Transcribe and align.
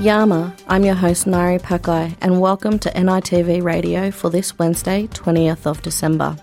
Yama, 0.00 0.54
I'm 0.68 0.84
your 0.84 0.94
host 0.94 1.26
Nari 1.26 1.58
Pakai, 1.58 2.16
and 2.20 2.40
welcome 2.40 2.78
to 2.78 2.90
NITV 2.90 3.64
Radio 3.64 4.12
for 4.12 4.30
this 4.30 4.56
Wednesday, 4.56 5.08
20th 5.08 5.66
of 5.66 5.82
December. 5.82 6.36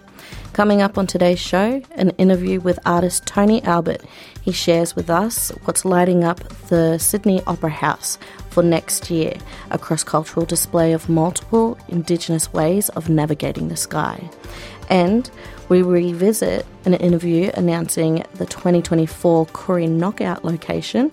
Coming 0.52 0.81
up 0.81 0.97
on 0.97 1.07
today's 1.07 1.39
show, 1.39 1.81
an 1.91 2.10
interview 2.18 2.60
with 2.60 2.79
artist 2.86 3.26
Tony 3.26 3.63
Albert. 3.63 4.04
He 4.41 4.52
shares 4.52 4.93
with 4.93 5.10
us 5.10 5.54
what's 5.64 5.86
lighting 5.86 6.25
up 6.25 6.41
the 6.68 6.97
Sydney 6.97 7.41
Opera 7.47 7.70
House 7.70 8.18
for 8.50 8.61
next 8.61 9.10
year, 9.10 9.36
a 9.71 9.78
cross 9.78 10.04
cultural 10.04 10.46
display 10.46 10.92
of 10.92 11.07
multiple 11.07 11.78
Indigenous 11.87 12.51
ways 12.51 12.89
of 12.89 13.07
navigating 13.07 13.69
the 13.69 13.78
sky. 13.78 14.29
And 14.89 15.32
we 15.69 15.82
revisit 15.82 16.65
an 16.83 16.93
interview 16.96 17.51
announcing 17.54 18.25
the 18.33 18.46
2024 18.46 19.46
Koori 19.47 19.89
Knockout 19.89 20.43
location 20.43 21.10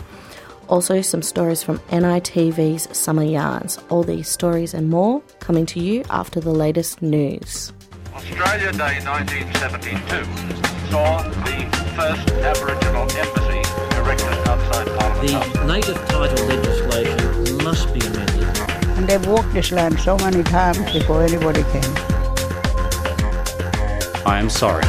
also, 0.68 1.00
some 1.02 1.22
stories 1.22 1.62
from 1.62 1.78
NITV's 1.90 2.96
Summer 2.96 3.24
Yarns. 3.24 3.78
All 3.90 4.02
these 4.02 4.28
stories 4.28 4.74
and 4.74 4.88
more 4.88 5.20
coming 5.40 5.66
to 5.66 5.80
you 5.80 6.04
after 6.10 6.40
the 6.40 6.50
latest 6.52 7.02
news. 7.02 7.72
Australia 8.14 8.72
Day 8.72 9.00
1972 9.04 10.90
saw 10.90 11.22
the 11.22 11.82
first 11.96 12.30
Aboriginal 12.30 13.02
embassy 13.02 13.62
erected 13.96 14.48
outside 14.48 14.86
Parliament 14.98 15.28
The 15.28 15.32
House. 15.32 15.66
native 15.66 16.08
title 16.08 16.46
legislation 16.46 17.64
must 17.64 17.92
be 17.94 18.00
amended. 18.00 18.58
And 18.98 19.08
they've 19.08 19.26
walked 19.26 19.52
this 19.54 19.72
land 19.72 19.98
so 19.98 20.16
many 20.18 20.42
times 20.42 20.78
before 20.92 21.22
anybody 21.22 21.62
came. 21.72 21.94
I 24.24 24.38
am 24.38 24.48
sorry. 24.50 24.84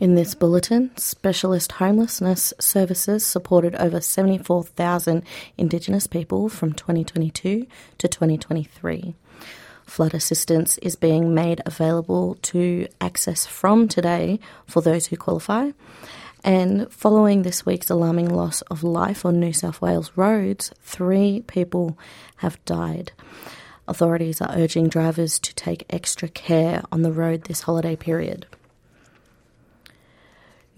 In 0.00 0.14
this 0.14 0.36
bulletin, 0.36 0.96
Specialist 0.96 1.72
Homelessness 1.72 2.54
Services 2.60 3.26
supported 3.26 3.74
over 3.74 4.00
74,000 4.00 5.24
Indigenous 5.56 6.06
people 6.06 6.48
from 6.48 6.72
2022 6.72 7.66
to 7.98 8.08
2023. 8.08 9.16
Flood 9.86 10.14
assistance 10.14 10.78
is 10.78 10.94
being 10.94 11.34
made 11.34 11.60
available 11.66 12.36
to 12.42 12.86
access 13.00 13.44
from 13.44 13.88
today 13.88 14.38
for 14.68 14.80
those 14.80 15.06
who 15.06 15.16
qualify. 15.16 15.72
And 16.44 16.92
following 16.92 17.42
this 17.42 17.66
week's 17.66 17.90
alarming 17.90 18.28
loss 18.28 18.60
of 18.62 18.84
life 18.84 19.26
on 19.26 19.40
New 19.40 19.52
South 19.52 19.82
Wales 19.82 20.12
roads, 20.14 20.70
three 20.80 21.42
people 21.48 21.98
have 22.36 22.64
died. 22.64 23.10
Authorities 23.88 24.40
are 24.40 24.54
urging 24.54 24.88
drivers 24.88 25.40
to 25.40 25.52
take 25.56 25.86
extra 25.90 26.28
care 26.28 26.84
on 26.92 27.02
the 27.02 27.10
road 27.10 27.44
this 27.44 27.62
holiday 27.62 27.96
period. 27.96 28.46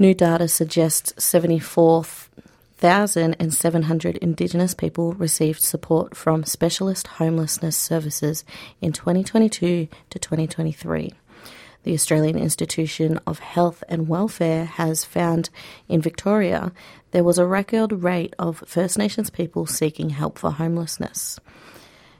New 0.00 0.14
data 0.14 0.48
suggests 0.48 1.12
74,700 1.22 4.16
Indigenous 4.16 4.72
people 4.72 5.12
received 5.12 5.60
support 5.60 6.16
from 6.16 6.44
specialist 6.44 7.06
homelessness 7.06 7.76
services 7.76 8.42
in 8.80 8.92
2022 8.92 9.88
to 10.08 10.18
2023. 10.18 11.12
The 11.82 11.92
Australian 11.92 12.38
Institution 12.38 13.20
of 13.26 13.40
Health 13.40 13.84
and 13.90 14.08
Welfare 14.08 14.64
has 14.64 15.04
found 15.04 15.50
in 15.86 16.00
Victoria 16.00 16.72
there 17.10 17.22
was 17.22 17.36
a 17.36 17.44
record 17.44 18.02
rate 18.02 18.32
of 18.38 18.64
First 18.66 18.96
Nations 18.96 19.28
people 19.28 19.66
seeking 19.66 20.08
help 20.08 20.38
for 20.38 20.52
homelessness. 20.52 21.38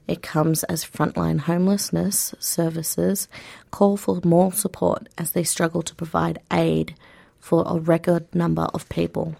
It 0.07 0.21
comes 0.21 0.65
as 0.65 0.85
frontline 0.85 1.41
homelessness 1.41 2.35
services 2.39 3.27
call 3.71 3.97
for 3.97 4.21
more 4.23 4.53
support 4.53 5.09
as 5.17 5.33
they 5.33 5.45
struggle 5.45 5.81
to 5.81 5.95
provide 5.95 6.43
aid 6.53 6.95
for 7.41 7.65
a 7.67 7.79
record 7.79 8.33
number 8.35 8.69
of 8.75 8.89
people. 8.89 9.35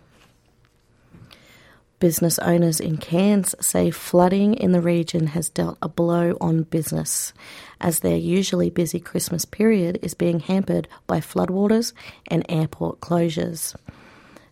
Business 2.01 2.39
owners 2.39 2.81
in 2.81 2.97
Cairns 2.97 3.55
say 3.61 3.91
flooding 3.91 4.55
in 4.55 4.73
the 4.73 4.81
region 4.81 5.29
has 5.29 5.51
dealt 5.51 5.77
a 5.83 5.89
blow 5.89 6.35
on 6.41 6.63
business, 6.63 7.35
as 7.79 8.01
their 8.01 8.17
usually 8.17 8.71
busy 8.71 8.99
Christmas 8.99 9.45
period 9.45 9.99
is 10.01 10.15
being 10.15 10.41
hampered 10.41 10.89
by 11.07 11.21
floodwaters 11.21 11.93
and 12.29 12.47
airport 12.49 13.01
closures. 13.01 13.77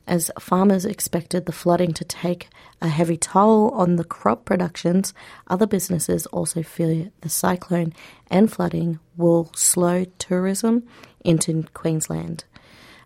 As 0.07 0.31
farmers 0.39 0.85
expected 0.85 1.47
the 1.47 1.53
flooding 1.53 1.95
to 1.95 2.05
take 2.05 2.49
a 2.83 2.89
heavy 2.89 3.17
toll 3.17 3.71
on 3.71 3.97
the 3.97 4.05
crop 4.05 4.45
productions, 4.45 5.15
other 5.47 5.67
businesses 5.67 6.27
also 6.27 6.63
fear 6.63 7.11
the 7.23 7.29
cyclone 7.31 7.95
and 8.31 8.53
flooding 8.53 8.99
will 9.17 9.51
slow 9.55 10.05
tourism 10.19 10.87
into 11.25 11.65
Queensland 11.73 12.45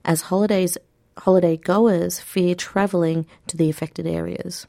as 0.04 0.22
holidays 0.22 0.78
holiday 1.18 1.56
goers 1.56 2.20
fear 2.20 2.54
travelling 2.54 3.26
to 3.46 3.56
the 3.56 3.68
affected 3.68 4.06
areas. 4.06 4.66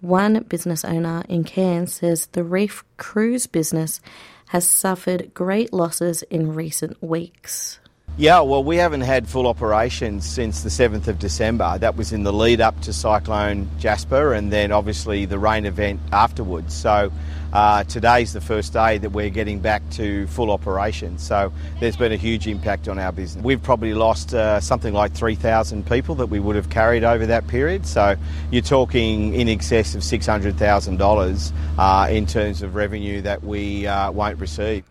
One 0.00 0.42
business 0.44 0.84
owner 0.84 1.24
in 1.28 1.44
Cairns 1.44 1.94
says 1.94 2.26
the 2.26 2.44
reef 2.44 2.84
cruise 2.96 3.46
business 3.46 4.00
has 4.48 4.68
suffered 4.68 5.32
great 5.34 5.72
losses 5.72 6.22
in 6.24 6.54
recent 6.54 7.02
weeks. 7.02 7.80
Yeah, 8.16 8.42
well, 8.42 8.62
we 8.62 8.76
haven't 8.76 9.00
had 9.00 9.28
full 9.28 9.48
operations 9.48 10.24
since 10.24 10.62
the 10.62 10.68
7th 10.68 11.08
of 11.08 11.18
December. 11.18 11.78
That 11.78 11.96
was 11.96 12.12
in 12.12 12.22
the 12.22 12.32
lead 12.32 12.60
up 12.60 12.80
to 12.82 12.92
Cyclone 12.92 13.68
Jasper 13.80 14.32
and 14.32 14.52
then 14.52 14.70
obviously 14.70 15.24
the 15.24 15.36
rain 15.36 15.66
event 15.66 15.98
afterwards. 16.12 16.74
So 16.74 17.10
uh, 17.52 17.82
today's 17.82 18.32
the 18.32 18.40
first 18.40 18.72
day 18.72 18.98
that 18.98 19.10
we're 19.10 19.30
getting 19.30 19.58
back 19.58 19.82
to 19.92 20.28
full 20.28 20.52
operations. 20.52 21.24
So 21.24 21.52
there's 21.80 21.96
been 21.96 22.12
a 22.12 22.16
huge 22.16 22.46
impact 22.46 22.86
on 22.86 23.00
our 23.00 23.10
business. 23.10 23.44
We've 23.44 23.60
probably 23.60 23.94
lost 23.94 24.32
uh, 24.32 24.60
something 24.60 24.94
like 24.94 25.12
3,000 25.12 25.84
people 25.84 26.14
that 26.14 26.26
we 26.26 26.38
would 26.38 26.54
have 26.54 26.70
carried 26.70 27.02
over 27.02 27.26
that 27.26 27.48
period. 27.48 27.84
So 27.84 28.14
you're 28.52 28.62
talking 28.62 29.34
in 29.34 29.48
excess 29.48 29.96
of 29.96 30.02
$600,000 30.02 31.52
uh, 31.78 32.08
in 32.12 32.26
terms 32.26 32.62
of 32.62 32.76
revenue 32.76 33.22
that 33.22 33.42
we 33.42 33.88
uh, 33.88 34.12
won't 34.12 34.38
receive. 34.38 34.84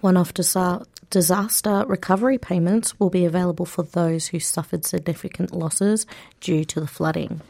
One 0.00 0.16
off 0.16 0.32
disa- 0.32 0.86
disaster 1.12 1.84
recovery 1.86 2.38
payments 2.38 2.98
will 2.98 3.10
be 3.10 3.26
available 3.26 3.66
for 3.66 3.82
those 3.82 4.28
who 4.28 4.40
suffered 4.40 4.86
significant 4.86 5.54
losses 5.54 6.06
due 6.40 6.64
to 6.64 6.80
the 6.80 6.86
flooding. 6.86 7.42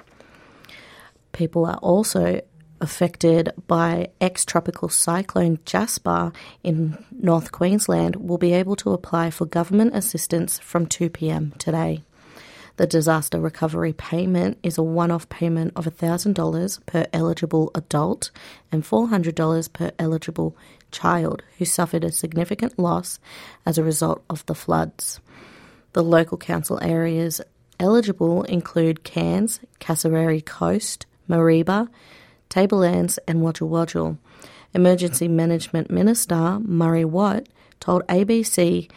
People 1.31 1.65
are 1.65 1.77
also 1.77 2.41
affected 2.81 3.51
by 3.69 4.09
ex 4.21 4.45
tropical 4.45 4.89
cyclone 4.89 5.61
Jasper 5.65 6.33
in 6.65 6.99
North 7.13 7.53
Queensland 7.53 8.17
will 8.17 8.37
be 8.37 8.53
able 8.53 8.75
to 8.75 8.91
apply 8.91 9.31
for 9.31 9.47
government 9.47 9.95
assistance 9.95 10.59
from 10.59 10.87
2 10.87 11.09
pm 11.09 11.53
today. 11.59 12.03
The 12.79 12.89
disaster 12.89 13.39
recovery 13.39 13.93
payment 13.93 14.59
is 14.65 14.77
a 14.77 14.83
one 14.83 15.13
off 15.13 15.29
payment 15.29 15.75
of 15.77 15.85
$1,000 15.85 16.87
per 16.87 17.07
eligible 17.13 17.71
adult 17.77 18.33
and 18.73 18.83
$400 18.83 19.73
per 19.73 19.93
eligible 20.01 20.57
child 20.93 21.43
who 21.59 21.65
suffered 21.65 22.05
a 22.05 22.13
significant 22.13 22.79
loss 22.79 23.19
as 23.67 23.79
a 23.79 23.83
result 23.83 24.23
of 24.31 24.47
the 24.47 24.55
floods. 24.55 25.21
The 25.95 26.05
local 26.05 26.39
council 26.39 26.79
areas 26.83 27.41
eligible 27.81 28.45
include 28.45 29.05
Cairns, 29.05 29.61
Cassowary 29.81 30.41
Coast, 30.41 31.07
Mareeba, 31.29 31.89
Tablelands, 32.49 33.19
and 33.27 33.41
Wujal 33.41 33.69
Wujal. 33.69 34.19
Emergency 34.75 35.29
Management 35.29 35.91
Minister 35.91 36.59
Murray 36.61 37.05
Watt 37.05 37.49
told 37.81 38.07
ABC 38.07 38.91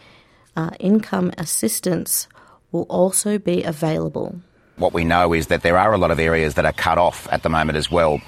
uh, 0.56 0.72
income 0.80 1.32
assistance 1.38 2.28
will 2.72 2.84
also 2.84 3.38
be 3.38 3.64
available. 3.64 4.40
What 4.78 4.94
we 4.94 5.04
know 5.04 5.34
is 5.34 5.48
that 5.48 5.64
there 5.64 5.78
are 5.78 5.94
a 5.94 5.98
lot 5.98 6.12
of 6.12 6.20
areas 6.20 6.56
that 6.56 6.66
are 6.66 6.74
cut 6.74 6.98
off 6.98 7.28
at 7.32 7.44
the 7.44 7.50
moment 7.50 7.78
as 7.78 7.90
well. 7.90 8.22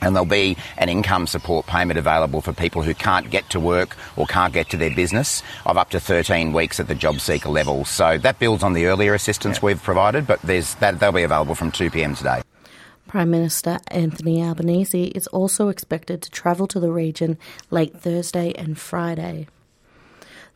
And 0.00 0.14
there'll 0.14 0.26
be 0.26 0.56
an 0.76 0.88
income 0.88 1.26
support 1.26 1.66
payment 1.66 1.98
available 1.98 2.40
for 2.40 2.52
people 2.52 2.82
who 2.82 2.94
can't 2.94 3.30
get 3.30 3.50
to 3.50 3.60
work 3.60 3.96
or 4.16 4.26
can't 4.26 4.52
get 4.52 4.70
to 4.70 4.76
their 4.76 4.94
business 4.94 5.42
of 5.66 5.76
up 5.76 5.90
to 5.90 6.00
13 6.00 6.52
weeks 6.52 6.78
at 6.78 6.88
the 6.88 6.94
job 6.94 7.20
seeker 7.20 7.48
level. 7.48 7.84
So 7.84 8.18
that 8.18 8.38
builds 8.38 8.62
on 8.62 8.72
the 8.72 8.86
earlier 8.86 9.14
assistance 9.14 9.60
we've 9.60 9.82
provided, 9.82 10.26
but 10.26 10.40
there's 10.42 10.74
that 10.76 11.00
they'll 11.00 11.12
be 11.12 11.22
available 11.22 11.54
from 11.54 11.72
2 11.72 11.90
p.m. 11.90 12.14
today. 12.14 12.42
Prime 13.08 13.30
Minister 13.30 13.78
Anthony 13.88 14.42
Albanese 14.42 15.06
is 15.06 15.26
also 15.28 15.68
expected 15.68 16.20
to 16.22 16.30
travel 16.30 16.66
to 16.66 16.78
the 16.78 16.92
region 16.92 17.38
late 17.70 17.98
Thursday 17.98 18.52
and 18.52 18.78
Friday. 18.78 19.48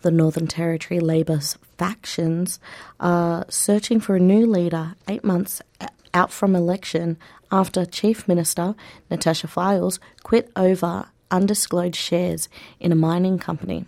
The 0.02 0.11
Northern 0.11 0.46
Territory 0.46 1.00
Labor 1.00 1.40
factions 1.79 2.61
are 3.00 3.46
searching 3.49 4.00
for 4.00 4.17
a 4.17 4.20
new 4.20 4.46
leader 4.46 4.96
eight 5.08 5.25
months 5.25 5.62
out 6.14 6.32
from 6.32 6.54
election 6.54 7.18
after 7.50 7.84
Chief 7.84 8.26
Minister 8.28 8.74
Natasha 9.10 9.46
Fyles 9.46 10.00
quit 10.22 10.50
over 10.56 11.06
undisclosed 11.30 11.96
shares 11.96 12.48
in 12.80 12.92
a 12.92 12.96
mining 12.96 13.38
company. 13.38 13.86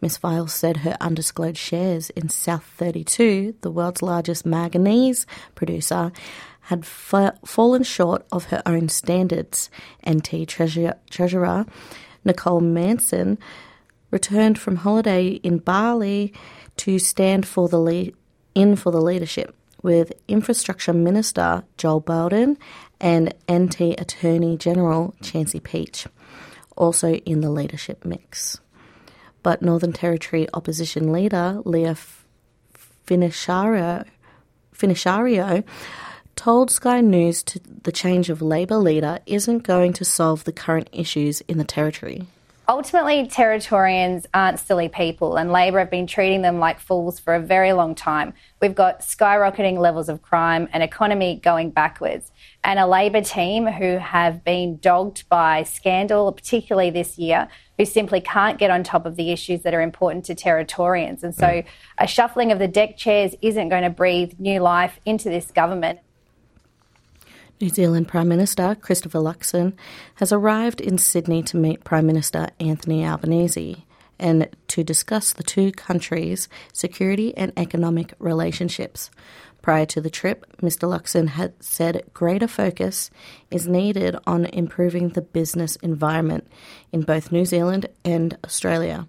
Ms. 0.00 0.16
Fyles 0.16 0.54
said 0.54 0.78
her 0.78 0.96
undisclosed 1.00 1.58
shares 1.58 2.08
in 2.10 2.30
South 2.30 2.64
32, 2.64 3.54
the 3.60 3.70
world's 3.70 4.00
largest 4.00 4.46
manganese 4.46 5.26
producer, 5.54 6.10
had 6.62 6.86
fa- 6.86 7.38
fallen 7.44 7.82
short 7.82 8.24
of 8.32 8.44
her 8.44 8.62
own 8.64 8.88
standards. 8.88 9.68
NT 10.08 10.48
treasurer, 10.48 10.94
treasurer 11.10 11.66
Nicole 12.24 12.60
Manison 12.60 13.38
returned 14.10 14.58
from 14.58 14.76
holiday 14.76 15.28
in 15.28 15.58
Bali 15.58 16.32
to 16.78 16.98
stand 16.98 17.46
for 17.46 17.68
the 17.68 18.12
in 18.54 18.76
for 18.76 18.90
the 18.90 19.00
leadership 19.00 19.54
with 19.82 20.12
Infrastructure 20.28 20.92
Minister 20.92 21.64
Joel 21.76 22.00
Bowden 22.00 22.58
and 23.00 23.34
NT 23.50 23.80
Attorney 23.98 24.56
General 24.56 25.14
Chansey 25.22 25.60
Paech, 25.60 26.06
also 26.76 27.14
in 27.14 27.40
the 27.40 27.50
leadership 27.50 28.04
mix. 28.04 28.60
But 29.42 29.62
Northern 29.62 29.92
Territory 29.92 30.46
opposition 30.52 31.12
leader 31.12 31.62
Lia 31.64 31.96
Finocchiaro, 33.06 34.04
told 36.36 36.70
Sky 36.70 37.00
News 37.00 37.42
to 37.42 37.60
the 37.82 37.92
change 37.92 38.30
of 38.30 38.40
Labor 38.40 38.76
leader 38.76 39.18
isn't 39.26 39.58
going 39.58 39.92
to 39.94 40.04
solve 40.04 40.44
the 40.44 40.52
current 40.52 40.88
issues 40.92 41.40
in 41.42 41.58
the 41.58 41.64
Territory. 41.64 42.26
Ultimately, 42.70 43.26
Territorians 43.26 44.26
aren't 44.32 44.60
silly 44.60 44.88
people, 44.88 45.34
and 45.34 45.50
Labor 45.50 45.80
have 45.80 45.90
been 45.90 46.06
treating 46.06 46.42
them 46.42 46.60
like 46.60 46.78
fools 46.78 47.18
for 47.18 47.34
a 47.34 47.40
very 47.40 47.72
long 47.72 47.96
time. 47.96 48.32
We've 48.62 48.76
got 48.76 49.00
skyrocketing 49.00 49.76
levels 49.76 50.08
of 50.08 50.22
crime, 50.22 50.68
an 50.72 50.80
economy 50.80 51.40
going 51.42 51.70
backwards, 51.70 52.30
and 52.62 52.78
a 52.78 52.86
Labor 52.86 53.22
team 53.22 53.66
who 53.66 53.98
have 53.98 54.44
been 54.44 54.76
dogged 54.76 55.28
by 55.28 55.64
scandal, 55.64 56.30
particularly 56.30 56.90
this 56.90 57.18
year, 57.18 57.48
who 57.76 57.84
simply 57.84 58.20
can't 58.20 58.56
get 58.56 58.70
on 58.70 58.84
top 58.84 59.04
of 59.04 59.16
the 59.16 59.32
issues 59.32 59.62
that 59.62 59.74
are 59.74 59.82
important 59.82 60.24
to 60.26 60.36
Territorians. 60.36 61.24
And 61.24 61.34
so, 61.34 61.46
mm. 61.48 61.64
a 61.98 62.06
shuffling 62.06 62.52
of 62.52 62.60
the 62.60 62.68
deck 62.68 62.96
chairs 62.96 63.34
isn't 63.42 63.68
going 63.68 63.82
to 63.82 63.90
breathe 63.90 64.34
new 64.38 64.60
life 64.60 65.00
into 65.04 65.28
this 65.28 65.50
government. 65.50 65.98
New 67.60 67.68
Zealand 67.68 68.08
Prime 68.08 68.28
Minister 68.28 68.74
Christopher 68.74 69.18
Luxon 69.18 69.74
has 70.14 70.32
arrived 70.32 70.80
in 70.80 70.96
Sydney 70.96 71.42
to 71.42 71.58
meet 71.58 71.84
Prime 71.84 72.06
Minister 72.06 72.48
Anthony 72.58 73.04
Albanese 73.04 73.84
and 74.18 74.48
to 74.68 74.82
discuss 74.82 75.34
the 75.34 75.42
two 75.42 75.70
countries' 75.70 76.48
security 76.72 77.36
and 77.36 77.52
economic 77.58 78.14
relationships. 78.18 79.10
Prior 79.60 79.84
to 79.86 80.00
the 80.00 80.08
trip, 80.08 80.46
Mr. 80.62 80.88
Luxon 80.88 81.28
had 81.28 81.52
said 81.62 82.02
greater 82.14 82.48
focus 82.48 83.10
is 83.50 83.68
needed 83.68 84.16
on 84.26 84.46
improving 84.46 85.10
the 85.10 85.20
business 85.20 85.76
environment 85.76 86.48
in 86.92 87.02
both 87.02 87.30
New 87.30 87.44
Zealand 87.44 87.84
and 88.06 88.38
Australia. 88.42 89.06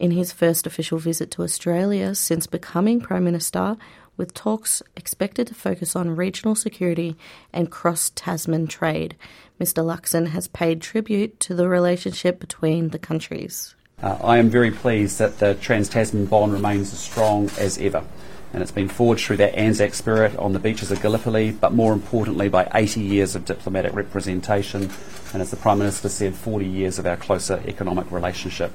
In 0.00 0.10
his 0.10 0.32
first 0.32 0.66
official 0.66 0.98
visit 0.98 1.30
to 1.32 1.42
Australia 1.42 2.16
since 2.16 2.48
becoming 2.48 3.00
Prime 3.00 3.24
Minister, 3.24 3.76
with 4.16 4.34
talks 4.34 4.82
expected 4.96 5.46
to 5.46 5.54
focus 5.54 5.94
on 5.96 6.16
regional 6.16 6.54
security 6.54 7.16
and 7.52 7.70
cross 7.70 8.10
Tasman 8.14 8.66
trade. 8.66 9.16
Mr. 9.60 9.84
Luxon 9.84 10.28
has 10.28 10.48
paid 10.48 10.80
tribute 10.80 11.38
to 11.40 11.54
the 11.54 11.68
relationship 11.68 12.40
between 12.40 12.90
the 12.90 12.98
countries. 12.98 13.74
Uh, 14.02 14.18
I 14.22 14.38
am 14.38 14.50
very 14.50 14.70
pleased 14.70 15.18
that 15.18 15.38
the 15.38 15.54
Trans 15.54 15.88
Tasman 15.88 16.26
bond 16.26 16.52
remains 16.52 16.92
as 16.92 16.98
strong 16.98 17.50
as 17.58 17.78
ever. 17.78 18.04
And 18.52 18.62
it's 18.62 18.72
been 18.72 18.88
forged 18.88 19.26
through 19.26 19.38
that 19.38 19.54
Anzac 19.54 19.94
spirit 19.94 20.36
on 20.36 20.52
the 20.52 20.58
beaches 20.58 20.90
of 20.90 21.00
Gallipoli, 21.02 21.52
but 21.52 21.72
more 21.72 21.92
importantly 21.92 22.48
by 22.48 22.70
80 22.74 23.00
years 23.00 23.34
of 23.34 23.44
diplomatic 23.44 23.94
representation, 23.94 24.90
and 25.32 25.42
as 25.42 25.50
the 25.50 25.56
Prime 25.56 25.78
Minister 25.78 26.08
said, 26.08 26.34
40 26.34 26.66
years 26.66 26.98
of 26.98 27.06
our 27.06 27.16
closer 27.16 27.62
economic 27.66 28.10
relationship. 28.10 28.72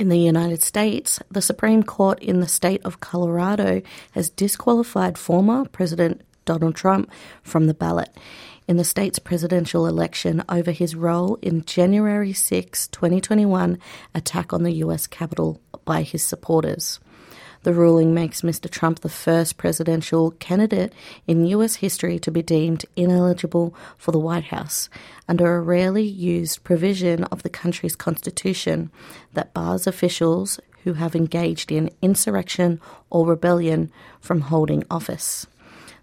In 0.00 0.08
the 0.08 0.16
United 0.16 0.62
States, 0.62 1.20
the 1.30 1.42
Supreme 1.42 1.82
Court 1.82 2.22
in 2.22 2.40
the 2.40 2.48
state 2.48 2.80
of 2.86 3.00
Colorado 3.00 3.82
has 4.12 4.30
disqualified 4.30 5.18
former 5.18 5.66
President 5.66 6.22
Donald 6.46 6.74
Trump 6.74 7.10
from 7.42 7.66
the 7.66 7.74
ballot 7.74 8.08
in 8.66 8.78
the 8.78 8.82
state's 8.82 9.18
presidential 9.18 9.86
election 9.86 10.42
over 10.48 10.70
his 10.70 10.94
role 10.94 11.34
in 11.42 11.66
January 11.66 12.32
6, 12.32 12.88
2021 12.88 13.78
attack 14.14 14.54
on 14.54 14.62
the 14.62 14.72
US 14.76 15.06
Capitol 15.06 15.60
by 15.84 16.00
his 16.00 16.22
supporters. 16.22 16.98
The 17.62 17.74
ruling 17.74 18.14
makes 18.14 18.40
Mr. 18.40 18.70
Trump 18.70 19.00
the 19.00 19.10
first 19.10 19.58
presidential 19.58 20.30
candidate 20.32 20.94
in 21.26 21.44
US 21.46 21.76
history 21.76 22.18
to 22.20 22.30
be 22.30 22.42
deemed 22.42 22.86
ineligible 22.96 23.74
for 23.98 24.12
the 24.12 24.18
White 24.18 24.44
House 24.44 24.88
under 25.28 25.54
a 25.54 25.60
rarely 25.60 26.02
used 26.02 26.64
provision 26.64 27.24
of 27.24 27.42
the 27.42 27.50
country's 27.50 27.96
constitution 27.96 28.90
that 29.34 29.52
bars 29.52 29.86
officials 29.86 30.58
who 30.84 30.94
have 30.94 31.14
engaged 31.14 31.70
in 31.70 31.90
insurrection 32.00 32.80
or 33.10 33.26
rebellion 33.26 33.92
from 34.20 34.40
holding 34.40 34.82
office. 34.90 35.46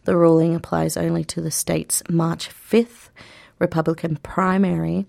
The 0.03 0.15
ruling 0.15 0.55
applies 0.55 0.95
only 0.95 1.23
to 1.25 1.41
the 1.41 1.51
state's 1.51 2.03
March 2.07 2.49
5th 2.49 3.09
Republican 3.57 4.17
primary, 4.17 5.07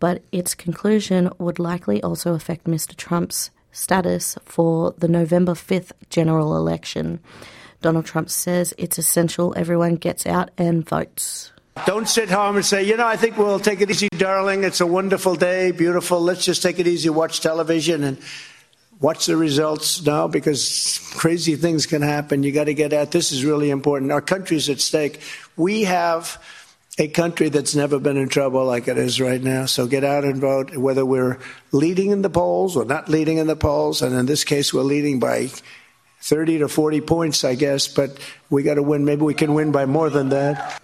but 0.00 0.22
its 0.32 0.56
conclusion 0.56 1.30
would 1.38 1.60
likely 1.60 2.02
also 2.02 2.34
affect 2.34 2.66
Mr. 2.66 2.96
Trump's 2.96 3.50
status 3.74 4.38
for 4.44 4.94
the 4.96 5.08
November 5.08 5.52
5th 5.52 5.92
general 6.08 6.56
election. 6.56 7.20
Donald 7.82 8.06
Trump 8.06 8.30
says 8.30 8.72
it's 8.78 8.98
essential 8.98 9.52
everyone 9.56 9.96
gets 9.96 10.24
out 10.24 10.50
and 10.56 10.88
votes. 10.88 11.52
Don't 11.86 12.08
sit 12.08 12.30
home 12.30 12.56
and 12.56 12.64
say, 12.64 12.84
you 12.84 12.96
know, 12.96 13.06
I 13.06 13.16
think 13.16 13.36
we'll 13.36 13.58
take 13.58 13.80
it 13.80 13.90
easy, 13.90 14.08
darling. 14.08 14.64
It's 14.64 14.80
a 14.80 14.86
wonderful 14.86 15.34
day, 15.34 15.72
beautiful. 15.72 16.20
Let's 16.20 16.44
just 16.44 16.62
take 16.62 16.78
it 16.78 16.86
easy, 16.86 17.10
watch 17.10 17.40
television, 17.40 18.04
and 18.04 18.18
watch 19.00 19.26
the 19.26 19.36
results 19.36 20.04
now 20.06 20.28
because 20.28 21.00
crazy 21.16 21.56
things 21.56 21.84
can 21.84 22.00
happen. 22.00 22.42
You 22.42 22.52
got 22.52 22.64
to 22.64 22.74
get 22.74 22.92
at 22.92 23.10
this 23.10 23.32
is 23.32 23.44
really 23.44 23.70
important. 23.70 24.12
Our 24.12 24.22
country's 24.22 24.70
at 24.70 24.80
stake. 24.80 25.20
We 25.56 25.82
have 25.82 26.42
a 26.98 27.08
country 27.08 27.48
that's 27.48 27.74
never 27.74 27.98
been 27.98 28.16
in 28.16 28.28
trouble 28.28 28.64
like 28.64 28.86
it 28.86 28.98
is 28.98 29.20
right 29.20 29.42
now. 29.42 29.66
So 29.66 29.86
get 29.86 30.04
out 30.04 30.24
and 30.24 30.40
vote, 30.40 30.76
whether 30.76 31.04
we're 31.04 31.38
leading 31.72 32.10
in 32.10 32.22
the 32.22 32.30
polls 32.30 32.76
or 32.76 32.84
not 32.84 33.08
leading 33.08 33.38
in 33.38 33.46
the 33.46 33.56
polls. 33.56 34.00
And 34.00 34.14
in 34.14 34.26
this 34.26 34.44
case, 34.44 34.72
we're 34.72 34.82
leading 34.82 35.18
by 35.18 35.50
30 36.20 36.58
to 36.58 36.68
40 36.68 37.00
points, 37.00 37.44
I 37.44 37.56
guess, 37.56 37.88
but 37.88 38.18
we 38.48 38.62
got 38.62 38.74
to 38.74 38.82
win. 38.82 39.04
Maybe 39.04 39.22
we 39.22 39.34
can 39.34 39.54
win 39.54 39.72
by 39.72 39.86
more 39.86 40.08
than 40.08 40.28
that. 40.28 40.80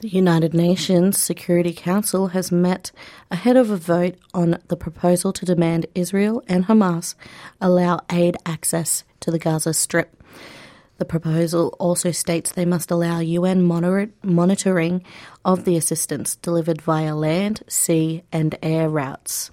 The 0.00 0.08
United 0.08 0.54
Nations 0.54 1.18
Security 1.18 1.72
Council 1.72 2.28
has 2.28 2.52
met 2.52 2.92
ahead 3.32 3.56
of 3.56 3.70
a 3.70 3.76
vote 3.76 4.14
on 4.32 4.58
the 4.68 4.76
proposal 4.76 5.32
to 5.32 5.44
demand 5.44 5.86
Israel 5.96 6.40
and 6.46 6.66
Hamas 6.66 7.16
allow 7.60 7.98
aid 8.08 8.36
access 8.46 9.02
to 9.18 9.32
the 9.32 9.40
Gaza 9.40 9.74
Strip. 9.74 10.17
The 10.98 11.04
proposal 11.04 11.74
also 11.78 12.10
states 12.10 12.52
they 12.52 12.64
must 12.64 12.90
allow 12.90 13.20
UN 13.20 13.62
monitor- 13.62 14.10
monitoring 14.22 15.04
of 15.44 15.64
the 15.64 15.76
assistance 15.76 16.36
delivered 16.36 16.82
via 16.82 17.14
land, 17.14 17.62
sea, 17.68 18.24
and 18.32 18.58
air 18.62 18.88
routes. 18.88 19.50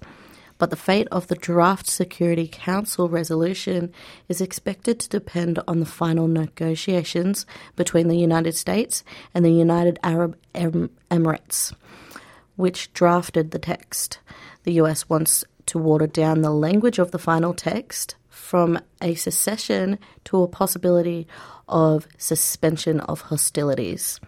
But 0.58 0.70
the 0.70 0.76
fate 0.76 1.06
of 1.12 1.28
the 1.28 1.34
draft 1.34 1.86
Security 1.86 2.48
Council 2.50 3.08
resolution 3.08 3.92
is 4.28 4.40
expected 4.40 4.98
to 5.00 5.08
depend 5.08 5.60
on 5.68 5.80
the 5.80 5.86
final 5.86 6.26
negotiations 6.26 7.46
between 7.76 8.08
the 8.08 8.16
United 8.16 8.56
States 8.56 9.04
and 9.34 9.44
the 9.44 9.50
United 9.50 9.98
Arab 10.02 10.36
Emirates, 10.54 11.74
which 12.56 12.92
drafted 12.92 13.50
the 13.50 13.58
text. 13.58 14.18
The 14.64 14.72
US 14.74 15.08
wants 15.08 15.44
to 15.66 15.78
water 15.78 16.06
down 16.06 16.40
the 16.40 16.50
language 16.50 16.98
of 16.98 17.10
the 17.10 17.18
final 17.18 17.52
text 17.54 18.16
from 18.46 18.78
a 19.02 19.12
secession 19.16 19.98
to 20.24 20.40
a 20.40 20.46
possibility 20.46 21.26
of 21.68 22.06
suspension 22.16 23.00
of 23.00 23.22
hostilities. 23.22 24.20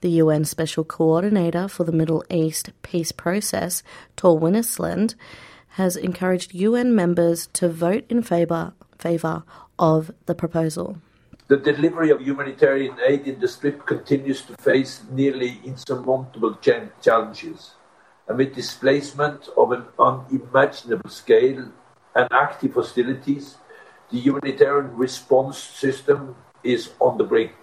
The 0.00 0.08
UN 0.22 0.46
Special 0.46 0.84
Coordinator 0.84 1.68
for 1.68 1.84
the 1.84 1.92
Middle 1.92 2.24
East 2.30 2.70
peace 2.80 3.12
process, 3.12 3.82
Tor 4.16 4.40
Wennesland, 4.40 5.16
has 5.80 5.96
encouraged 5.96 6.54
UN 6.54 6.94
members 6.94 7.48
to 7.48 7.68
vote 7.68 8.06
in 8.08 8.22
favour 8.22 8.72
favour 8.98 9.42
of 9.78 10.10
the 10.24 10.34
proposal. 10.34 10.96
The 11.48 11.58
delivery 11.58 12.08
of 12.08 12.22
humanitarian 12.22 12.96
aid 13.06 13.28
in 13.28 13.38
the 13.38 13.48
Strip 13.48 13.84
continues 13.84 14.40
to 14.46 14.56
face 14.56 15.02
nearly 15.10 15.60
insurmountable 15.62 16.56
challenges. 17.02 17.74
Amid 18.28 18.54
displacement 18.54 19.50
of 19.58 19.72
an 19.72 19.84
unimaginable 19.98 21.10
scale 21.10 21.70
and 22.16 22.26
active 22.32 22.74
hostilities, 22.74 23.56
the 24.10 24.18
humanitarian 24.18 24.96
response 24.96 25.58
system 25.58 26.34
is 26.64 26.90
on 26.98 27.18
the 27.18 27.24
brink. 27.24 27.54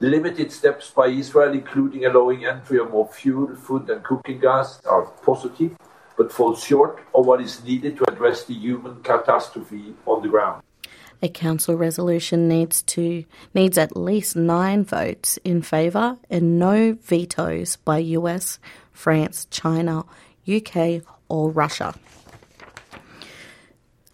Limited 0.00 0.52
steps 0.52 0.90
by 0.90 1.08
Israel, 1.08 1.52
including 1.52 2.04
allowing 2.06 2.46
entry 2.46 2.78
of 2.78 2.90
more 2.90 3.08
fuel, 3.08 3.56
food, 3.56 3.90
and 3.90 4.02
cooking 4.04 4.38
gas, 4.38 4.80
are 4.86 5.06
positive, 5.26 5.76
but 6.16 6.32
fall 6.32 6.54
short 6.54 7.00
of 7.14 7.26
what 7.26 7.40
is 7.40 7.64
needed 7.64 7.96
to 7.96 8.08
address 8.08 8.44
the 8.44 8.54
human 8.54 9.02
catastrophe 9.02 9.94
on 10.06 10.22
the 10.22 10.28
ground. 10.28 10.62
A 11.20 11.28
council 11.28 11.74
resolution 11.74 12.46
needs 12.46 12.82
to 12.82 13.24
needs 13.52 13.76
at 13.76 13.96
least 13.96 14.36
nine 14.36 14.84
votes 14.84 15.36
in 15.42 15.62
favour 15.62 16.16
and 16.30 16.60
no 16.60 16.96
vetoes 17.02 17.74
by 17.74 17.98
US, 17.98 18.60
France, 18.92 19.48
China, 19.50 20.04
UK, 20.46 21.02
or 21.28 21.50
Russia. 21.50 21.94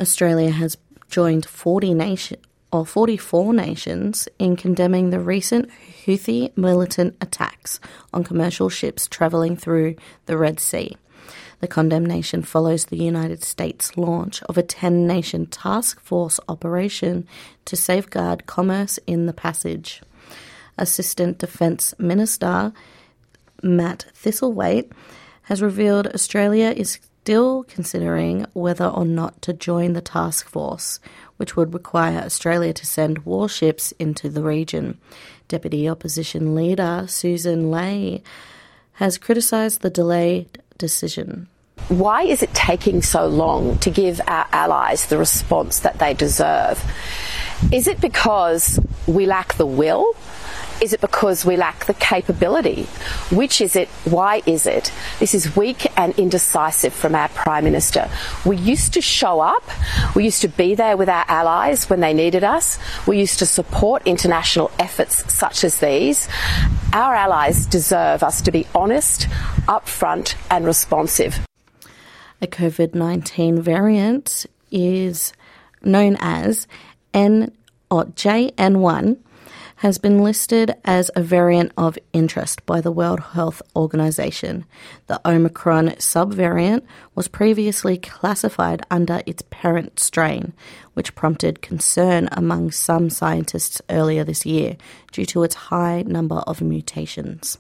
Australia 0.05 0.51
has 0.51 0.77
joined 1.09 1.47
40 1.47 1.95
nation, 1.95 2.39
or 2.71 2.85
44 2.85 3.55
nations 3.55 4.29
in 4.39 4.55
condemning 4.55 5.09
the 5.09 5.19
recent 5.19 5.71
Houthi 6.05 6.55
militant 6.59 7.17
attacks 7.23 7.81
on 8.13 8.23
commercial 8.23 8.69
ships 8.69 9.09
travelling 9.09 9.57
through 9.57 9.97
the 10.27 10.37
Red 10.37 10.61
Sea. 10.61 10.95
The 11.61 11.69
condemnation 11.69 12.43
follows 12.43 12.85
the 12.85 12.99
United 12.99 13.43
States' 13.43 13.97
launch 13.97 14.43
of 14.43 14.59
a 14.59 14.63
10 14.63 15.07
nation 15.07 15.47
task 15.47 15.99
force 16.01 16.39
operation 16.51 17.27
to 17.65 17.75
safeguard 17.75 18.45
commerce 18.45 18.99
in 19.07 19.25
the 19.25 19.33
passage. 19.33 20.03
Assistant 20.77 21.39
Defence 21.39 21.95
Minister 21.99 22.75
Matt 23.63 24.05
Thistlethwaite 24.23 24.93
has 25.45 25.63
revealed 25.63 26.09
Australia 26.09 26.75
is 26.77 26.99
still 27.25 27.65
considering 27.65 28.45
whether 28.53 28.85
or 28.85 29.07
not 29.07 29.41
to 29.41 29.51
join 29.55 29.95
the 29.95 30.01
task 30.03 30.47
force, 30.47 31.01
which 31.39 31.57
would 31.57 31.73
require 31.73 32.19
Australia 32.19 32.71
to 32.71 32.85
send 32.85 33.25
warships 33.25 33.93
into 33.93 34.29
the 34.29 34.43
region. 34.43 34.99
Deputy 35.49 35.89
Opposition 35.89 36.55
Leader 36.55 37.07
Susan 37.09 37.71
Ley 37.71 38.23
has 39.01 39.17
criticised 39.17 39.81
the 39.81 39.89
delayed 39.89 40.61
decision. 40.77 41.49
Why 41.89 42.25
is 42.25 42.43
it 42.43 42.53
taking 42.53 43.01
so 43.01 43.27
long 43.27 43.79
to 43.79 43.89
give 43.89 44.21
our 44.27 44.47
allies 44.53 45.07
the 45.07 45.17
response 45.17 45.79
that 45.79 45.99
they 45.99 46.13
deserve? 46.13 46.85
Is 47.73 47.87
it 47.87 48.03
because 48.03 48.79
we 49.07 49.25
lack 49.25 49.55
the 49.55 49.65
will? 49.65 50.15
Is 50.81 50.93
it 50.93 51.01
because 51.01 51.45
we 51.45 51.57
lack 51.57 51.87
the 51.87 51.95
capability? 51.95 52.85
Which 53.31 53.61
is 53.61 53.77
it? 53.77 53.89
Why 54.05 54.43
is 54.45 54.67
it? 54.67 54.93
This 55.19 55.35
is 55.35 55.57
weak 55.57 55.87
and 55.99 56.19
indecisive 56.19 56.93
from 56.93 57.15
our 57.15 57.29
Prime 57.29 57.65
Minister. 57.65 58.11
We 58.45 58.57
used 58.57 58.93
to 58.95 59.01
show 59.01 59.41
up. 59.41 59.63
We 60.15 60.25
used 60.25 60.43
to 60.43 60.49
be 60.49 60.75
there 60.75 60.97
with 60.97 61.09
our 61.09 61.25
allies 61.29 61.89
when 61.89 62.01
they 62.01 62.13
needed 62.13 62.45
us. 62.45 62.79
We 63.07 63.19
used 63.19 63.39
to 63.39 63.47
support 63.47 64.07
international 64.07 64.71
efforts 64.79 65.33
such 65.33 65.65
as 65.65 65.81
these. 65.81 66.29
Our 66.93 67.15
allies 67.15 67.67
deserve 67.67 68.23
us 68.23 68.43
to 68.43 68.53
be 68.53 68.67
honest, 68.75 69.29
upfront, 69.67 70.35
and 70.51 70.67
responsive. 70.67 71.41
A 72.43 72.47
COVID 72.47 72.95
19 72.95 73.63
variant 73.63 74.45
is 74.71 75.33
known 75.83 76.17
as 76.21 76.67
N 77.15 77.53
or 77.91 78.05
JN1 78.05 79.17
has 79.85 79.99
been 79.99 80.17
listed 80.17 80.75
as 80.87 81.11
a 81.15 81.23
variant 81.23 81.71
of 81.77 81.99
interest 82.15 82.65
by 82.65 82.81
the 82.81 82.91
World 82.91 83.21
Health 83.21 83.61
Organization. 83.77 84.65
The 85.09 85.21
Omicron 85.29 85.91
subvariant 85.99 86.81
was 87.15 87.29
previously 87.29 87.99
classified 87.99 88.81
under 88.91 89.21
its 89.27 89.43
parent 89.51 90.01
strain, 90.01 90.55
which 90.95 91.15
prompted 91.15 91.61
concern 91.61 92.31
among 92.33 92.71
some 92.71 93.11
scientists 93.11 93.83
earlier 93.91 94.25
this 94.25 94.47
year 94.47 94.79
due 95.13 95.27
to 95.27 95.43
its 95.43 95.55
high 95.55 96.01
number 96.07 96.37
of 96.47 96.63
mutations. 96.63 97.59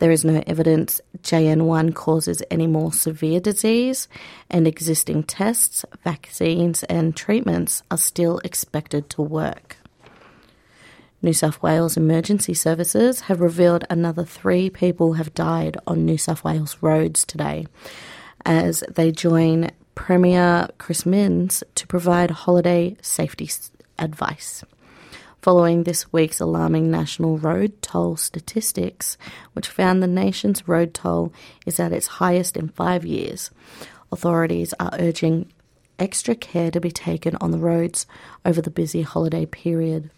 There 0.00 0.10
is 0.10 0.26
no 0.26 0.42
evidence 0.46 1.00
JN1 1.22 1.94
causes 1.94 2.42
any 2.50 2.66
more 2.66 2.92
severe 2.92 3.40
disease, 3.40 4.06
and 4.50 4.66
existing 4.66 5.22
tests, 5.22 5.86
vaccines, 6.04 6.82
and 6.84 7.16
treatments 7.16 7.82
are 7.90 7.96
still 7.96 8.38
expected 8.44 9.08
to 9.08 9.22
work. 9.22 9.78
New 11.20 11.32
South 11.32 11.60
Wales 11.60 11.96
emergency 11.96 12.54
services 12.54 13.22
have 13.22 13.40
revealed 13.40 13.84
another 13.90 14.24
three 14.24 14.70
people 14.70 15.14
have 15.14 15.34
died 15.34 15.76
on 15.84 16.04
New 16.04 16.16
South 16.16 16.44
Wales 16.44 16.76
roads 16.80 17.24
today 17.24 17.66
as 18.46 18.84
they 18.88 19.10
join 19.10 19.68
Premier 19.96 20.68
Chris 20.78 21.04
Minns 21.04 21.64
to 21.74 21.88
provide 21.88 22.30
holiday 22.30 22.96
safety 23.02 23.50
advice. 23.98 24.62
Following 25.42 25.82
this 25.82 26.12
week's 26.12 26.38
alarming 26.38 26.88
national 26.88 27.36
road 27.38 27.82
toll 27.82 28.16
statistics, 28.16 29.18
which 29.54 29.66
found 29.66 30.00
the 30.00 30.06
nation's 30.06 30.68
road 30.68 30.94
toll 30.94 31.32
is 31.66 31.80
at 31.80 31.92
its 31.92 32.06
highest 32.06 32.56
in 32.56 32.68
five 32.68 33.04
years, 33.04 33.50
authorities 34.12 34.72
are 34.78 34.94
urging 35.00 35.52
extra 35.98 36.36
care 36.36 36.70
to 36.70 36.80
be 36.80 36.92
taken 36.92 37.36
on 37.40 37.50
the 37.50 37.58
roads 37.58 38.06
over 38.44 38.62
the 38.62 38.70
busy 38.70 39.02
holiday 39.02 39.46
period. 39.46 40.10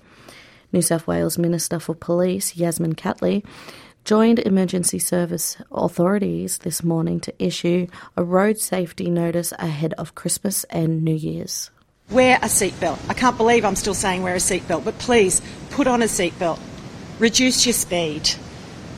New 0.72 0.82
South 0.82 1.06
Wales 1.06 1.38
Minister 1.38 1.80
for 1.80 1.94
Police, 1.94 2.56
Yasmin 2.56 2.94
Catley, 2.94 3.44
joined 4.04 4.38
emergency 4.38 4.98
service 4.98 5.56
authorities 5.72 6.58
this 6.58 6.82
morning 6.82 7.20
to 7.20 7.34
issue 7.38 7.86
a 8.16 8.24
road 8.24 8.58
safety 8.58 9.10
notice 9.10 9.52
ahead 9.58 9.94
of 9.94 10.14
Christmas 10.14 10.64
and 10.64 11.02
New 11.02 11.14
Year's. 11.14 11.70
Wear 12.10 12.36
a 12.36 12.46
seatbelt. 12.46 12.98
I 13.08 13.14
can't 13.14 13.36
believe 13.36 13.64
I'm 13.64 13.76
still 13.76 13.94
saying 13.94 14.22
wear 14.22 14.34
a 14.34 14.38
seatbelt, 14.38 14.84
but 14.84 14.98
please 14.98 15.42
put 15.70 15.86
on 15.86 16.02
a 16.02 16.06
seatbelt. 16.06 16.58
Reduce 17.18 17.66
your 17.66 17.72
speed. 17.72 18.30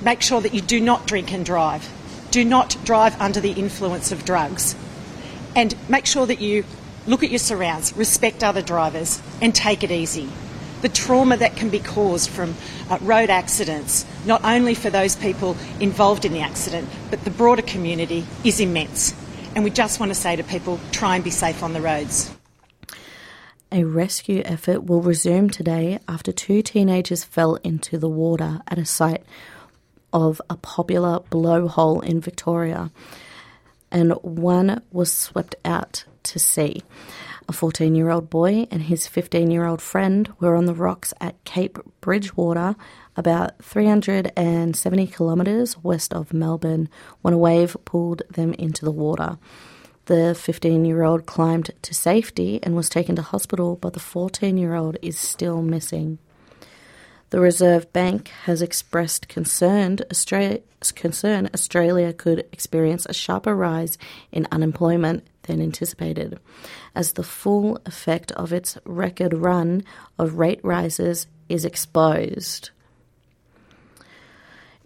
Make 0.02 0.22
sure 0.22 0.40
that 0.40 0.54
you 0.54 0.60
do 0.60 0.80
not 0.80 1.06
drink 1.06 1.32
and 1.32 1.44
drive. 1.44 1.88
Do 2.30 2.44
not 2.44 2.76
drive 2.84 3.20
under 3.20 3.40
the 3.40 3.52
influence 3.52 4.12
of 4.12 4.24
drugs. 4.24 4.74
And 5.54 5.74
make 5.88 6.06
sure 6.06 6.26
that 6.26 6.40
you 6.40 6.64
look 7.06 7.22
at 7.22 7.30
your 7.30 7.38
surrounds, 7.38 7.94
respect 7.96 8.42
other 8.42 8.62
drivers, 8.62 9.20
and 9.40 9.54
take 9.54 9.82
it 9.82 9.90
easy. 9.90 10.28
The 10.82 10.88
trauma 10.88 11.36
that 11.36 11.56
can 11.56 11.70
be 11.70 11.78
caused 11.78 12.28
from 12.30 12.54
uh, 12.90 12.98
road 13.00 13.30
accidents, 13.30 14.04
not 14.26 14.44
only 14.44 14.74
for 14.74 14.90
those 14.90 15.16
people 15.16 15.56
involved 15.80 16.24
in 16.24 16.32
the 16.32 16.40
accident, 16.40 16.88
but 17.10 17.24
the 17.24 17.30
broader 17.30 17.62
community, 17.62 18.26
is 18.44 18.60
immense. 18.60 19.14
And 19.54 19.64
we 19.64 19.70
just 19.70 20.00
want 20.00 20.10
to 20.10 20.14
say 20.14 20.36
to 20.36 20.44
people 20.44 20.80
try 20.90 21.14
and 21.14 21.24
be 21.24 21.30
safe 21.30 21.62
on 21.62 21.72
the 21.72 21.80
roads. 21.80 22.34
A 23.70 23.84
rescue 23.84 24.42
effort 24.44 24.84
will 24.84 25.00
resume 25.00 25.48
today 25.48 25.98
after 26.06 26.30
two 26.30 26.60
teenagers 26.60 27.24
fell 27.24 27.54
into 27.64 27.96
the 27.96 28.08
water 28.08 28.60
at 28.68 28.78
a 28.78 28.84
site 28.84 29.24
of 30.12 30.42
a 30.50 30.56
popular 30.56 31.20
blowhole 31.30 32.04
in 32.04 32.20
Victoria, 32.20 32.90
and 33.90 34.12
one 34.22 34.82
was 34.90 35.12
swept 35.12 35.54
out 35.64 36.04
to 36.24 36.38
sea. 36.38 36.82
A 37.48 37.52
14 37.52 37.94
year 37.94 38.10
old 38.10 38.30
boy 38.30 38.66
and 38.70 38.82
his 38.82 39.06
15 39.06 39.50
year 39.50 39.66
old 39.66 39.82
friend 39.82 40.32
were 40.38 40.54
on 40.54 40.66
the 40.66 40.74
rocks 40.74 41.12
at 41.20 41.42
Cape 41.44 41.78
Bridgewater, 42.00 42.76
about 43.16 43.62
370 43.62 45.06
kilometres 45.08 45.76
west 45.82 46.14
of 46.14 46.32
Melbourne, 46.32 46.88
when 47.20 47.34
a 47.34 47.38
wave 47.38 47.76
pulled 47.84 48.22
them 48.30 48.52
into 48.54 48.84
the 48.84 48.92
water. 48.92 49.38
The 50.06 50.34
15 50.38 50.84
year 50.84 51.02
old 51.02 51.26
climbed 51.26 51.70
to 51.82 51.94
safety 51.94 52.60
and 52.62 52.76
was 52.76 52.88
taken 52.88 53.16
to 53.16 53.22
hospital, 53.22 53.76
but 53.76 53.92
the 53.94 54.00
14 54.00 54.56
year 54.56 54.74
old 54.74 54.96
is 55.02 55.18
still 55.18 55.62
missing. 55.62 56.18
The 57.30 57.40
Reserve 57.40 57.92
Bank 57.92 58.28
has 58.44 58.62
expressed 58.62 59.26
concerned 59.28 60.04
Australia, 60.10 60.60
concern 60.94 61.48
Australia 61.54 62.12
could 62.12 62.40
experience 62.52 63.06
a 63.06 63.14
sharper 63.14 63.56
rise 63.56 63.96
in 64.30 64.46
unemployment 64.52 65.26
than 65.44 65.60
anticipated, 65.60 66.38
as 66.94 67.12
the 67.12 67.22
full 67.22 67.78
effect 67.86 68.32
of 68.32 68.52
its 68.52 68.78
record 68.84 69.34
run 69.34 69.84
of 70.18 70.38
rate 70.38 70.60
rises 70.62 71.26
is 71.48 71.64
exposed. 71.64 72.70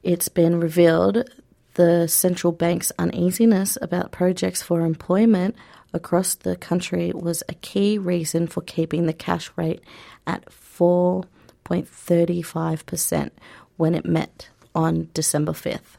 It's 0.02 0.28
been 0.28 0.60
revealed 0.60 1.30
the 1.74 2.06
central 2.06 2.52
bank's 2.52 2.92
uneasiness 2.98 3.76
about 3.82 4.12
projects 4.12 4.62
for 4.62 4.80
employment 4.80 5.56
across 5.92 6.34
the 6.34 6.56
country 6.56 7.12
was 7.14 7.42
a 7.48 7.54
key 7.54 7.96
reason 7.98 8.46
for 8.46 8.62
keeping 8.62 9.06
the 9.06 9.12
cash 9.12 9.50
rate 9.56 9.82
at 10.26 10.46
4.35% 10.46 13.30
when 13.76 13.94
it 13.94 14.06
met 14.06 14.48
on 14.74 15.10
December 15.12 15.52
5th. 15.52 15.95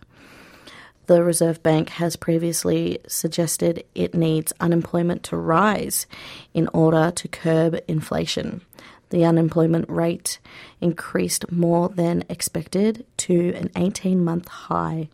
The 1.08 1.24
Reserve 1.24 1.64
Bank 1.64 1.90
has 1.92 2.18
previously 2.18 3.00
suggested 3.08 3.86
it 3.96 4.14
needs 4.14 4.52
unemployment 4.60 5.24
to 5.24 5.38
rise 5.38 6.06
in 6.54 6.68
order 6.74 7.12
to 7.12 7.28
curb 7.30 7.80
inflation. 7.88 8.62
The 9.10 9.24
unemployment 9.24 9.90
rate 9.90 10.40
increased 10.82 11.50
more 11.50 11.88
than 11.88 12.26
expected 12.28 13.06
to 13.18 13.54
an 13.54 13.72
18 13.78 14.22
month 14.22 14.50
high 14.50 15.08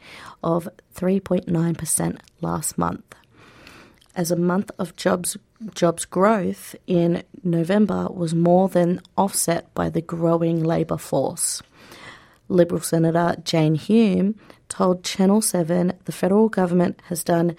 of 0.43 0.67
3.9% 0.95 2.17
last 2.41 2.75
month. 2.75 3.15
As 4.15 4.31
a 4.31 4.35
month 4.35 4.71
of 4.79 4.95
jobs 4.95 5.38
jobs 5.75 6.05
growth 6.05 6.75
in 6.88 7.23
November 7.43 8.07
was 8.09 8.33
more 8.33 8.67
than 8.67 9.00
offset 9.15 9.71
by 9.75 9.89
the 9.89 10.01
growing 10.01 10.63
labour 10.63 10.97
force. 10.97 11.62
Liberal 12.50 12.81
Senator 12.81 13.35
Jane 13.43 13.75
Hume 13.75 14.35
told 14.73 15.03
Channel 15.03 15.39
7 15.39 15.93
the 16.05 16.11
federal 16.11 16.49
government 16.49 16.99
has 17.05 17.23
done 17.23 17.55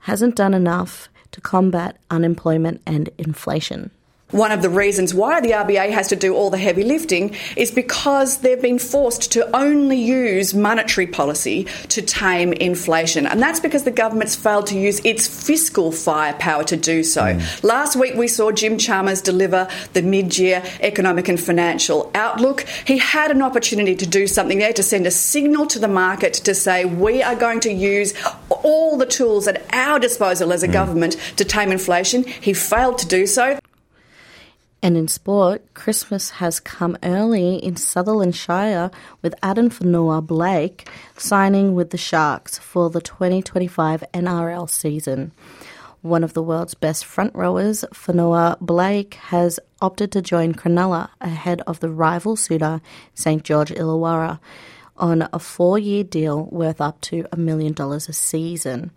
hasn't 0.00 0.36
done 0.36 0.52
enough 0.52 1.08
to 1.32 1.40
combat 1.40 1.96
unemployment 2.10 2.82
and 2.86 3.08
inflation. 3.16 3.90
One 4.30 4.52
of 4.52 4.62
the 4.62 4.70
reasons 4.70 5.12
why 5.12 5.40
the 5.40 5.50
RBA 5.50 5.90
has 5.90 6.08
to 6.08 6.16
do 6.16 6.34
all 6.34 6.50
the 6.50 6.58
heavy 6.58 6.84
lifting 6.84 7.34
is 7.56 7.70
because 7.70 8.38
they've 8.38 8.60
been 8.60 8.78
forced 8.78 9.32
to 9.32 9.56
only 9.56 9.96
use 9.96 10.54
monetary 10.54 11.06
policy 11.06 11.64
to 11.88 12.02
tame 12.02 12.52
inflation. 12.52 13.26
And 13.26 13.42
that's 13.42 13.60
because 13.60 13.82
the 13.82 13.90
government's 13.90 14.36
failed 14.36 14.68
to 14.68 14.78
use 14.78 15.00
its 15.04 15.26
fiscal 15.26 15.90
firepower 15.90 16.64
to 16.64 16.76
do 16.76 17.02
so. 17.02 17.22
Mm. 17.22 17.64
Last 17.64 17.96
week 17.96 18.14
we 18.14 18.28
saw 18.28 18.52
Jim 18.52 18.78
Chalmers 18.78 19.20
deliver 19.20 19.68
the 19.94 20.02
mid 20.02 20.38
year 20.38 20.62
economic 20.80 21.28
and 21.28 21.40
financial 21.40 22.10
outlook. 22.14 22.66
He 22.86 22.98
had 22.98 23.30
an 23.30 23.42
opportunity 23.42 23.96
to 23.96 24.06
do 24.06 24.26
something 24.26 24.58
there 24.58 24.72
to 24.72 24.82
send 24.82 25.06
a 25.06 25.10
signal 25.10 25.66
to 25.68 25.78
the 25.78 25.88
market 25.88 26.34
to 26.34 26.54
say 26.54 26.84
we 26.84 27.22
are 27.22 27.34
going 27.34 27.60
to 27.60 27.72
use 27.72 28.14
all 28.48 28.96
the 28.96 29.06
tools 29.06 29.48
at 29.48 29.64
our 29.72 29.98
disposal 29.98 30.52
as 30.52 30.62
a 30.62 30.68
mm. 30.68 30.72
government 30.72 31.16
to 31.36 31.44
tame 31.44 31.72
inflation. 31.72 32.24
He 32.24 32.52
failed 32.52 32.98
to 32.98 33.06
do 33.06 33.26
so. 33.26 33.58
And 34.82 34.96
in 34.96 35.08
sport, 35.08 35.62
Christmas 35.74 36.30
has 36.30 36.58
come 36.58 36.96
early 37.02 37.56
in 37.56 37.76
Sutherland 37.76 38.34
Shire 38.34 38.90
with 39.20 39.34
Addin 39.42 39.68
Fonua-Blake 39.68 40.88
signing 41.18 41.74
with 41.74 41.90
the 41.90 41.98
Sharks 41.98 42.58
for 42.58 42.88
the 42.88 43.02
2025 43.02 44.02
NRL 44.14 44.70
season. 44.70 45.32
One 46.00 46.24
of 46.24 46.32
the 46.32 46.42
world's 46.42 46.72
best 46.72 47.04
front 47.04 47.34
rowers, 47.34 47.84
Fonua-Blake 47.92 49.14
has 49.14 49.60
opted 49.82 50.12
to 50.12 50.22
join 50.22 50.54
Cronulla 50.54 51.10
ahead 51.20 51.60
of 51.66 51.80
the 51.80 51.90
rival 51.90 52.36
suitor 52.36 52.80
St 53.14 53.42
George 53.44 53.70
Illawarra 53.70 54.38
on 55.00 55.28
a 55.32 55.38
four 55.38 55.78
year 55.78 56.04
deal 56.04 56.44
worth 56.52 56.80
up 56.80 57.00
to 57.00 57.26
a 57.32 57.36
million 57.36 57.72
dollars 57.72 58.08
a 58.08 58.12
season. 58.12 58.92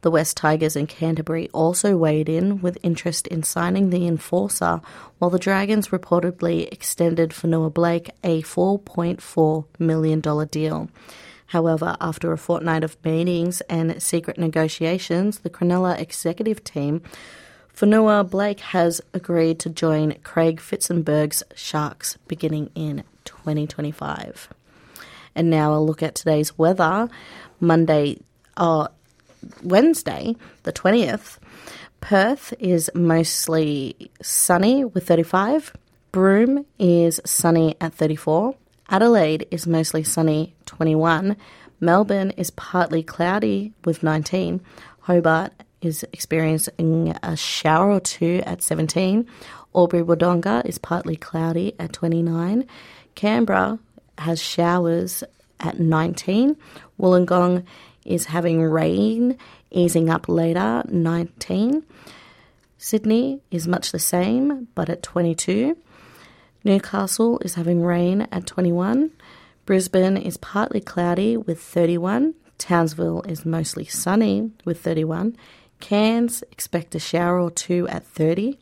The 0.00 0.10
West 0.12 0.36
Tigers 0.36 0.76
and 0.76 0.88
Canterbury 0.88 1.48
also 1.52 1.96
weighed 1.96 2.28
in 2.28 2.60
with 2.62 2.78
interest 2.84 3.26
in 3.26 3.42
signing 3.42 3.90
the 3.90 4.06
enforcer, 4.06 4.80
while 5.18 5.30
the 5.30 5.40
Dragons 5.40 5.88
reportedly 5.88 6.72
extended 6.72 7.30
Fonua-Blake 7.30 8.10
a 8.22 8.42
$4.4 8.42 9.64
million 9.80 10.20
deal. 10.46 10.88
However, 11.46 11.96
after 12.00 12.32
a 12.32 12.38
fortnight 12.38 12.84
of 12.84 12.96
meetings 13.04 13.60
and 13.62 14.00
secret 14.00 14.38
negotiations, 14.38 15.40
the 15.40 15.50
Cronulla 15.50 15.98
executive 15.98 16.62
team 16.62 17.02
Fonua-Blake 17.74 18.60
has 18.60 19.00
agreed 19.14 19.58
to 19.60 19.70
join 19.70 20.16
Craig 20.22 20.60
Fitzgibbon's 20.60 21.42
Sharks 21.54 22.18
beginning 22.26 22.70
in 22.74 23.04
2025. 23.24 24.48
And 25.38 25.50
now 25.50 25.72
a 25.72 25.78
look 25.78 26.02
at 26.02 26.16
today's 26.16 26.58
weather. 26.58 27.08
Monday, 27.60 28.18
uh, 28.56 28.88
Wednesday, 29.62 30.34
the 30.64 30.72
20th, 30.72 31.38
Perth 32.00 32.52
is 32.58 32.90
mostly 32.92 34.10
sunny 34.20 34.84
with 34.84 35.06
35. 35.06 35.74
Broome 36.10 36.66
is 36.80 37.20
sunny 37.24 37.76
at 37.80 37.94
34. 37.94 38.56
Adelaide 38.88 39.46
is 39.52 39.64
mostly 39.64 40.02
sunny, 40.02 40.56
21. 40.66 41.36
Melbourne 41.78 42.32
is 42.32 42.50
partly 42.50 43.04
cloudy 43.04 43.72
with 43.84 44.02
19. 44.02 44.60
Hobart 45.02 45.52
is 45.80 46.04
experiencing 46.12 47.14
a 47.22 47.36
shower 47.36 47.92
or 47.92 48.00
two 48.00 48.42
at 48.44 48.60
17. 48.60 49.24
Albury 49.72 50.02
Wodonga 50.02 50.66
is 50.66 50.78
partly 50.78 51.14
cloudy 51.14 51.74
at 51.78 51.92
29. 51.92 52.66
Canberra 53.14 53.78
has 54.18 54.40
showers 54.40 55.24
at 55.60 55.78
19. 55.78 56.56
Wollongong 57.00 57.64
is 58.04 58.26
having 58.26 58.62
rain, 58.62 59.38
easing 59.70 60.08
up 60.08 60.28
later, 60.28 60.82
19. 60.88 61.84
Sydney 62.78 63.42
is 63.50 63.66
much 63.66 63.92
the 63.92 63.98
same, 63.98 64.68
but 64.74 64.88
at 64.88 65.02
22. 65.02 65.76
Newcastle 66.64 67.38
is 67.40 67.54
having 67.54 67.82
rain 67.82 68.22
at 68.32 68.46
21. 68.46 69.10
Brisbane 69.66 70.16
is 70.16 70.36
partly 70.36 70.80
cloudy 70.80 71.36
with 71.36 71.60
31. 71.60 72.34
Townsville 72.56 73.22
is 73.22 73.44
mostly 73.44 73.84
sunny 73.84 74.50
with 74.64 74.80
31. 74.80 75.36
Cairns 75.80 76.42
expect 76.50 76.94
a 76.94 76.98
shower 76.98 77.40
or 77.40 77.50
two 77.50 77.86
at 77.88 78.04
30. 78.06 78.58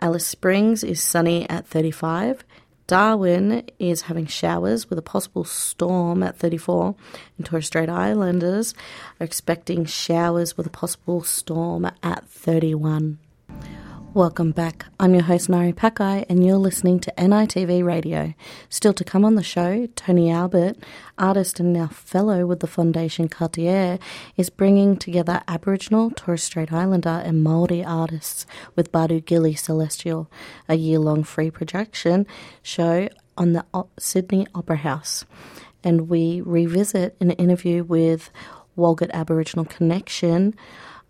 Alice 0.00 0.26
Springs 0.26 0.82
is 0.82 1.00
sunny 1.00 1.48
at 1.48 1.66
35. 1.66 2.44
Darwin 2.92 3.64
is 3.78 4.02
having 4.02 4.26
showers 4.26 4.90
with 4.90 4.98
a 4.98 5.02
possible 5.02 5.44
storm 5.44 6.22
at 6.22 6.36
34, 6.36 6.94
and 7.38 7.46
Torres 7.46 7.64
Strait 7.64 7.88
Islanders 7.88 8.74
are 9.18 9.24
expecting 9.24 9.86
showers 9.86 10.58
with 10.58 10.66
a 10.66 10.70
possible 10.70 11.22
storm 11.22 11.86
at 12.02 12.28
31. 12.28 13.18
Welcome 14.14 14.50
back. 14.50 14.84
I'm 15.00 15.14
your 15.14 15.22
host, 15.22 15.48
Nari 15.48 15.72
Pakai, 15.72 16.26
and 16.28 16.44
you're 16.44 16.58
listening 16.58 17.00
to 17.00 17.14
NITV 17.16 17.82
Radio. 17.82 18.34
Still 18.68 18.92
to 18.92 19.04
come 19.04 19.24
on 19.24 19.36
the 19.36 19.42
show, 19.42 19.86
Tony 19.96 20.30
Albert, 20.30 20.76
artist 21.16 21.58
and 21.60 21.72
now 21.72 21.86
fellow 21.86 22.44
with 22.44 22.60
the 22.60 22.66
Fondation 22.66 23.30
Cartier, 23.30 23.98
is 24.36 24.50
bringing 24.50 24.98
together 24.98 25.40
Aboriginal, 25.48 26.10
Torres 26.10 26.42
Strait 26.42 26.74
Islander, 26.74 27.22
and 27.24 27.42
Māori 27.42 27.82
artists 27.86 28.44
with 28.76 28.92
Badu 28.92 29.24
Gili 29.24 29.54
Celestial, 29.54 30.30
a 30.68 30.74
year 30.74 30.98
long 30.98 31.24
free 31.24 31.50
projection 31.50 32.26
show 32.62 33.08
on 33.38 33.54
the 33.54 33.64
Sydney 33.98 34.46
Opera 34.54 34.76
House. 34.76 35.24
And 35.82 36.10
we 36.10 36.42
revisit 36.42 37.16
an 37.18 37.30
interview 37.30 37.82
with 37.82 38.28
Walgett 38.76 39.10
Aboriginal 39.12 39.64
Connection 39.64 40.54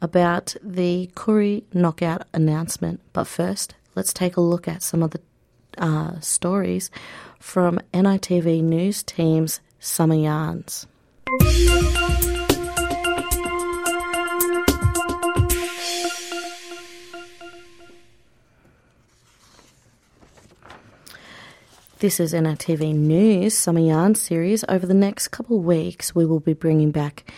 about 0.03 0.57
the 0.63 1.09
Koori 1.15 1.63
knockout 1.73 2.27
announcement. 2.35 3.01
But 3.13 3.29
first, 3.29 3.77
let's 3.95 4.13
take 4.13 4.37
a 4.37 4.41
look 4.41 4.67
at 4.67 4.83
some 4.83 5.03
of 5.03 5.13
the 5.13 5.21
uh, 5.79 6.19
stories 6.21 6.91
from 7.39 7.79
NITV 7.95 8.63
News 8.63 9.03
Team's 9.05 9.61
Summer 9.79 10.17
Yarns. 10.17 10.87
This 22.01 22.19
is 22.19 22.33
NITV 22.33 22.97
News 22.97 23.57
Summer 23.57 23.79
Yarn 23.79 24.17
series. 24.17 24.65
Over 24.69 24.85
the 24.85 24.95
next 24.95 25.29
couple 25.29 25.59
of 25.59 25.65
weeks, 25.65 26.13
we 26.13 26.27
will 26.27 26.41
be 26.41 26.53
bringing 26.53 26.91
back 26.91 27.33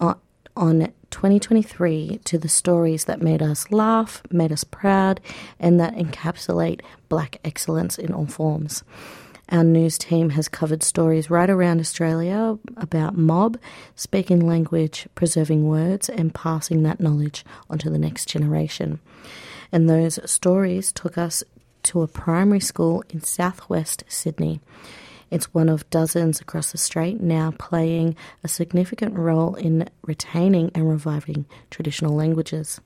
uh, 0.00 0.14
on 0.56 0.90
2023 1.16 2.20
to 2.24 2.36
the 2.36 2.46
stories 2.46 3.06
that 3.06 3.22
made 3.22 3.40
us 3.40 3.70
laugh, 3.70 4.22
made 4.30 4.52
us 4.52 4.64
proud, 4.64 5.18
and 5.58 5.80
that 5.80 5.94
encapsulate 5.94 6.82
black 7.08 7.38
excellence 7.42 7.96
in 7.96 8.12
all 8.12 8.26
forms. 8.26 8.84
Our 9.48 9.64
news 9.64 9.96
team 9.96 10.28
has 10.30 10.46
covered 10.46 10.82
stories 10.82 11.30
right 11.30 11.48
around 11.48 11.80
Australia 11.80 12.58
about 12.76 13.16
mob, 13.16 13.56
speaking 13.94 14.46
language, 14.46 15.08
preserving 15.14 15.66
words, 15.66 16.10
and 16.10 16.34
passing 16.34 16.82
that 16.82 17.00
knowledge 17.00 17.46
onto 17.70 17.88
the 17.88 17.98
next 17.98 18.28
generation. 18.28 19.00
And 19.72 19.88
those 19.88 20.18
stories 20.30 20.92
took 20.92 21.16
us 21.16 21.42
to 21.84 22.02
a 22.02 22.08
primary 22.08 22.60
school 22.60 23.02
in 23.08 23.22
southwest 23.22 24.04
Sydney. 24.06 24.60
It's 25.30 25.52
one 25.52 25.68
of 25.68 25.88
dozens 25.90 26.40
across 26.40 26.72
the 26.72 26.78
strait 26.78 27.20
now 27.20 27.52
playing 27.58 28.16
a 28.44 28.48
significant 28.48 29.18
role 29.18 29.54
in 29.54 29.88
retaining 30.02 30.70
and 30.74 30.88
reviving 30.88 31.46
traditional 31.70 32.14
languages. 32.14 32.80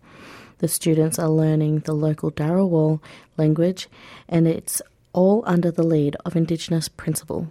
The 0.58 0.68
students 0.68 1.18
are 1.18 1.28
learning 1.28 1.80
the 1.80 1.94
local 1.94 2.30
Dharawal 2.30 3.00
language, 3.36 3.88
and 4.28 4.46
it's 4.46 4.80
all 5.12 5.42
under 5.46 5.70
the 5.70 5.82
lead 5.82 6.16
of 6.24 6.36
Indigenous 6.36 6.88
principal. 6.88 7.50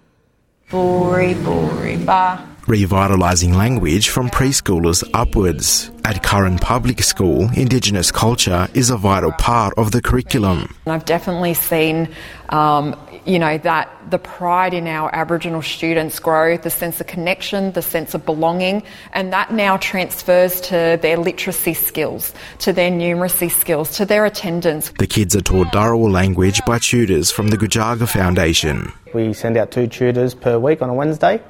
Bori, 0.69 1.33
bori, 1.35 1.97
ba. 1.97 2.47
Revitalising 2.69 3.55
language 3.55 4.09
from 4.09 4.29
preschoolers 4.29 5.03
upwards. 5.15 5.89
At 6.05 6.21
Curran 6.21 6.59
Public 6.59 7.01
School, 7.01 7.49
Indigenous 7.55 8.11
culture 8.11 8.67
is 8.75 8.91
a 8.91 8.97
vital 8.97 9.31
part 9.31 9.73
of 9.75 9.91
the 9.91 10.03
curriculum. 10.03 10.75
I've 10.85 11.05
definitely 11.05 11.55
seen 11.55 12.09
um, 12.49 12.95
you 13.25 13.39
know, 13.39 13.57
that 13.59 13.89
the 14.09 14.17
pride 14.17 14.73
in 14.73 14.87
our 14.87 15.13
Aboriginal 15.13 15.61
students 15.61 16.19
grow, 16.19 16.57
the 16.57 16.69
sense 16.69 16.99
of 16.99 17.07
connection, 17.07 17.71
the 17.73 17.81
sense 17.81 18.13
of 18.13 18.25
belonging, 18.25 18.83
and 19.13 19.31
that 19.33 19.51
now 19.51 19.77
transfers 19.77 20.61
to 20.61 20.97
their 21.01 21.17
literacy 21.17 21.73
skills, 21.73 22.33
to 22.59 22.73
their 22.73 22.89
numeracy 22.89 23.51
skills, 23.51 23.97
to 23.97 24.05
their 24.05 24.25
attendance. 24.25 24.91
The 24.97 25.07
kids 25.07 25.35
are 25.35 25.41
taught 25.41 25.67
Dharawal 25.67 26.11
language 26.11 26.61
by 26.65 26.79
tutors 26.79 27.31
from 27.31 27.49
the 27.49 27.57
Gujaga 27.57 28.07
Foundation. 28.07 28.91
We 29.13 29.33
send 29.33 29.57
out 29.57 29.71
two 29.71 29.87
tutors 29.87 30.33
per 30.33 30.57
week 30.57 30.81
on 30.81 30.89
a 30.89 30.93
Wednesday, 30.93 31.41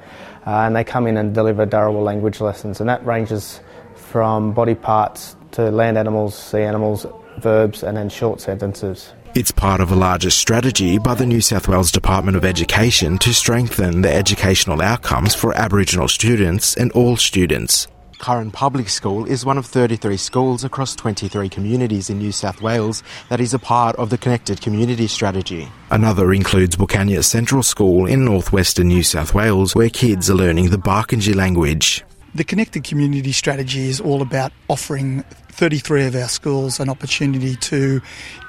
Uh, 0.50 0.66
and 0.66 0.74
they 0.74 0.82
come 0.82 1.06
in 1.06 1.16
and 1.16 1.32
deliver 1.32 1.64
Dharawal 1.64 2.02
language 2.02 2.40
lessons, 2.40 2.80
and 2.80 2.88
that 2.88 3.06
ranges 3.06 3.60
from 3.94 4.52
body 4.52 4.74
parts 4.74 5.36
to 5.52 5.70
land 5.70 5.96
animals, 5.96 6.36
sea 6.36 6.62
animals, 6.62 7.06
verbs, 7.38 7.84
and 7.84 7.96
then 7.96 8.08
short 8.08 8.40
sentences. 8.40 9.12
It's 9.36 9.52
part 9.52 9.80
of 9.80 9.92
a 9.92 9.94
larger 9.94 10.30
strategy 10.30 10.98
by 10.98 11.14
the 11.14 11.24
New 11.24 11.40
South 11.40 11.68
Wales 11.68 11.92
Department 11.92 12.36
of 12.36 12.44
Education 12.44 13.16
to 13.18 13.32
strengthen 13.32 14.00
the 14.00 14.12
educational 14.12 14.82
outcomes 14.82 15.36
for 15.36 15.56
Aboriginal 15.56 16.08
students 16.08 16.76
and 16.76 16.90
all 16.92 17.16
students. 17.16 17.86
Curran 18.20 18.50
Public 18.50 18.88
School 18.88 19.24
is 19.24 19.44
one 19.44 19.58
of 19.58 19.66
33 19.66 20.16
schools 20.16 20.62
across 20.62 20.94
23 20.94 21.48
communities 21.48 22.10
in 22.10 22.18
New 22.18 22.32
South 22.32 22.60
Wales 22.60 23.02
that 23.30 23.40
is 23.40 23.54
a 23.54 23.58
part 23.58 23.96
of 23.96 24.10
the 24.10 24.18
Connected 24.18 24.60
Community 24.60 25.06
Strategy. 25.06 25.68
Another 25.90 26.32
includes 26.32 26.76
Wilcannia 26.76 27.24
Central 27.24 27.62
School 27.62 28.06
in 28.06 28.24
northwestern 28.24 28.88
New 28.88 29.02
South 29.02 29.34
Wales, 29.34 29.74
where 29.74 29.88
kids 29.88 30.28
are 30.30 30.34
learning 30.34 30.70
the 30.70 30.76
Barkindji 30.76 31.34
language. 31.34 32.04
The 32.34 32.44
Connected 32.44 32.84
Community 32.84 33.32
Strategy 33.32 33.88
is 33.88 34.00
all 34.00 34.22
about 34.22 34.52
offering 34.68 35.24
33 35.48 36.04
of 36.04 36.14
our 36.14 36.28
schools 36.28 36.78
an 36.78 36.88
opportunity 36.88 37.56
to 37.56 38.00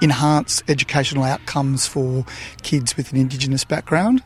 enhance 0.01 0.62
educational 0.67 1.23
outcomes 1.23 1.88
for 1.88 2.25
kids 2.62 2.95
with 2.95 3.12
an 3.12 3.17
Indigenous 3.17 3.63
background. 3.63 4.21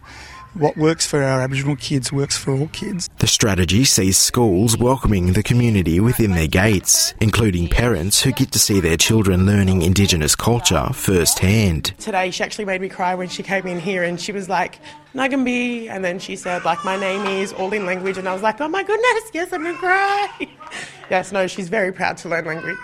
What 0.56 0.78
works 0.78 1.06
for 1.06 1.22
our 1.22 1.42
Aboriginal 1.42 1.76
kids 1.76 2.14
works 2.14 2.38
for 2.38 2.54
all 2.54 2.68
kids. 2.68 3.10
The 3.18 3.28
strategy 3.28 3.84
sees 3.84 4.18
schools 4.18 4.78
welcoming 4.78 5.34
the 5.34 5.44
community 5.44 6.00
within 6.00 6.32
their 6.32 6.48
gates, 6.48 7.14
including 7.20 7.68
parents 7.68 8.22
who 8.22 8.32
get 8.32 8.54
to 8.54 8.60
see 8.60 8.80
their 8.80 8.96
children 8.96 9.46
learning 9.46 9.82
Indigenous 9.82 10.34
culture 10.34 10.88
firsthand. 10.94 11.94
Today 11.98 12.32
she 12.32 12.42
actually 12.42 12.64
made 12.64 12.80
me 12.80 12.88
cry 12.88 13.16
when 13.16 13.28
she 13.28 13.44
came 13.44 13.68
in 13.68 13.82
here 13.82 14.02
and 14.02 14.18
she 14.18 14.32
was 14.32 14.48
like, 14.48 14.80
Nagambi, 15.14 15.90
and 15.90 16.06
then 16.06 16.20
she 16.20 16.38
said, 16.38 16.64
like, 16.64 16.86
my 16.86 16.96
name 16.96 17.26
is, 17.26 17.52
all 17.52 17.74
in 17.74 17.86
language, 17.86 18.18
and 18.18 18.30
I 18.30 18.32
was 18.32 18.42
like, 18.42 18.62
oh 18.62 18.70
my 18.70 18.84
goodness, 18.84 19.32
yes, 19.34 19.52
I'm 19.52 19.62
going 19.62 19.76
to 19.76 19.80
cry. 19.82 20.30
yes, 21.10 21.34
no, 21.34 21.48
she's 21.48 21.68
very 21.68 21.92
proud 21.92 22.16
to 22.20 22.30
learn 22.30 22.46
language. 22.46 22.78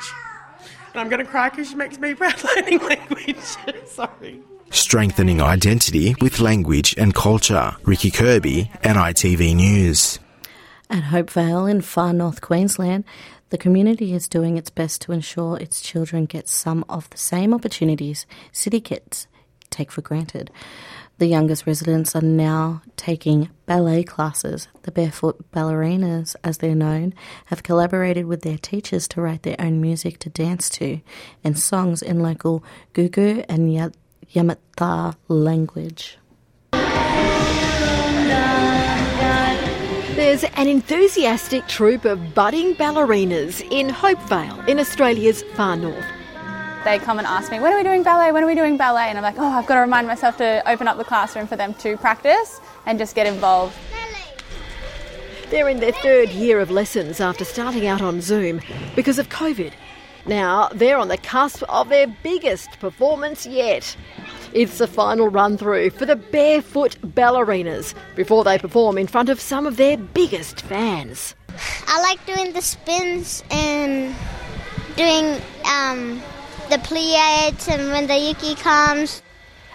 And 0.94 1.00
I'm 1.00 1.08
going 1.08 1.24
to 1.24 1.32
cry 1.32 1.48
because 1.48 1.70
she 1.70 1.76
makes 1.76 1.98
me 2.00 2.14
proud 2.16 2.36
learning 2.44 2.80
language. 2.80 3.38
Sorry. 3.86 4.42
Strengthening 4.72 5.42
identity 5.42 6.16
with 6.22 6.40
language 6.40 6.96
and 6.98 7.14
culture. 7.14 7.76
Ricky 7.84 8.10
Kirby, 8.10 8.72
NITV 8.84 9.54
News. 9.54 10.18
At 10.90 11.04
Hopevale 11.04 11.70
in 11.70 11.82
far 11.82 12.14
north 12.14 12.40
Queensland, 12.40 13.04
the 13.50 13.58
community 13.58 14.14
is 14.14 14.30
doing 14.30 14.58
its 14.58 14.70
best 14.70 15.02
to 15.02 15.12
ensure 15.12 15.58
its 15.58 15.82
children 15.82 16.26
get 16.26 16.48
some 16.48 16.86
of 16.88 17.10
the 17.10 17.18
same 17.18 17.54
opportunities 17.54 18.26
city 18.54 18.80
kids 18.80 19.28
take 19.70 19.92
for 19.92 20.02
granted. 20.02 20.50
The 21.18 21.28
youngest 21.28 21.68
residents 21.68 22.16
are 22.16 22.22
now 22.22 22.82
taking 22.96 23.50
ballet 23.66 24.04
classes. 24.04 24.70
The 24.84 24.92
Barefoot 24.92 25.52
Ballerinas, 25.52 26.38
as 26.46 26.60
they're 26.60 26.76
known, 26.76 27.14
have 27.48 27.62
collaborated 27.62 28.26
with 28.26 28.42
their 28.44 28.58
teachers 28.58 29.10
to 29.10 29.22
write 29.22 29.44
their 29.44 29.60
own 29.60 29.82
music 29.82 30.18
to 30.20 30.30
dance 30.30 30.70
to 30.72 31.02
and 31.44 31.60
songs 31.60 32.02
in 32.02 32.22
local 32.22 32.64
Gugu 32.94 33.44
and 33.50 33.92
Yamata 34.34 35.16
language. 35.28 36.18
There's 40.16 40.44
an 40.44 40.68
enthusiastic 40.68 41.68
troop 41.68 42.06
of 42.06 42.34
budding 42.34 42.76
ballerinas 42.76 43.62
in 43.72 43.90
Hopevale 43.90 44.68
in 44.68 44.80
Australia's 44.80 45.44
far 45.56 45.76
north. 45.76 46.06
They 46.84 47.00
come 47.00 47.18
and 47.18 47.28
ask 47.28 47.52
me, 47.52 47.60
when 47.60 47.74
are 47.74 47.78
we 47.78 47.84
doing 47.84 48.04
ballet? 48.04 48.32
When 48.32 48.44
are 48.44 48.48
we 48.48 48.56
doing 48.56 48.78
ballet? 48.78 49.10
And 49.10 49.18
I'm 49.18 49.24
like, 49.24 49.38
oh, 49.38 49.46
I've 49.46 49.68
got 49.68 49.76
to 49.76 49.82
remind 49.82 50.08
myself 50.08 50.38
to 50.38 50.68
open 50.70 50.88
up 50.88 50.98
the 50.98 51.04
classroom 51.04 51.48
for 51.48 51.56
them 51.56 51.74
to 51.76 51.98
practice 51.98 52.62
and 52.86 52.98
just 52.98 53.16
get 53.16 53.28
involved. 53.28 53.76
They're 55.50 55.68
in 55.68 55.80
their 55.80 55.92
third 55.92 56.30
year 56.30 56.60
of 56.60 56.72
lessons 56.72 57.20
after 57.20 57.44
starting 57.44 57.86
out 57.86 58.02
on 58.02 58.22
Zoom 58.22 58.62
because 58.96 59.20
of 59.20 59.30
COVID. 59.30 59.74
Now 60.26 60.70
they're 60.70 60.98
on 60.98 61.08
the 61.08 61.18
cusp 61.18 61.64
of 61.68 61.90
their 61.90 62.08
biggest 62.24 62.80
performance 62.80 63.46
yet. 63.46 63.96
It's 64.54 64.80
the 64.80 64.88
final 64.88 65.30
run 65.30 65.58
through 65.58 65.92
for 65.92 66.06
the 66.06 66.16
barefoot 66.16 66.98
ballerinas 67.02 67.94
before 68.16 68.44
they 68.44 68.58
perform 68.58 68.98
in 68.98 69.08
front 69.08 69.30
of 69.30 69.40
some 69.40 69.66
of 69.66 69.78
their 69.78 69.98
biggest 69.98 70.62
fans. 70.64 71.36
I 71.88 72.02
like 72.02 72.26
doing 72.26 72.54
the 72.54 72.62
spins 72.62 73.44
and 73.50 74.16
doing 74.96 75.42
um, 75.66 76.22
the 76.70 76.80
pliates 76.80 77.70
and 77.70 77.92
when 77.92 78.08
the 78.08 78.18
yuki 78.18 78.56
comes. 78.56 79.22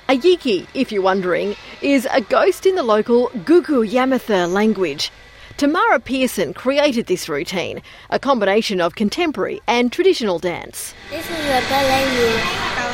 A 0.09 0.17
yiki, 0.17 0.67
if 0.75 0.93
you're 0.93 1.03
wondering, 1.03 1.57
is 1.83 2.07
a 2.13 2.21
ghost 2.21 2.65
in 2.65 2.77
the 2.77 2.83
local 2.83 3.29
Gugu 3.31 3.89
Yamatha 3.89 4.51
language. 4.51 5.11
Tamara 5.57 5.99
Pearson 5.99 6.53
created 6.53 7.07
this 7.07 7.29
routine, 7.29 7.81
a 8.11 8.19
combination 8.19 8.81
of 8.81 8.95
contemporary 8.95 9.61
and 9.67 9.91
traditional 9.91 10.39
dance. 10.39 10.95
This 11.11 11.29
is 11.29 11.47
a 11.47 11.69
ballet 11.69 12.05
move. 12.15 12.86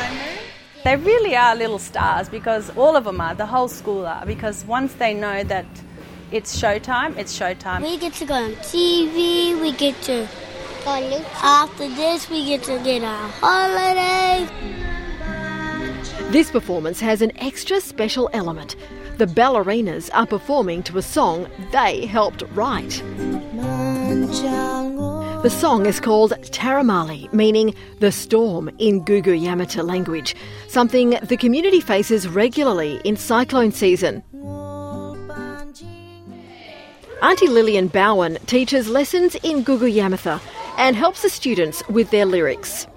They 0.83 0.97
really 0.97 1.33
are 1.35 1.55
little 1.55 1.79
stars 1.79 2.27
because 2.27 2.69
all 2.75 2.97
of 2.97 3.05
them 3.05 3.21
are, 3.21 3.33
the 3.33 3.45
whole 3.45 3.69
school 3.69 4.05
are, 4.05 4.25
because 4.25 4.65
once 4.65 4.93
they 4.95 5.13
know 5.13 5.43
that 5.45 5.65
it's 6.29 6.59
showtime, 6.59 7.17
it's 7.17 7.37
showtime. 7.39 7.83
We 7.83 7.97
get 7.97 8.13
to 8.15 8.25
go 8.25 8.33
on 8.33 8.51
TV, 8.55 9.59
we 9.61 9.71
get 9.71 9.95
to 10.03 10.27
go 10.83 10.91
on 10.91 11.03
YouTube. 11.03 11.25
after 11.41 11.87
this, 11.87 12.29
we 12.29 12.45
get 12.45 12.63
to 12.63 12.79
get 12.83 13.01
our 13.01 13.29
holiday. 13.29 14.45
This 16.31 16.51
performance 16.51 16.99
has 16.99 17.21
an 17.21 17.31
extra 17.37 17.79
special 17.79 18.29
element. 18.33 18.75
The 19.19 19.27
ballerinas 19.27 20.09
are 20.13 20.27
performing 20.27 20.83
to 20.83 20.97
a 20.97 21.01
song 21.01 21.47
they 21.71 22.07
helped 22.07 22.43
write. 22.53 23.01
The 25.43 25.49
song 25.49 25.85
is 25.85 25.99
called 25.99 26.31
Taramali, 26.51 27.31
meaning 27.33 27.75
the 27.99 28.13
storm 28.13 28.69
in 28.79 29.03
Gugu 29.03 29.37
Yamata 29.37 29.85
language, 29.85 30.37
something 30.69 31.17
the 31.21 31.35
community 31.35 31.81
faces 31.81 32.29
regularly 32.29 33.01
in 33.03 33.17
cyclone 33.17 33.73
season. 33.73 34.23
Auntie 37.21 37.49
Lillian 37.49 37.89
Bowen 37.89 38.37
teaches 38.45 38.87
lessons 38.87 39.35
in 39.43 39.65
Gugu 39.65 39.91
Yamatha 39.93 40.39
and 40.77 40.95
helps 40.95 41.23
the 41.23 41.29
students 41.29 41.85
with 41.89 42.09
their 42.09 42.25
lyrics. 42.25 42.87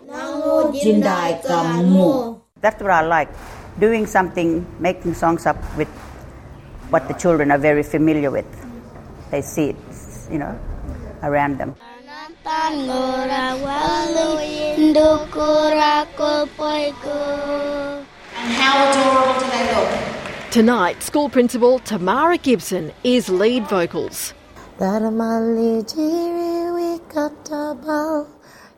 That's 2.61 2.81
what 2.81 2.93
I 2.93 3.01
like, 3.01 3.29
doing 3.81 4.07
something, 4.07 4.65
making 4.79 5.15
songs 5.15 5.47
up 5.47 5.57
with 5.77 5.89
what 6.91 7.09
the 7.09 7.15
children 7.15 7.51
are 7.51 7.59
very 7.59 7.83
familiar 7.83 8.31
with. 8.31 8.47
They 9.33 9.43
see 9.43 9.71
it, 9.71 9.77
you 10.31 10.39
know, 10.39 10.57
around 11.25 11.59
them. 11.59 11.75
And 18.37 18.53
how 18.53 18.89
adorable 18.89 19.41
do 19.41 19.47
they 19.51 19.65
look? 19.75 20.51
Tonight, 20.53 21.03
school 21.03 21.29
principal 21.29 21.81
Tamara 21.81 22.39
Gibson 22.39 22.93
is 23.03 23.29
lead 23.29 23.67
vocals. 23.67 24.33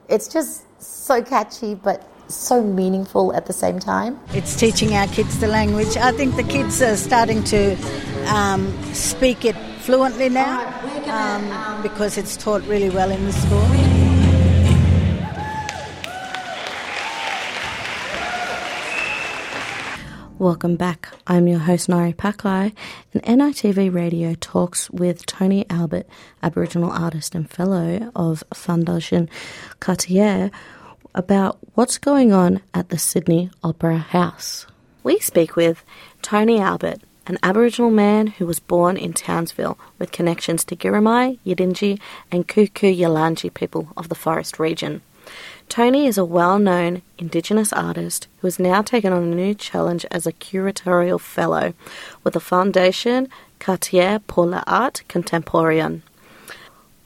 It's 0.09 0.28
just 0.28 0.64
so 0.83 1.22
catchy, 1.22 1.74
but 1.74 2.09
so 2.28 2.62
meaningful 2.62 3.35
at 3.35 3.44
the 3.44 3.52
same 3.52 3.78
time. 3.78 4.18
It's 4.33 4.57
teaching 4.57 4.94
our 4.94 5.09
kids 5.09 5.40
the 5.40 5.46
language. 5.46 5.94
I 5.98 6.12
think 6.12 6.37
the 6.37 6.42
kids 6.42 6.81
are 6.81 6.96
starting 6.96 7.44
to 7.44 7.76
um, 8.28 8.72
speak 8.94 9.44
it 9.44 9.57
fluently 9.88 10.29
now 10.29 10.68
um, 11.09 11.81
because 11.83 12.18
it's 12.18 12.37
taught 12.37 12.62
really 12.64 12.90
well 12.90 13.11
in 13.11 13.24
the 13.24 13.33
school. 13.33 13.66
Welcome 20.38 20.77
back. 20.77 21.09
I'm 21.27 21.48
your 21.48 21.61
host, 21.61 21.88
Nari 21.88 22.12
Pakai, 22.12 22.74
and 23.14 23.22
NITV 23.22 23.90
Radio 23.90 24.35
talks 24.35 24.90
with 24.90 25.24
Tony 25.24 25.64
Albert, 25.70 26.07
Aboriginal 26.42 26.90
artist 26.90 27.35
and 27.35 27.48
fellow 27.48 28.12
of 28.14 28.44
Foundation 28.53 29.31
Cartier, 29.81 30.51
about 31.14 31.57
what's 31.77 31.96
going 31.96 32.31
on 32.31 32.61
at 32.74 32.90
the 32.90 32.98
Sydney 32.98 33.51
Opera 33.64 33.96
House. 33.96 34.66
We 35.03 35.18
speak 35.20 35.57
with 35.57 35.83
Tony 36.20 36.61
Albert, 36.61 36.98
an 37.28 37.38
Aboriginal 37.42 37.90
man 37.90 38.26
who 38.26 38.46
was 38.46 38.58
born 38.58 38.96
in 38.96 39.12
Townsville 39.12 39.78
with 39.98 40.12
connections 40.12 40.64
to 40.64 40.74
Girramai, 40.74 41.38
Yidinji, 41.46 42.00
and 42.32 42.48
Kuku 42.48 42.96
Yalanji 42.96 43.52
people 43.52 43.88
of 43.96 44.08
the 44.08 44.14
forest 44.14 44.58
region. 44.58 45.02
Tony 45.68 46.06
is 46.06 46.16
a 46.16 46.24
well 46.24 46.58
known 46.58 47.02
Indigenous 47.18 47.70
artist 47.74 48.26
who 48.38 48.46
has 48.46 48.58
now 48.58 48.80
taken 48.80 49.12
on 49.12 49.24
a 49.24 49.34
new 49.34 49.54
challenge 49.54 50.06
as 50.10 50.26
a 50.26 50.32
curatorial 50.32 51.20
fellow 51.20 51.74
with 52.24 52.32
the 52.32 52.40
Foundation 52.40 53.28
Cartier 53.58 54.20
pour 54.26 54.46
l'Art 54.46 55.02
Contemporain. 55.08 56.02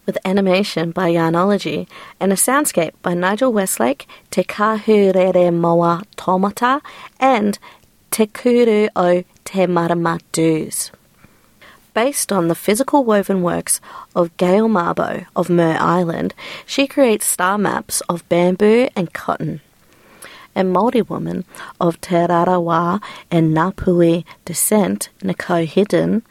With 0.07 0.19
animation 0.25 0.93
by 0.93 1.11
Yarnology 1.11 1.89
and 2.21 2.33
a 2.33 2.37
soundscape 2.37 2.93
by 3.03 3.15
Nigel 3.15 3.53
Westlake, 3.53 4.07
Te 4.31 4.45
Kahurere 4.45 5.53
Moa 5.53 6.03
Tomata, 6.17 6.81
and 7.19 7.59
Te 8.13 8.27
Kuru 8.27 8.89
o 8.95 9.25
Te 9.53 9.67
Maramatus 9.67 10.91
based 11.93 12.33
on 12.33 12.49
the 12.49 12.55
physical 12.55 13.05
woven 13.05 13.43
works 13.43 13.83
of 14.17 14.35
Gail 14.39 14.67
Mabo 14.67 15.27
of 15.37 15.51
Mer 15.51 15.77
Island, 15.79 16.33
she 16.65 16.87
creates 16.87 17.27
star 17.27 17.59
maps 17.59 18.01
of 18.09 18.27
bamboo 18.31 18.89
and 18.97 19.13
cotton. 19.13 19.61
A 20.57 20.63
Māori 20.63 21.07
woman 21.07 21.45
of 21.79 22.01
Te 22.01 22.15
Rarawa 22.15 23.03
and 23.31 23.55
Ngāpuhi 23.55 24.25
descent, 24.47 25.11
Nikau 25.21 25.67
Hindin, 25.67 26.23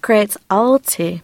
creates 0.00 0.36
aute, 0.48 1.22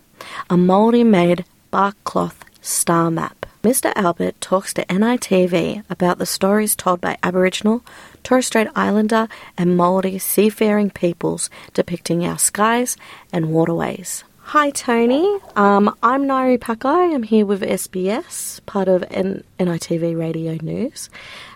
a 0.50 0.56
Māori-made 0.56 1.44
bark 1.70 1.94
cloth 2.02 2.44
Star 2.62 3.12
Map. 3.12 3.43
Mr. 3.64 3.94
Albert 3.96 4.38
talks 4.42 4.74
to 4.74 4.84
NITV 4.84 5.84
about 5.88 6.18
the 6.18 6.26
stories 6.26 6.76
told 6.76 7.00
by 7.00 7.16
Aboriginal, 7.22 7.82
Torres 8.22 8.46
Strait 8.46 8.68
Islander, 8.76 9.26
and 9.56 9.74
Maori 9.74 10.18
seafaring 10.18 10.90
peoples 10.90 11.48
depicting 11.72 12.26
our 12.26 12.36
skies 12.36 12.98
and 13.32 13.54
waterways. 13.54 14.22
Hi, 14.48 14.68
Tony. 14.68 15.38
Um, 15.56 15.96
I'm 16.02 16.24
Nairi 16.24 16.58
Pakai. 16.58 17.14
I'm 17.14 17.22
here 17.22 17.46
with 17.46 17.62
SBS, 17.62 18.60
part 18.66 18.86
of 18.86 19.02
N- 19.10 19.42
NITV 19.58 20.14
Radio 20.14 20.58
News. 20.60 21.08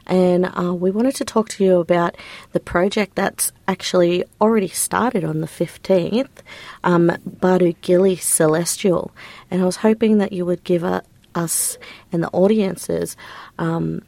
And 0.07 0.51
uh, 0.59 0.73
we 0.73 0.90
wanted 0.90 1.14
to 1.16 1.27
talk 1.27 1.51
to 1.51 1.64
you 1.64 1.79
about 1.79 2.16
the 2.53 2.61
project 2.61 3.16
that's 3.16 3.53
actually 3.68 4.25
already 4.40 4.68
started 4.68 5.25
on 5.25 5.42
the 5.42 5.47
15th, 5.47 6.31
um, 6.85 7.12
Gili 7.83 8.16
Celestial. 8.16 9.11
And 9.51 9.61
I 9.61 9.66
was 9.66 9.77
hoping 9.77 10.16
that 10.16 10.33
you 10.33 10.47
would 10.47 10.64
give 10.64 10.83
a, 10.83 11.03
us 11.35 11.79
and 12.12 12.23
the 12.23 12.29
audiences 12.31 13.17
um, 13.59 14.03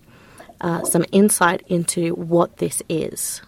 uh, 0.61 0.85
some 0.85 1.05
insight 1.13 1.63
into 1.69 2.15
what 2.15 2.59
this 2.59 2.83
is. 2.89 3.43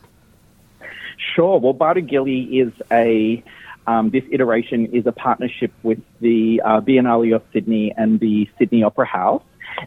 Sure. 1.35 1.59
Well, 1.59 1.75
Gili 2.01 2.59
is 2.59 2.73
a 2.91 3.43
um, 3.87 4.11
this 4.11 4.23
iteration 4.31 4.87
is 4.87 5.07
a 5.07 5.13
partnership 5.13 5.73
with 5.83 5.99
the 6.21 6.63
uh, 6.65 6.81
Biennale 6.81 7.35
of 7.35 7.43
Sydney 7.53 7.93
and 7.97 8.21
the 8.21 8.49
Sydney 8.59 8.85
Opera 8.85 9.07
House 9.07 9.43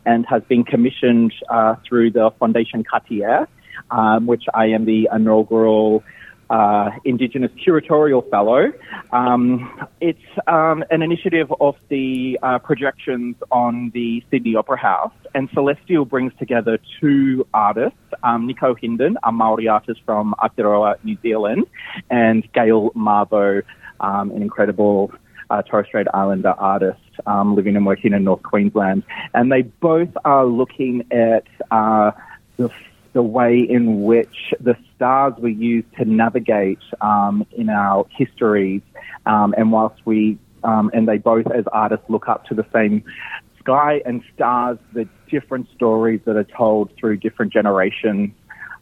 and 0.06 0.26
has 0.26 0.44
been 0.44 0.64
commissioned 0.64 1.34
uh, 1.50 1.76
through 1.88 2.12
the 2.12 2.32
Fondation 2.42 2.86
Cartier, 2.86 3.48
um, 3.92 4.28
which 4.28 4.44
I 4.54 4.68
am 4.68 4.86
the 4.86 5.10
inaugural 5.14 6.04
uh, 6.50 6.92
Indigenous 7.04 7.52
Curatorial 7.66 8.30
Fellow. 8.30 8.72
Um, 9.12 9.88
it's 10.02 10.20
um, 10.48 10.84
an 10.92 11.02
initiative 11.02 11.52
of 11.60 11.76
the 11.90 12.40
uh, 12.42 12.60
projections 12.60 13.36
on 13.52 13.92
the 13.94 14.24
Sydney 14.30 14.56
Opera 14.56 14.78
House, 14.78 15.14
and 15.34 15.50
Celestial 15.54 16.06
brings 16.06 16.34
together 16.38 16.80
two 17.00 17.48
artists, 17.54 17.98
um, 18.24 18.48
Nikau 18.48 18.76
Hindin, 18.82 19.16
a 19.24 19.32
Maori 19.32 19.68
artist 19.68 20.02
from 20.06 20.36
Aotearoa, 20.40 21.04
New 21.04 21.18
Zealand, 21.22 21.66
and 22.10 22.48
Gail 22.54 22.92
Mabo, 22.92 23.64
um, 24.00 24.32
an 24.32 24.42
incredible 24.42 25.12
uh, 25.50 25.62
Torres 25.62 25.88
Strait 25.88 26.08
Islander 26.14 26.50
artist 26.50 27.00
um, 27.26 27.56
living 27.56 27.76
and 27.76 27.86
working 27.86 28.14
in 28.14 28.24
North 28.24 28.44
Queensland. 28.44 29.04
And 29.34 29.52
they 29.52 29.64
both 29.64 30.10
are 30.24 30.46
looking 30.46 31.06
at 31.12 31.46
uh, 31.72 32.12
the, 32.58 32.70
the 33.16 33.24
way 33.24 33.58
in 33.58 34.04
which 34.04 34.54
the 34.60 34.76
stars 34.94 35.34
were 35.40 35.48
used 35.48 35.88
to 35.98 36.04
navigate 36.04 36.80
um, 37.00 37.48
in 37.58 37.70
our 37.70 38.06
histories. 38.10 38.82
Um, 39.26 39.56
and 39.58 39.72
whilst 39.72 40.06
we, 40.06 40.38
um, 40.66 40.92
and 40.94 41.08
they 41.08 41.18
both 41.18 41.50
as 41.50 41.64
artists 41.72 42.06
look 42.10 42.28
up 42.28 42.46
to 42.48 42.54
the 42.54 42.66
same 42.74 43.04
sky 43.58 44.02
and 44.06 44.22
stars, 44.36 44.78
the 44.94 45.08
different 45.32 45.68
stories 45.74 46.20
that 46.26 46.36
are 46.36 46.44
told 46.44 46.92
through 47.00 47.16
different 47.16 47.54
generations 47.54 48.32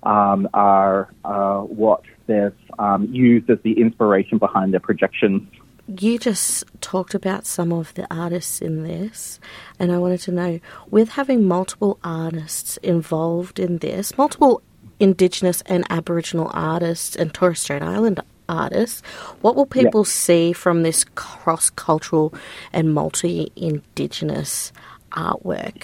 um, 0.01 0.49
are 0.55 1.13
uh, 1.23 1.59
what 1.59 2.01
they've 2.25 2.51
um, 2.79 3.05
used 3.13 3.51
as 3.51 3.59
the 3.63 3.79
inspiration 3.79 4.39
behind 4.39 4.73
their 4.73 4.79
projections. 4.79 5.47
You 5.87 6.17
just 6.17 6.63
talked 6.79 7.13
about 7.13 7.45
some 7.45 7.73
of 7.73 7.93
the 7.95 8.07
artists 8.13 8.61
in 8.61 8.83
this, 8.83 9.39
and 9.79 9.91
I 9.91 9.97
wanted 9.97 10.21
to 10.21 10.31
know 10.31 10.59
with 10.89 11.09
having 11.09 11.45
multiple 11.45 11.99
artists 12.03 12.77
involved 12.77 13.59
in 13.59 13.79
this, 13.79 14.17
multiple 14.17 14.61
Indigenous 14.99 15.61
and 15.65 15.83
Aboriginal 15.89 16.49
artists 16.53 17.15
and 17.15 17.33
Torres 17.33 17.59
Strait 17.59 17.81
Islander 17.81 18.23
artists, 18.47 19.01
what 19.41 19.55
will 19.55 19.65
people 19.65 20.01
yeah. 20.01 20.11
see 20.11 20.53
from 20.53 20.83
this 20.83 21.05
cross 21.15 21.69
cultural 21.69 22.33
and 22.71 22.93
multi 22.93 23.51
Indigenous 23.55 24.71
artwork? 25.11 25.83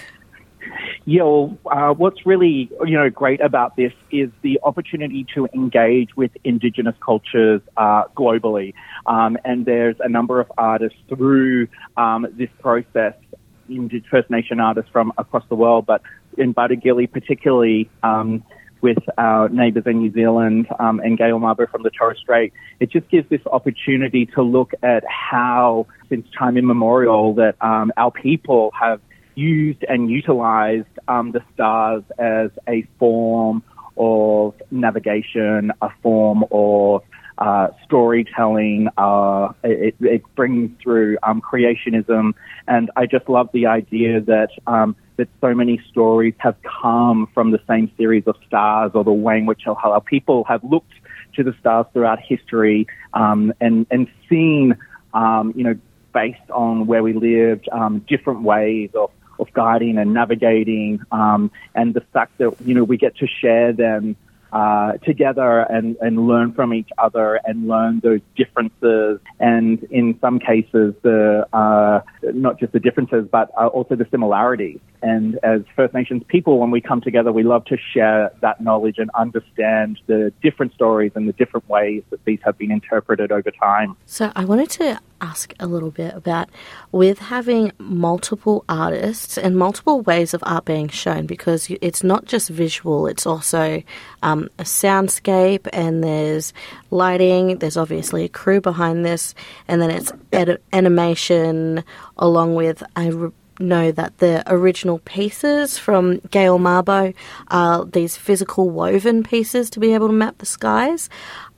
Yeah, 1.10 1.48
uh, 1.66 1.96
what's 1.96 2.24
really 2.28 2.70
you 2.86 2.96
know 2.96 3.10
great 3.10 3.42
about 3.42 3.76
this 3.76 3.94
is 4.12 4.30
the 4.44 4.60
opportunity 4.62 5.26
to 5.34 5.48
engage 5.56 6.16
with 6.16 6.30
Indigenous 6.44 6.94
cultures 7.04 7.62
uh, 7.78 8.04
globally, 8.16 8.76
um, 9.08 9.36
and 9.44 9.66
there's 9.66 9.96
a 10.02 10.08
number 10.08 10.40
of 10.40 10.52
artists 10.56 11.00
through 11.08 11.68
um, 11.98 12.28
this 12.38 12.50
process, 12.60 13.16
First 14.12 14.30
Nation 14.30 14.60
artists 14.60 14.92
from 14.92 15.12
across 15.18 15.44
the 15.50 15.56
world, 15.56 15.88
but 15.88 16.04
in 16.38 16.54
Badu 16.54 16.80
Gili 16.80 17.08
particularly. 17.08 17.90
Um, 18.04 18.44
with 18.82 19.00
our 19.18 19.50
neighbours 19.50 19.84
in 19.88 19.98
New 19.98 20.14
Zealand 20.14 20.66
um, 20.80 21.02
and 21.02 21.18
Gail 21.18 21.38
Mabo 21.38 21.70
from 21.70 21.84
the 21.84 21.90
Torres 21.90 22.18
Strait, 22.18 22.54
it 22.80 22.90
just 22.90 23.10
gives 23.10 23.28
this 23.28 23.42
opportunity 23.46 24.26
to 24.36 24.42
look 24.42 24.72
at 24.82 25.04
how, 25.06 25.86
since 26.08 26.26
time 26.38 26.56
immemorial, 26.56 27.34
that 27.34 27.56
um, 27.60 27.92
our 27.98 28.10
people 28.10 28.72
have 28.80 29.02
used 29.40 29.84
and 29.88 30.10
utilized 30.10 30.88
um, 31.08 31.32
the 31.32 31.42
stars 31.54 32.04
as 32.18 32.52
a 32.68 32.86
form 33.00 33.64
of 33.98 34.54
navigation, 34.72 35.72
a 35.82 35.90
form 36.02 36.44
of 36.52 37.04
uh, 37.38 37.70
storytelling. 37.86 38.90
Uh, 38.98 39.54
it, 39.64 39.96
it, 40.02 40.24
brings 40.36 40.72
through 40.82 41.18
um, 41.24 41.42
creationism, 41.42 42.34
and 42.68 42.92
I 42.96 43.06
just 43.06 43.30
love 43.30 43.50
the 43.54 43.68
idea 43.68 44.22
that 44.22 44.50
um, 44.68 44.96
that 45.18 45.30
so 45.42 45.54
many 45.54 45.82
stories 45.90 46.34
have 46.40 46.56
come 46.64 47.28
from 47.34 47.52
the 47.52 47.62
same 47.68 47.92
series 47.98 48.24
of 48.28 48.36
stars, 48.46 48.92
or 48.94 49.04
the 49.04 49.14
way 49.14 49.38
in 49.38 49.46
which 49.46 49.64
our 49.68 50.02
people 50.02 50.44
have 50.46 50.64
looked 50.64 50.94
to 51.36 51.44
the 51.44 51.54
stars 51.60 51.86
throughout 51.94 52.20
history 52.20 52.88
um, 53.14 53.54
and 53.62 53.86
and 53.90 54.08
seen, 54.30 54.76
um, 55.14 55.54
you 55.56 55.64
know, 55.64 55.76
based 56.14 56.50
on 56.52 56.88
where 56.88 57.04
we 57.04 57.14
lived, 57.14 57.70
um, 57.72 58.00
different 58.08 58.42
ways 58.42 58.90
of 58.96 59.12
of 59.40 59.52
guiding 59.54 59.98
and 59.98 60.14
navigating, 60.14 61.02
um, 61.12 61.52
and 61.76 61.94
the 61.94 62.02
fact 62.14 62.38
that 62.38 62.56
you 62.66 62.74
know 62.76 62.84
we 62.84 62.98
get 62.98 63.18
to 63.18 63.28
share 63.28 63.74
them 63.74 64.16
uh, 64.52 64.94
together 65.06 65.60
and, 65.60 65.96
and 66.02 66.28
learn 66.28 66.54
from 66.54 66.74
each 66.74 66.90
other 66.98 67.40
and 67.44 67.68
learn 67.68 68.00
those 68.04 68.22
differences 68.36 69.20
and 69.40 69.84
in 69.92 70.18
some 70.20 70.40
cases 70.40 70.96
the 71.04 71.48
uh, 71.54 72.02
not 72.34 72.60
just 72.60 72.74
the 72.74 72.80
differences 72.80 73.28
but 73.32 73.52
uh, 73.60 73.68
also 73.68 73.96
the 73.96 74.08
similarities 74.10 74.80
and 75.02 75.38
as 75.44 75.62
First 75.76 75.94
Nations 75.94 76.24
people 76.28 76.60
when 76.60 76.72
we 76.72 76.82
come 76.82 77.02
together 77.02 77.32
we 77.32 77.44
love 77.44 77.66
to 77.66 77.78
share 77.94 78.32
that 78.42 78.60
knowledge 78.62 78.96
and 78.98 79.12
understand 79.14 80.00
the 80.08 80.34
different 80.42 80.74
stories 80.74 81.12
and 81.16 81.28
the 81.28 81.34
different 81.34 81.68
ways 81.70 82.04
that 82.10 82.24
these 82.26 82.40
have 82.44 82.58
been 82.58 82.72
interpreted 82.72 83.32
over 83.32 83.52
time. 83.52 83.96
So 84.06 84.32
I 84.36 84.46
wanted 84.46 84.70
to 84.72 85.00
ask 85.22 85.54
a 85.60 85.68
little 85.68 85.92
bit 85.92 86.14
about 86.14 86.50
with 86.92 87.20
having 87.20 87.72
multiple 87.78 88.64
artists 88.70 89.38
and 89.38 89.58
multiple 89.58 90.02
ways 90.02 90.34
of 90.34 90.44
art 90.46 90.66
being 90.66 90.88
shown 90.88 91.26
because 91.26 91.70
it's 91.82 92.04
not 92.04 92.26
just 92.26 92.50
visual, 92.50 93.08
it's 93.08 93.26
also 93.26 93.82
um, 94.24 94.50
a 94.58 94.64
soundscape 94.64 95.68
and 95.74 96.04
there's 96.04 96.54
lighting, 96.92 97.58
there's 97.58 97.78
obviously 97.78 98.26
a 98.26 98.30
crew 98.30 98.62
behind 98.62 99.06
this, 99.06 99.36
and 99.68 99.82
then 99.82 99.92
it's 99.92 100.12
ed- 100.32 100.62
animation 100.74 101.84
along 102.18 102.56
with. 102.56 102.84
I 102.96 103.08
re- 103.08 103.32
know 103.60 103.92
that 103.92 104.18
the 104.20 104.44
original 104.48 105.00
pieces 105.00 105.78
from 105.78 106.20
Gail 106.32 106.60
Mabo 106.60 107.14
are 107.50 107.86
these 107.86 108.18
physical 108.18 108.70
woven 108.70 109.24
pieces 109.24 109.70
to 109.72 109.80
be 109.80 109.94
able 109.94 110.08
to 110.08 110.14
map 110.14 110.38
the 110.38 110.46
skies. 110.46 111.10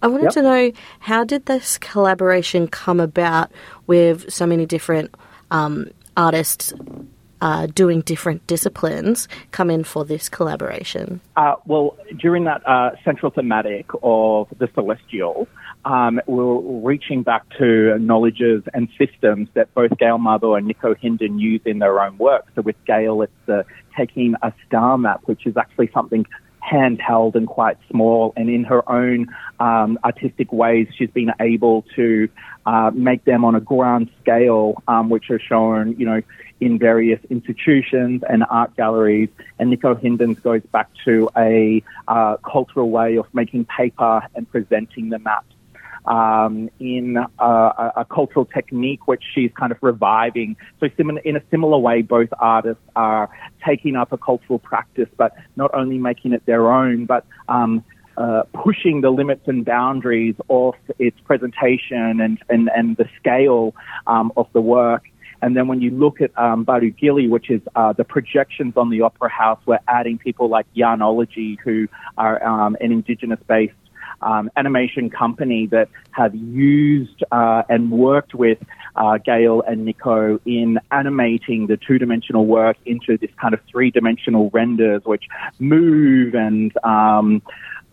I 0.02 0.08
wanted 0.08 0.26
yep. 0.26 0.34
to 0.34 0.42
know 0.42 0.72
how 1.00 1.24
did 1.24 1.46
this 1.46 1.78
collaboration 1.78 2.68
come 2.68 3.00
about 3.00 3.52
with 3.88 4.32
so 4.32 4.46
many 4.46 4.66
different 4.66 5.16
um, 5.52 5.88
artists 6.18 6.74
uh, 7.42 7.66
doing 7.68 8.02
different 8.02 8.46
disciplines 8.48 9.28
come 9.52 9.70
in 9.70 9.84
for 9.84 10.06
this 10.06 10.30
collaboration? 10.30 11.20
Uh, 11.36 11.56
well, 11.66 11.98
during 12.18 12.46
that 12.46 12.66
uh, 12.68 12.92
central 13.04 13.32
thematic 13.32 13.88
of 14.04 14.48
the 14.58 14.70
celestial, 14.74 15.48
um, 15.86 16.22
we're 16.28 16.60
reaching 16.82 17.24
back 17.24 17.44
to 17.58 17.98
knowledges 18.00 18.64
and 18.74 18.90
systems 18.98 19.50
that 19.54 19.74
both 19.74 19.98
Gail 19.98 20.18
Mabo 20.18 20.58
and 20.58 20.70
Nikau 20.70 20.96
Hindin 20.96 21.40
use 21.40 21.62
in 21.66 21.80
their 21.80 22.00
own 22.02 22.18
work. 22.18 22.46
So 22.56 22.62
with 22.62 22.76
Gail, 22.86 23.22
it's 23.24 23.68
taking 23.98 24.36
a 24.42 24.54
star 24.68 24.98
map, 24.98 25.22
which 25.26 25.46
is 25.46 25.58
actually 25.58 25.90
something 25.94 26.26
handheld 26.62 27.36
and 27.36 27.48
quite 27.48 27.78
small. 27.90 28.34
And 28.36 28.50
in 28.50 28.64
her 28.66 28.90
own 28.90 29.28
um, 29.60 29.98
artistic 30.04 30.52
ways, 30.52 30.88
she's 30.96 31.10
been 31.10 31.32
able 31.40 31.84
to 31.96 32.30
uh, 32.66 32.92
make 32.94 33.26
them 33.26 33.44
on 33.44 33.56
a 33.56 33.60
grand 33.60 34.10
scale, 34.22 34.82
um, 34.88 35.10
which 35.10 35.30
are 35.32 35.40
shown, 35.40 35.96
you 35.98 36.06
know, 36.06 36.22
in 36.60 36.78
various 36.78 37.20
institutions 37.30 38.22
and 38.30 38.46
art 38.50 38.76
galleries. 38.76 39.30
And 39.58 39.74
Nikau 39.74 40.00
Hindin's 40.00 40.40
goes 40.40 40.62
back 40.72 40.90
to 41.06 41.30
a 41.36 41.84
uh, 42.08 42.38
cultural 42.38 42.90
way 42.90 43.18
of 43.18 43.26
making 43.34 43.66
paper 43.66 44.22
and 44.36 44.50
presenting 44.50 45.10
the 45.10 45.20
maps 45.20 45.56
um, 46.06 46.70
in 46.80 47.18
a, 47.40 47.44
a, 47.44 48.06
cultural 48.10 48.46
technique 48.46 49.08
which 49.08 49.24
she's 49.34 49.52
kind 49.58 49.72
of 49.72 49.78
reviving. 49.82 50.56
So 50.80 50.88
in 50.98 51.36
a 51.36 51.42
similar 51.52 51.78
way, 51.78 52.02
both 52.02 52.30
artists 52.40 52.84
are 52.96 53.30
taking 53.66 53.96
up 53.96 54.12
a 54.12 54.18
cultural 54.18 54.60
practice, 54.60 55.10
but 55.18 55.34
not 55.56 55.72
only 55.74 55.98
making 55.98 56.34
it 56.34 56.46
their 56.46 56.72
own, 56.72 57.06
but 57.06 57.26
um, 57.50 57.84
uh, 58.18 58.44
pushing 58.54 59.02
the 59.02 59.10
limits 59.10 59.48
and 59.48 59.64
boundaries 59.64 60.36
of 60.50 60.74
its 61.00 61.20
presentation 61.22 62.20
and, 62.20 62.40
and, 62.50 62.70
and 62.76 62.98
the 62.98 63.08
scale 63.18 63.76
um, 64.08 64.32
of 64.36 64.48
the 64.54 64.62
work. 64.62 65.04
And 65.42 65.58
then 65.58 65.68
when 65.68 65.82
you 65.82 65.90
look 65.90 66.22
at 66.22 66.38
um, 66.38 66.66
Badu 66.66 66.96
Gili, 66.96 67.28
which 67.28 67.50
is 67.50 67.62
uh, 67.76 67.94
the 67.94 68.04
projections 68.04 68.74
on 68.78 68.90
the 68.90 69.02
Opera 69.02 69.30
House, 69.30 69.60
we're 69.66 69.80
adding 69.88 70.20
people 70.20 70.50
like 70.50 70.68
Yarnology, 70.76 71.58
who 71.64 71.88
are 72.18 72.44
um, 72.44 72.78
an 72.80 72.92
Indigenous-based 72.92 73.74
um, 74.22 74.50
animation 74.56 75.10
company 75.10 75.68
that 75.68 75.90
have 76.12 76.36
used 76.36 77.24
uh, 77.32 77.64
and 77.70 77.92
worked 77.92 78.34
with 78.34 78.58
uh, 78.96 79.18
Gail 79.18 79.62
and 79.62 79.88
Nikau 79.88 80.40
in 80.46 80.80
animating 80.92 81.68
the 81.68 81.78
two-dimensional 81.78 82.46
work 82.46 82.78
into 82.86 83.18
this 83.18 83.32
kind 83.40 83.54
of 83.54 83.60
three-dimensional 83.70 84.50
renders, 84.52 85.04
which 85.06 85.24
move 85.60 86.36
and 86.36 86.72
um, 86.84 87.42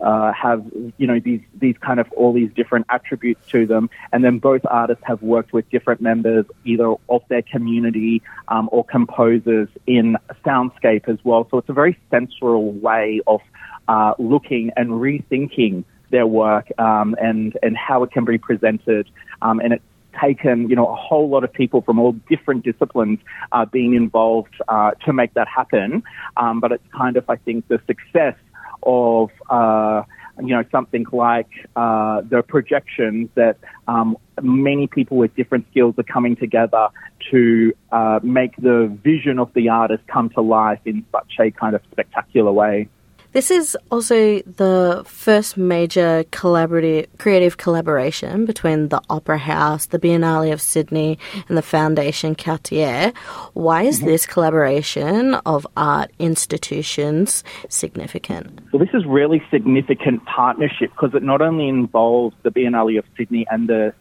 uh, 0.01 0.31
have 0.31 0.63
you 0.97 1.07
know 1.07 1.19
these 1.19 1.41
these 1.55 1.75
kind 1.79 1.99
of 1.99 2.09
all 2.13 2.31
these 2.31 2.51
different 2.53 2.85
attributes 2.89 3.45
to 3.49 3.65
them, 3.65 3.89
and 4.13 4.23
then 4.23 4.39
both 4.39 4.61
artists 4.69 5.03
have 5.05 5.21
worked 5.21 5.51
with 5.51 5.69
different 5.69 5.99
members 5.99 6.45
either 6.63 6.93
of 7.09 7.21
their 7.27 7.41
community 7.41 8.21
um, 8.47 8.69
or 8.71 8.85
composers 8.85 9.67
in 9.87 10.15
soundscape 10.45 11.09
as 11.09 11.17
well. 11.23 11.47
So 11.51 11.57
it's 11.57 11.69
a 11.69 11.73
very 11.73 11.97
sensual 12.09 12.71
way 12.71 13.21
of 13.27 13.41
uh, 13.87 14.13
looking 14.19 14.71
and 14.77 14.89
rethinking 14.91 15.83
their 16.09 16.27
work 16.27 16.67
um, 16.79 17.15
and 17.21 17.57
and 17.63 17.75
how 17.77 18.03
it 18.03 18.11
can 18.11 18.25
be 18.25 18.37
presented, 18.37 19.09
um, 19.41 19.59
and 19.59 19.73
it's 19.73 19.83
taken, 20.19 20.69
you 20.69 20.75
know, 20.75 20.87
a 20.87 20.95
whole 20.95 21.29
lot 21.29 21.43
of 21.43 21.53
people 21.53 21.81
from 21.81 21.99
all 21.99 22.13
different 22.29 22.63
disciplines 22.63 23.19
uh, 23.51 23.65
being 23.65 23.93
involved 23.93 24.53
uh, 24.67 24.91
to 25.05 25.13
make 25.13 25.33
that 25.35 25.47
happen. 25.47 26.03
Um, 26.37 26.59
but 26.59 26.71
it's 26.71 26.83
kind 26.91 27.15
of, 27.15 27.29
I 27.29 27.37
think, 27.37 27.67
the 27.67 27.79
success 27.87 28.35
of 28.83 29.29
uh, 29.49 30.03
you 30.41 30.55
know 30.55 30.63
something 30.71 31.05
like 31.11 31.49
uh, 31.75 32.21
the 32.21 32.41
projections 32.41 33.29
that 33.35 33.57
um, 33.87 34.17
many 34.41 34.87
people 34.87 35.17
with 35.17 35.35
different 35.35 35.65
skills 35.69 35.95
are 35.97 36.03
coming 36.03 36.35
together 36.35 36.87
to 37.31 37.73
uh, 37.91 38.19
make 38.23 38.55
the 38.57 38.97
vision 39.03 39.39
of 39.39 39.53
the 39.53 39.69
artist 39.69 40.03
come 40.07 40.29
to 40.29 40.41
life 40.41 40.79
in 40.85 41.05
such 41.11 41.33
a 41.39 41.51
kind 41.51 41.75
of 41.75 41.81
spectacular 41.91 42.51
way. 42.51 42.87
This 43.31 43.51
is 43.51 43.77
also 43.91 44.39
the 44.41 45.03
first 45.05 45.55
major 45.55 46.23
collaborative 46.31 47.05
creative 47.19 47.57
collaboration 47.57 48.45
between 48.45 48.89
the 48.89 49.01
Opera 49.07 49.37
House, 49.37 49.85
the 49.85 49.99
Biennale 49.99 50.51
of 50.51 50.59
Sydney, 50.59 51.19
and 51.47 51.55
the 51.55 51.61
Foundation 51.61 52.33
Cartier. 52.33 53.13
Why 53.53 53.83
is 53.83 53.97
mm-hmm. 53.97 54.07
this 54.07 54.25
collaboration 54.25 55.35
of 55.45 55.67
art 55.77 56.09
institutions 56.17 57.43
significant? 57.69 58.61
Well, 58.73 58.83
this 58.83 58.95
is 58.95 59.05
really 59.05 59.43
significant 59.51 60.25
partnership 60.25 60.89
because 60.91 61.13
it 61.13 61.21
not 61.21 61.41
only 61.41 61.67
involves 61.67 62.35
the 62.41 62.49
Biennale 62.49 62.97
of 62.97 63.05
Sydney 63.15 63.45
and 63.51 63.69
the 63.69 63.93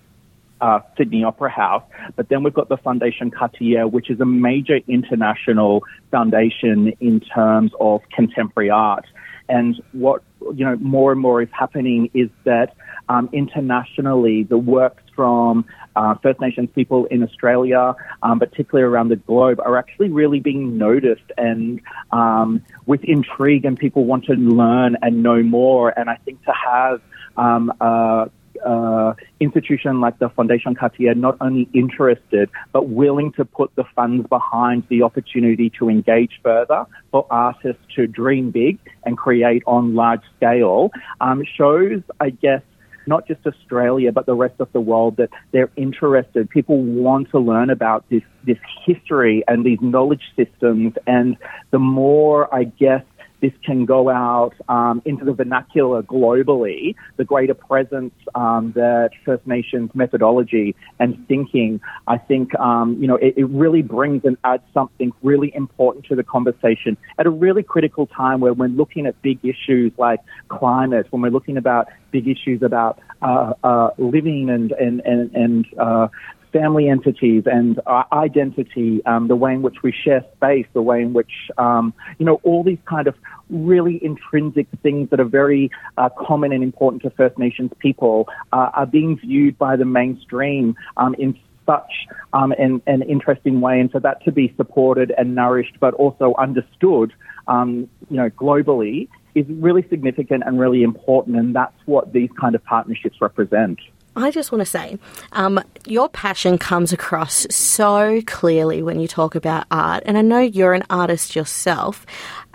uh, 0.61 0.81
Sydney 0.97 1.25
Opera 1.25 1.51
House. 1.51 1.85
But 2.17 2.29
then 2.29 2.43
we've 2.43 2.55
got 2.55 2.69
the 2.69 2.77
Foundation 2.77 3.31
Cartier, 3.31 3.87
which 3.87 4.11
is 4.11 4.21
a 4.21 4.27
major 4.27 4.79
international 4.89 5.83
foundation 6.11 6.93
in 7.01 7.21
terms 7.21 7.73
of 7.81 8.03
contemporary 8.15 8.71
art. 8.71 9.07
And 9.49 9.83
what 9.93 10.23
you 10.55 10.65
know 10.65 10.77
more 10.77 11.13
and 11.13 11.21
more 11.21 11.41
is 11.43 11.49
happening 11.53 12.11
is 12.13 12.29
that 12.45 12.75
um, 13.09 13.31
internationally 13.33 14.43
the 14.43 14.59
works 14.59 15.03
from 15.17 15.65
uh, 15.97 16.15
First 16.23 16.41
Nations 16.41 16.69
people 16.75 17.07
in 17.07 17.23
Australia, 17.23 17.97
um, 18.23 18.39
particularly 18.39 18.85
around 18.85 19.09
the 19.09 19.17
globe, 19.17 19.59
are 19.61 19.77
actually 19.77 20.11
really 20.11 20.39
being 20.39 20.79
noticed 20.79 21.33
and 21.37 21.81
um, 22.13 22.63
with 22.87 23.03
intrigue, 23.05 23.65
and 23.65 23.79
people 23.79 24.05
want 24.05 24.27
to 24.27 24.35
learn 24.35 24.97
and 25.03 25.23
know 25.23 25.43
more. 25.43 25.99
And 25.99 26.11
I 26.11 26.17
think 26.17 26.45
to 26.45 26.53
have 26.53 27.01
um, 27.37 27.73
a 27.81 28.31
uh, 28.65 29.15
institution 29.41 30.01
like 30.01 30.19
the 30.19 30.29
Foundation 30.31 30.75
Cartier 30.75 31.15
not 31.15 31.37
only 31.41 31.69
interested 31.75 32.51
but 32.73 32.89
willing 32.89 33.33
to 33.33 33.45
put 33.45 33.75
the 33.77 33.85
funds 33.95 34.27
behind 34.29 34.85
the 34.89 35.03
opportunity 35.03 35.71
to 35.79 35.89
engage 35.89 36.41
further 36.43 36.85
for 37.11 37.27
artists 37.31 37.83
to 37.97 38.07
dream 38.07 38.51
big 38.51 38.79
and 39.05 39.17
create 39.17 39.63
on 39.67 39.95
large 39.95 40.23
scale 40.37 40.91
um, 41.21 41.43
shows, 41.57 42.03
I 42.21 42.31
guess, 42.31 42.63
not 43.09 43.27
just 43.27 43.45
Australia, 43.47 44.13
but 44.13 44.27
the 44.27 44.35
rest 44.35 44.55
of 44.61 44.71
the 44.73 44.81
world 44.81 45.17
that 45.17 45.31
they're 45.51 45.71
interested. 45.77 46.49
People 46.51 46.83
want 46.83 47.31
to 47.31 47.39
learn 47.39 47.71
about 47.71 48.05
this, 48.11 48.23
this 48.45 48.59
history 48.85 49.43
and 49.49 49.65
these 49.65 49.79
knowledge 49.81 50.23
systems. 50.37 50.93
And 51.07 51.37
the 51.71 51.79
more, 51.79 52.55
I 52.55 52.65
guess, 52.65 53.03
this 53.41 53.53
can 53.65 53.85
go 53.85 54.09
out 54.09 54.55
um, 54.69 55.03
into 55.05 55.25
the 55.25 55.33
vernacular 55.33 56.03
globally, 56.03 56.95
the 57.17 57.25
greater 57.25 57.55
presence 57.55 58.13
um, 58.35 58.73
that 58.75 59.11
First 59.25 59.47
Nations 59.47 59.91
methodology 59.95 60.75
and 60.99 61.27
thinking, 61.29 61.81
I 62.07 62.19
think, 62.19 62.55
um, 62.59 62.97
you 63.01 63.07
know, 63.07 63.17
it, 63.17 63.35
it, 63.37 63.49
really 63.49 63.83
brings 63.83 64.25
and 64.25 64.37
adds 64.45 64.63
something 64.75 65.13
really 65.23 65.53
important 65.55 66.07
to 66.07 66.15
the 66.15 66.23
conversation 66.23 66.97
at 67.19 67.27
a 67.27 67.31
really 67.31 67.63
critical 67.63 68.07
time 68.07 68.41
where 68.41 68.53
we're 68.53 68.69
looking 68.69 69.07
at 69.07 69.21
big 69.23 69.39
issues 69.45 69.93
like 69.99 70.21
climate, 70.49 71.07
when 71.11 71.23
we're 71.23 71.31
looking 71.31 71.57
about 71.57 71.89
big 72.11 72.29
issues 72.29 72.63
about 72.63 73.01
uh, 73.23 73.53
uh, 73.65 73.91
living 73.99 74.51
and 74.51 74.73
and 74.73 75.01
and, 75.01 75.35
and 75.35 75.67
uh, 75.79 76.09
family 76.53 76.89
entities 76.89 77.45
and 77.47 77.81
uh, 77.87 78.05
identity, 78.13 79.05
um, 79.07 79.29
the 79.29 79.37
way 79.37 79.53
in 79.53 79.63
which 79.63 79.83
we 79.83 79.93
share 79.93 80.25
space, 80.37 80.67
the 80.73 80.83
way 80.83 81.01
in 81.03 81.13
which, 81.13 81.33
um, 81.59 81.95
you 82.19 82.27
know, 82.27 82.41
all 82.43 82.63
these 82.63 82.79
kind 82.87 83.07
of 83.07 83.15
really 83.51 84.03
intrinsic 84.05 84.67
things 84.83 85.11
that 85.11 85.21
are 85.21 85.25
very 85.25 85.71
uh, 85.97 86.09
common 86.19 86.53
and 86.53 86.63
important 86.63 87.03
to 87.03 87.11
First 87.11 87.39
Nations 87.39 87.71
people 87.79 88.29
uh, 88.53 88.71
are 88.75 88.87
being 88.87 89.19
viewed 89.19 89.59
by 89.59 89.77
the 89.77 89.85
mainstream 89.85 90.77
um, 90.97 91.15
in 91.19 91.39
such 91.67 92.07
um, 92.33 92.53
an, 92.53 92.81
an, 92.87 93.03
interesting 93.03 93.61
way, 93.61 93.79
and 93.79 93.91
so 93.91 93.99
that 93.99 94.25
to 94.25 94.33
be 94.33 94.55
supported 94.57 95.13
and 95.19 95.35
nourished, 95.35 95.77
but 95.81 95.93
also 95.95 96.35
understood, 96.39 97.13
um, 97.47 97.89
you 98.11 98.17
know, 98.17 98.31
globally, 98.31 99.09
is 99.35 99.45
really 99.49 99.87
significant 99.91 100.43
and 100.47 100.59
really 100.59 100.83
important, 100.83 101.37
and 101.37 101.55
that's 101.55 101.77
what 101.85 102.13
these 102.13 102.31
kind 102.41 102.55
of 102.55 102.65
partnerships 102.65 103.21
represent. 103.21 103.79
I 104.17 104.31
just 104.31 104.51
want 104.51 104.61
to 104.63 104.67
say, 104.67 104.99
um, 105.33 105.61
your 105.87 106.09
passion 106.09 106.59
comes 106.59 106.93
across 106.93 107.47
so 107.51 108.21
clearly 108.27 108.83
when 108.83 109.01
you 109.01 109.09
talk 109.09 109.35
about 109.35 109.67
art. 109.71 110.03
And 110.07 110.19
I 110.19 110.23
know 110.23 110.41
you're 110.41 110.75
an 110.75 110.85
artist 110.91 111.37
yourself. 111.37 112.05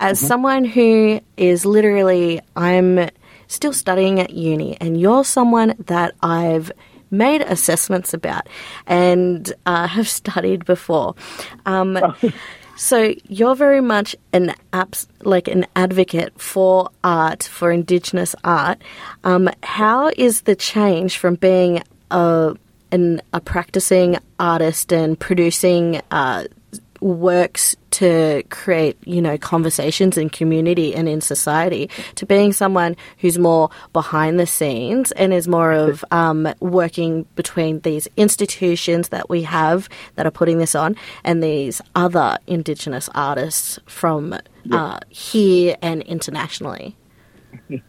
As 0.00 0.18
mm-hmm. 0.18 0.26
someone 0.26 0.64
who 0.64 1.20
is 1.36 1.64
literally, 1.64 2.40
I'm 2.56 3.08
still 3.46 3.72
studying 3.72 4.20
at 4.20 4.30
uni, 4.30 4.76
and 4.80 5.00
you're 5.00 5.24
someone 5.24 5.74
that 5.86 6.14
I've 6.22 6.72
made 7.10 7.42
assessments 7.42 8.12
about 8.12 8.48
and 8.86 9.52
uh, 9.66 9.86
have 9.96 10.08
studied 10.08 10.64
before. 10.64 11.14
Um, 11.66 11.98
So 12.76 13.14
you're 13.28 13.54
very 13.54 13.80
much 13.80 14.16
an 14.32 14.54
abs- 14.72 15.08
like 15.22 15.48
an 15.48 15.66
advocate 15.76 16.40
for 16.40 16.90
art, 17.02 17.44
for 17.44 17.70
Indigenous 17.70 18.34
art. 18.42 18.82
Um, 19.22 19.48
how 19.62 20.10
is 20.16 20.42
the 20.42 20.56
change 20.56 21.18
from 21.18 21.36
being 21.36 21.82
a 22.10 22.56
an, 22.92 23.20
a 23.32 23.40
practicing 23.40 24.18
artist 24.38 24.92
and 24.92 25.18
producing 25.18 26.00
uh, 26.10 26.44
works 27.04 27.76
to 27.90 28.42
create, 28.48 28.96
you 29.04 29.20
know, 29.20 29.36
conversations 29.36 30.16
in 30.16 30.30
community 30.30 30.94
and 30.94 31.06
in 31.06 31.20
society 31.20 31.90
to 32.14 32.24
being 32.24 32.50
someone 32.50 32.96
who's 33.18 33.38
more 33.38 33.68
behind 33.92 34.40
the 34.40 34.46
scenes 34.46 35.12
and 35.12 35.32
is 35.34 35.46
more 35.46 35.70
of 35.70 36.02
um, 36.10 36.48
working 36.60 37.26
between 37.36 37.80
these 37.80 38.08
institutions 38.16 39.10
that 39.10 39.28
we 39.28 39.42
have 39.42 39.86
that 40.14 40.26
are 40.26 40.30
putting 40.30 40.56
this 40.56 40.74
on 40.74 40.96
and 41.24 41.42
these 41.42 41.82
other 41.94 42.38
Indigenous 42.46 43.10
artists 43.14 43.78
from 43.84 44.38
uh, 44.72 44.98
here 45.10 45.76
and 45.82 46.00
internationally. 46.02 46.96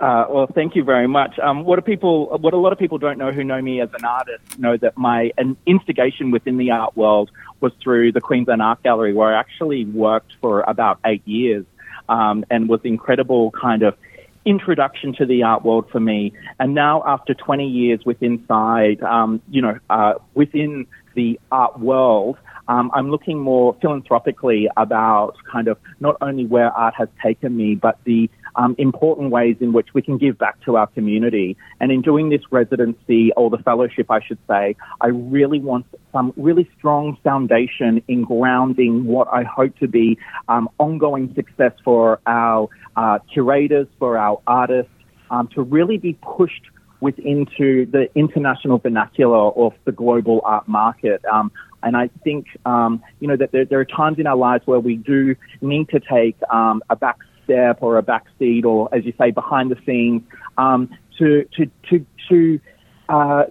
Uh, 0.00 0.26
well, 0.28 0.48
thank 0.52 0.74
you 0.74 0.82
very 0.82 1.06
much. 1.06 1.38
Um, 1.38 1.62
what 1.62 1.84
people, 1.86 2.36
what 2.40 2.52
a 2.52 2.56
lot 2.56 2.72
of 2.72 2.78
people 2.78 2.98
don't 2.98 3.18
know 3.18 3.30
who 3.30 3.44
know 3.44 3.62
me 3.62 3.80
as 3.80 3.88
an 3.96 4.04
artist 4.04 4.58
know 4.58 4.76
that 4.78 4.98
my 4.98 5.30
an 5.38 5.56
instigation 5.64 6.32
within 6.32 6.56
the 6.56 6.72
art 6.72 6.96
world 6.96 7.30
was 7.62 7.72
through 7.82 8.12
the 8.12 8.20
Queensland 8.20 8.60
Art 8.60 8.82
Gallery, 8.82 9.14
where 9.14 9.34
I 9.34 9.38
actually 9.38 9.84
worked 9.84 10.34
for 10.40 10.62
about 10.62 10.98
eight 11.06 11.26
years, 11.26 11.64
um, 12.08 12.44
and 12.50 12.68
was 12.68 12.80
incredible 12.84 13.52
kind 13.52 13.82
of 13.82 13.96
introduction 14.44 15.14
to 15.14 15.24
the 15.24 15.44
art 15.44 15.64
world 15.64 15.88
for 15.90 16.00
me. 16.00 16.32
And 16.58 16.74
now, 16.74 17.02
after 17.06 17.32
20 17.32 17.66
years 17.66 18.04
with 18.04 18.22
Inside, 18.22 19.02
um, 19.02 19.40
you 19.48 19.62
know, 19.62 19.78
uh, 19.88 20.14
within 20.34 20.86
the 21.14 21.38
art 21.50 21.78
world, 21.78 22.38
um, 22.68 22.90
I'm 22.94 23.10
looking 23.10 23.38
more 23.38 23.76
philanthropically 23.80 24.68
about 24.76 25.36
kind 25.50 25.68
of 25.68 25.78
not 26.00 26.16
only 26.20 26.46
where 26.46 26.70
art 26.70 26.94
has 26.96 27.08
taken 27.22 27.56
me, 27.56 27.74
but 27.74 27.98
the 28.04 28.30
um, 28.56 28.74
important 28.78 29.30
ways 29.30 29.56
in 29.60 29.72
which 29.72 29.88
we 29.94 30.02
can 30.02 30.18
give 30.18 30.38
back 30.38 30.60
to 30.64 30.76
our 30.76 30.86
community. 30.86 31.56
And 31.80 31.90
in 31.90 32.02
doing 32.02 32.28
this 32.28 32.42
residency 32.50 33.32
or 33.36 33.50
the 33.50 33.58
fellowship, 33.58 34.10
I 34.10 34.20
should 34.20 34.38
say, 34.48 34.76
I 35.00 35.08
really 35.08 35.60
want 35.60 35.86
some 36.12 36.32
really 36.36 36.68
strong 36.78 37.16
foundation 37.24 38.02
in 38.08 38.24
grounding 38.24 39.04
what 39.06 39.28
I 39.32 39.44
hope 39.44 39.78
to 39.78 39.88
be 39.88 40.18
um, 40.48 40.68
ongoing 40.78 41.34
success 41.34 41.72
for 41.84 42.20
our 42.26 42.68
uh, 42.96 43.18
curators, 43.32 43.88
for 43.98 44.18
our 44.18 44.40
artists, 44.46 44.92
um, 45.30 45.48
to 45.54 45.62
really 45.62 45.98
be 45.98 46.18
pushed 46.22 46.62
within 47.00 47.46
the 47.58 48.08
international 48.14 48.78
vernacular 48.78 49.50
of 49.50 49.72
the 49.84 49.92
global 49.92 50.40
art 50.44 50.68
market. 50.68 51.24
Um, 51.24 51.50
And 51.82 51.96
I 51.96 52.08
think, 52.22 52.46
um, 52.64 53.02
you 53.20 53.26
know, 53.26 53.36
that 53.36 53.50
there, 53.50 53.64
there, 53.64 53.80
are 53.80 53.84
times 53.84 54.18
in 54.18 54.26
our 54.26 54.36
lives 54.36 54.64
where 54.66 54.78
we 54.78 54.96
do 54.96 55.34
need 55.60 55.88
to 55.88 55.98
take 55.98 56.36
um, 56.48 56.80
a 56.88 56.94
back 56.94 57.18
step 57.44 57.78
or 57.82 57.96
a 57.96 58.02
back 58.02 58.26
seat 58.38 58.64
or, 58.64 58.88
as 58.94 59.04
you 59.04 59.12
say, 59.18 59.30
behind 59.30 59.70
the 59.70 59.78
scenes 59.86 60.22
um, 60.58 60.88
to, 61.18 61.44
to, 61.56 61.70
to, 61.88 62.06
to 62.28 62.60
uh, 63.08 63.44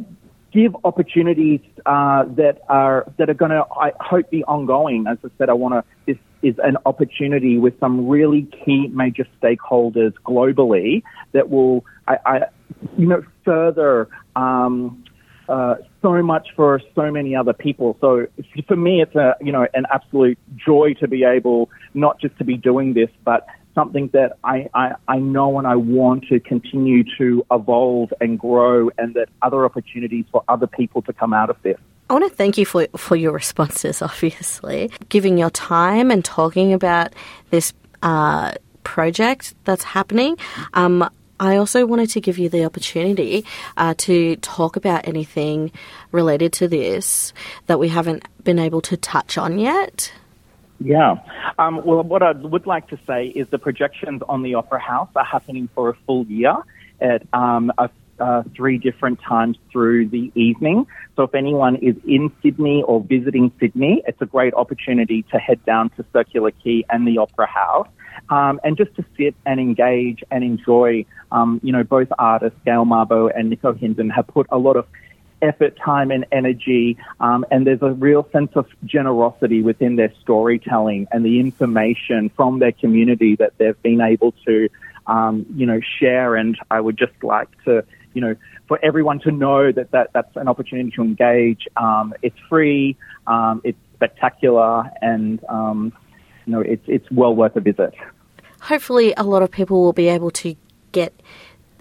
give 0.52 0.76
opportunities 0.84 1.62
uh, 1.86 2.26
that 2.26 2.62
are 2.70 3.12
that 3.18 3.30
are 3.30 3.34
going 3.34 3.52
to, 3.52 3.64
I 3.80 3.92
hope, 4.00 4.30
be 4.30 4.44
ongoing. 4.44 5.08
As 5.08 5.18
I 5.24 5.30
said, 5.38 5.50
I 5.50 5.54
want 5.54 5.74
to. 5.74 5.84
This 6.06 6.18
is 6.42 6.56
an 6.64 6.78
opportunity 6.86 7.58
with 7.58 7.80
some 7.80 8.08
really 8.08 8.48
key 8.66 8.88
major 8.88 9.28
stakeholders 9.42 10.14
globally 10.26 11.04
that 11.34 11.50
will, 11.50 11.86
I, 12.08 12.18
I 12.26 12.40
you 12.98 13.08
know, 13.08 13.24
further. 13.46 14.10
Um, 14.36 15.04
uh, 15.50 15.76
so 16.02 16.22
much 16.24 16.48
for 16.56 16.80
so 16.96 17.12
many 17.12 17.36
other 17.36 17.52
people. 17.52 17.98
So 18.00 18.28
for 18.68 18.78
me, 18.78 19.02
it's 19.02 19.16
a 19.16 19.36
you 19.42 19.52
know 19.52 19.68
an 19.74 19.86
absolute 19.92 20.40
joy 20.56 20.94
to 21.02 21.08
be 21.10 21.26
able 21.26 21.70
not 21.94 22.22
just 22.22 22.38
to 22.38 22.46
be 22.46 22.56
doing 22.56 22.94
this, 22.94 23.10
but 23.26 23.46
something 23.74 24.10
that 24.14 24.38
I, 24.44 24.70
I, 24.74 24.96
I 25.08 25.20
know 25.20 25.58
and 25.58 25.68
I 25.68 25.76
want 25.76 26.28
to 26.28 26.40
continue 26.40 27.04
to 27.18 27.46
evolve 27.52 28.14
and 28.20 28.40
grow, 28.40 28.90
and 28.98 29.14
that 29.16 29.30
other 29.42 29.66
opportunities 29.66 30.26
for 30.32 30.44
other 30.48 30.68
people 30.68 31.02
to 31.04 31.14
come 31.14 31.34
out 31.34 31.50
of 31.50 31.58
this. 31.64 31.78
I 32.10 32.14
want 32.14 32.30
to 32.30 32.36
thank 32.36 32.58
you 32.58 32.66
for 32.66 32.88
for 32.98 33.16
your 33.16 33.32
responses. 33.32 34.02
Obviously, 34.02 34.92
giving 35.10 35.38
your 35.38 35.50
time 35.50 36.12
and 36.12 36.24
talking 36.24 36.74
about 36.74 37.14
this 37.50 37.74
uh, 38.04 38.54
project 38.84 39.56
that's 39.64 39.84
happening. 39.84 40.38
Um, 40.74 41.10
I 41.40 41.56
also 41.56 41.88
wanted 41.88 42.12
to 42.12 42.22
give 42.22 42.38
you 42.38 42.50
the 42.50 42.66
opportunity 42.66 43.46
uh, 43.76 43.96
to 43.98 44.36
talk 44.38 44.76
about 44.76 45.08
anything 45.08 45.72
related 46.12 46.54
to 46.54 46.68
this 46.68 47.34
that 47.66 47.80
we 47.80 47.90
haven't 47.90 48.24
been 48.44 48.60
able 48.60 48.82
to 48.82 48.96
touch 48.96 49.40
on 49.40 49.58
yet. 49.58 50.14
Yeah. 50.84 51.16
Um, 51.60 51.82
well, 51.86 52.02
what 52.04 52.24
I 52.24 52.32
would 52.32 52.66
like 52.66 52.88
to 52.90 53.00
say 53.06 53.28
is 53.28 53.48
the 53.50 53.60
projections 53.60 54.22
on 54.28 54.42
the 54.42 54.56
Opera 54.56 54.80
House 54.80 55.10
are 55.16 55.26
happening 55.26 55.70
for 55.76 55.90
a 55.90 55.94
full 56.08 56.26
year 56.26 56.56
at 57.00 57.22
um, 57.34 57.72
a, 57.78 57.90
uh, 58.20 58.44
three 58.56 58.78
different 58.78 59.20
times 59.22 59.58
through 59.72 60.08
the 60.08 60.32
evening. 60.36 60.88
So 61.16 61.24
if 61.24 61.36
anyone 61.36 61.76
is 61.78 61.96
in 62.06 62.32
Sydney 62.42 62.84
or 62.84 63.02
visiting 63.02 63.52
Sydney, 63.60 64.02
it's 64.08 64.22
a 64.22 64.26
great 64.26 64.54
opportunity 64.54 65.24
to 65.32 65.38
head 65.38 65.64
down 65.66 65.90
to 65.92 66.06
Circular 66.14 66.52
Quay 66.52 66.84
and 66.90 67.08
the 67.08 67.18
Opera 67.20 67.48
House. 67.48 67.88
Um, 68.30 68.60
and 68.64 68.78
just 68.78 68.96
to 68.96 69.06
sit 69.18 69.36
and 69.46 69.60
engage 69.60 70.24
and 70.32 70.44
enjoy, 70.44 71.06
um, 71.32 71.60
you 71.64 71.72
know, 71.72 71.84
both 71.84 72.08
artists, 72.18 72.60
Gail 72.66 72.86
Mabo 72.86 73.32
and 73.36 73.52
Nikau 73.52 73.74
Hindin, 73.74 74.12
have 74.12 74.28
put 74.28 74.48
a 74.50 74.58
lot 74.58 74.78
of 74.78 74.88
effort, 75.42 75.78
time, 75.78 76.12
and 76.12 76.26
energy. 76.32 76.98
Um, 77.20 77.46
and 77.52 77.66
there's 77.66 77.82
a 77.82 77.92
real 77.92 78.28
sense 78.32 78.52
of 78.56 78.68
generosity 78.86 79.62
within 79.62 79.96
their 79.96 80.14
storytelling 80.22 81.08
and 81.12 81.26
the 81.26 81.40
information 81.40 82.30
from 82.30 82.60
their 82.60 82.72
community 82.72 83.36
that 83.38 83.58
they've 83.58 83.82
been 83.82 84.02
able 84.02 84.34
to, 84.46 84.70
um, 85.08 85.46
you 85.56 85.66
know, 85.66 85.80
share. 86.00 86.36
And 86.36 86.58
I 86.70 86.80
would 86.80 86.98
just 86.98 87.24
like 87.24 87.50
to, 87.66 87.84
you 88.14 88.22
know, 88.22 88.36
for 88.68 88.80
everyone 88.82 89.20
to 89.20 89.32
know 89.32 89.72
that, 89.72 89.92
that 89.92 90.12
that's 90.14 90.36
an 90.36 90.48
opportunity 90.48 90.92
to 90.92 91.02
engage. 91.02 91.68
Um, 91.76 92.14
it's 92.22 92.40
free, 92.48 92.96
um, 93.28 93.62
it's 93.64 93.78
spectacular, 93.96 94.90
and 95.02 95.44
um, 95.50 95.94
you 96.46 96.54
know, 96.54 96.62
it's 96.62 96.84
it's 96.88 97.10
well 97.12 97.36
worth 97.36 97.56
a 97.56 97.60
visit. 97.60 97.94
Hopefully, 98.62 99.14
a 99.18 99.24
lot 99.24 99.44
of 99.44 99.52
people 99.52 99.82
will 99.82 99.94
be 99.94 100.08
able 100.08 100.32
to 100.32 100.56
get 100.92 101.14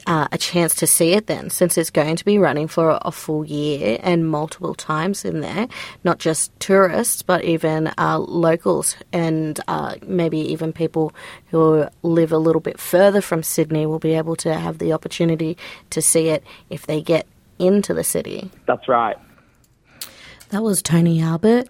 uh, 0.07 0.29
a 0.33 0.39
chance 0.39 0.75
to 0.77 0.87
see 0.87 1.13
it 1.13 1.27
then, 1.27 1.51
since 1.51 1.77
it's 1.79 1.91
going 1.91 2.17
to 2.17 2.25
be 2.25 2.39
running 2.39 2.69
for 2.69 2.99
a 3.03 3.13
full 3.13 3.45
year 3.45 3.99
and 4.03 4.29
multiple 4.29 4.75
times 4.75 5.25
in 5.25 5.41
there, 5.41 5.69
not 6.05 6.19
just 6.19 6.59
tourists, 6.61 7.23
but 7.23 7.45
even 7.45 7.93
uh, 7.99 8.19
locals 8.19 8.97
and 9.13 9.61
uh, 9.69 9.97
maybe 10.07 10.39
even 10.39 10.73
people 10.73 11.13
who 11.51 11.87
live 12.03 12.33
a 12.33 12.39
little 12.39 12.61
bit 12.61 12.79
further 12.79 13.21
from 13.21 13.43
Sydney 13.43 13.87
will 13.87 13.99
be 13.99 14.15
able 14.15 14.37
to 14.37 14.55
have 14.55 14.79
the 14.79 14.93
opportunity 14.93 15.57
to 15.91 16.01
see 16.03 16.29
it 16.29 16.45
if 16.69 16.87
they 16.87 17.01
get 17.01 17.27
into 17.59 17.95
the 17.95 18.05
city. 18.05 18.51
That's 18.67 18.89
right. 18.89 19.17
That 20.51 20.63
was 20.63 20.83
Tony 20.83 21.23
Albert 21.23 21.69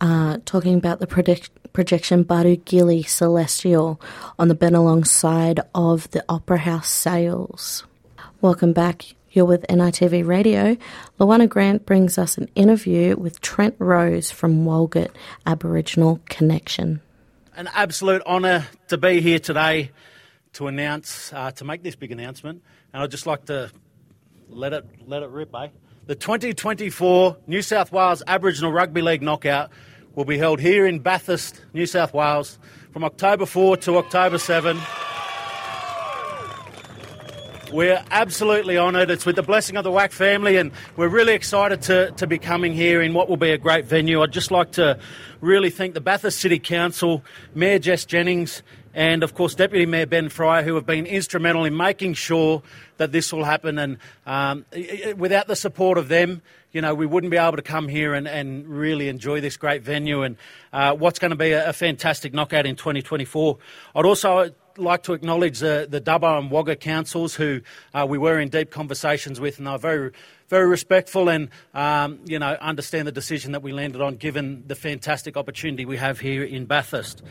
uh, 0.00 0.38
talking 0.44 0.74
about 0.74 1.00
the 1.00 1.06
predict- 1.06 1.50
projection 1.72 2.24
Badu 2.24 2.64
Gili 2.64 3.02
Celestial 3.02 4.00
on 4.38 4.48
the 4.48 4.54
Bennelong 4.54 5.06
side 5.06 5.60
of 5.74 6.10
the 6.12 6.24
Opera 6.28 6.58
House 6.58 6.88
sales. 6.88 7.84
Welcome 8.40 8.72
back. 8.72 9.04
You're 9.30 9.44
with 9.44 9.66
NITV 9.68 10.26
Radio. 10.26 10.76
Luana 11.18 11.48
Grant 11.48 11.84
brings 11.84 12.18
us 12.18 12.38
an 12.38 12.48
interview 12.54 13.16
with 13.16 13.40
Trent 13.40 13.74
Rose 13.78 14.30
from 14.30 14.64
Walgett 14.64 15.10
Aboriginal 15.44 16.20
Connection. 16.26 17.00
An 17.56 17.68
absolute 17.74 18.22
honour 18.22 18.66
to 18.88 18.96
be 18.96 19.20
here 19.20 19.40
today 19.40 19.90
to 20.52 20.68
announce, 20.68 21.32
uh, 21.32 21.50
to 21.52 21.64
make 21.64 21.82
this 21.82 21.96
big 21.96 22.12
announcement. 22.12 22.62
And 22.92 23.02
I'd 23.02 23.10
just 23.10 23.26
like 23.26 23.46
to 23.46 23.72
let 24.48 24.72
it, 24.72 24.84
let 25.06 25.24
it 25.24 25.30
rip, 25.30 25.52
eh? 25.54 25.68
The 26.06 26.14
2024 26.14 27.38
New 27.46 27.62
South 27.62 27.90
Wales 27.90 28.22
Aboriginal 28.26 28.70
Rugby 28.70 29.00
League 29.00 29.22
Knockout 29.22 29.70
will 30.14 30.26
be 30.26 30.36
held 30.36 30.60
here 30.60 30.86
in 30.86 30.98
Bathurst, 30.98 31.64
New 31.72 31.86
South 31.86 32.12
Wales, 32.12 32.58
from 32.92 33.04
October 33.04 33.46
4 33.46 33.78
to 33.78 33.96
October 33.96 34.36
7. 34.36 34.78
We're 37.74 38.04
absolutely 38.12 38.78
honoured. 38.78 39.10
It's 39.10 39.26
with 39.26 39.34
the 39.34 39.42
blessing 39.42 39.76
of 39.76 39.82
the 39.82 39.90
WAC 39.90 40.12
family, 40.12 40.58
and 40.58 40.70
we're 40.94 41.08
really 41.08 41.32
excited 41.34 41.82
to, 41.82 42.12
to 42.12 42.26
be 42.28 42.38
coming 42.38 42.72
here 42.72 43.02
in 43.02 43.14
what 43.14 43.28
will 43.28 43.36
be 43.36 43.50
a 43.50 43.58
great 43.58 43.86
venue. 43.86 44.22
I'd 44.22 44.30
just 44.30 44.52
like 44.52 44.70
to 44.72 44.96
really 45.40 45.70
thank 45.70 45.94
the 45.94 46.00
Bathurst 46.00 46.38
City 46.38 46.60
Council, 46.60 47.24
Mayor 47.52 47.80
Jess 47.80 48.04
Jennings, 48.04 48.62
and 48.94 49.24
of 49.24 49.34
course 49.34 49.56
Deputy 49.56 49.86
Mayor 49.86 50.06
Ben 50.06 50.28
Fryer, 50.28 50.62
who 50.62 50.76
have 50.76 50.86
been 50.86 51.04
instrumental 51.04 51.64
in 51.64 51.76
making 51.76 52.14
sure 52.14 52.62
that 52.98 53.10
this 53.10 53.32
will 53.32 53.42
happen. 53.42 53.76
And 53.80 53.98
um, 54.24 54.64
without 55.16 55.48
the 55.48 55.56
support 55.56 55.98
of 55.98 56.06
them, 56.06 56.42
you 56.70 56.80
know, 56.80 56.94
we 56.94 57.06
wouldn't 57.06 57.32
be 57.32 57.38
able 57.38 57.56
to 57.56 57.62
come 57.62 57.88
here 57.88 58.14
and, 58.14 58.28
and 58.28 58.68
really 58.68 59.08
enjoy 59.08 59.40
this 59.40 59.56
great 59.56 59.82
venue 59.82 60.22
and 60.22 60.36
uh, 60.72 60.94
what's 60.94 61.18
going 61.18 61.30
to 61.32 61.36
be 61.36 61.50
a, 61.50 61.70
a, 61.70 61.72
fantastic 61.72 62.32
knockout 62.32 62.66
in 62.66 62.76
2024. 62.76 63.58
I'd 63.96 64.04
also 64.04 64.52
like 64.78 65.02
to 65.04 65.12
acknowledge 65.12 65.60
the, 65.60 65.86
the 65.88 66.00
Dubbo 66.00 66.38
and 66.38 66.50
Wagga 66.50 66.76
councils 66.76 67.34
who 67.34 67.60
uh, 67.92 68.06
we 68.08 68.18
were 68.18 68.38
in 68.38 68.48
deep 68.48 68.70
conversations 68.70 69.40
with, 69.40 69.58
and 69.58 69.66
they're 69.66 69.78
very, 69.78 70.12
very 70.48 70.66
respectful 70.66 71.28
and, 71.28 71.48
um, 71.74 72.20
you 72.24 72.38
know, 72.38 72.56
understand 72.60 73.06
the 73.06 73.12
decision 73.12 73.52
that 73.52 73.62
we 73.62 73.72
landed 73.72 74.00
on 74.00 74.16
given 74.16 74.64
the 74.66 74.74
fantastic 74.74 75.36
opportunity 75.36 75.84
we 75.84 75.96
have 75.96 76.20
here 76.20 76.44
in 76.44 76.66
Bathurst. 76.66 77.22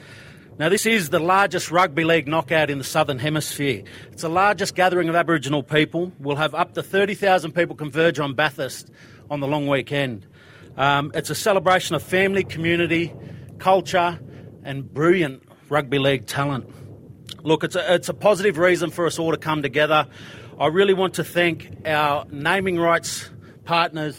Now, 0.60 0.70
this 0.70 0.86
is 0.86 1.10
the 1.10 1.20
largest 1.20 1.72
rugby 1.72 2.04
league 2.04 2.28
knockout 2.28 2.70
in 2.70 2.78
the 2.78 2.84
Southern 2.84 3.18
Hemisphere. 3.18 3.84
It's 4.12 4.22
the 4.22 4.30
largest 4.30 4.76
gathering 4.76 5.10
of 5.10 5.16
Aboriginal 5.16 5.64
people. 5.64 6.12
We'll 6.20 6.36
have 6.36 6.54
up 6.54 6.76
to 6.76 6.84
30,000 6.84 7.54
people 7.54 7.76
converge 7.76 8.20
on 8.20 8.36
Bathurst 8.36 8.92
on 9.32 9.40
the 9.40 9.48
long 9.48 9.68
weekend. 9.68 10.28
Um, 10.78 11.12
it's 11.16 11.32
a 11.32 11.36
celebration 11.36 11.96
of 11.96 12.04
family, 12.04 12.44
community, 12.44 13.14
culture, 13.58 14.20
and 14.64 14.92
brilliant 14.94 15.44
rugby 15.70 15.98
league 15.98 16.28
talent. 16.28 16.70
Look, 17.44 17.66
it's 17.66 17.76
a, 17.76 17.96
it's 17.96 18.08
a 18.08 18.14
positive 18.14 18.58
reason 18.58 18.90
for 18.90 19.06
us 19.06 19.20
all 19.20 19.32
to 19.32 19.38
come 19.38 19.62
together. 19.62 20.08
I 20.58 20.68
really 20.68 20.94
want 20.94 21.16
to 21.16 21.26
thank 21.26 21.76
our 21.86 22.24
naming 22.32 22.80
rights 22.80 23.30
partners, 23.66 24.18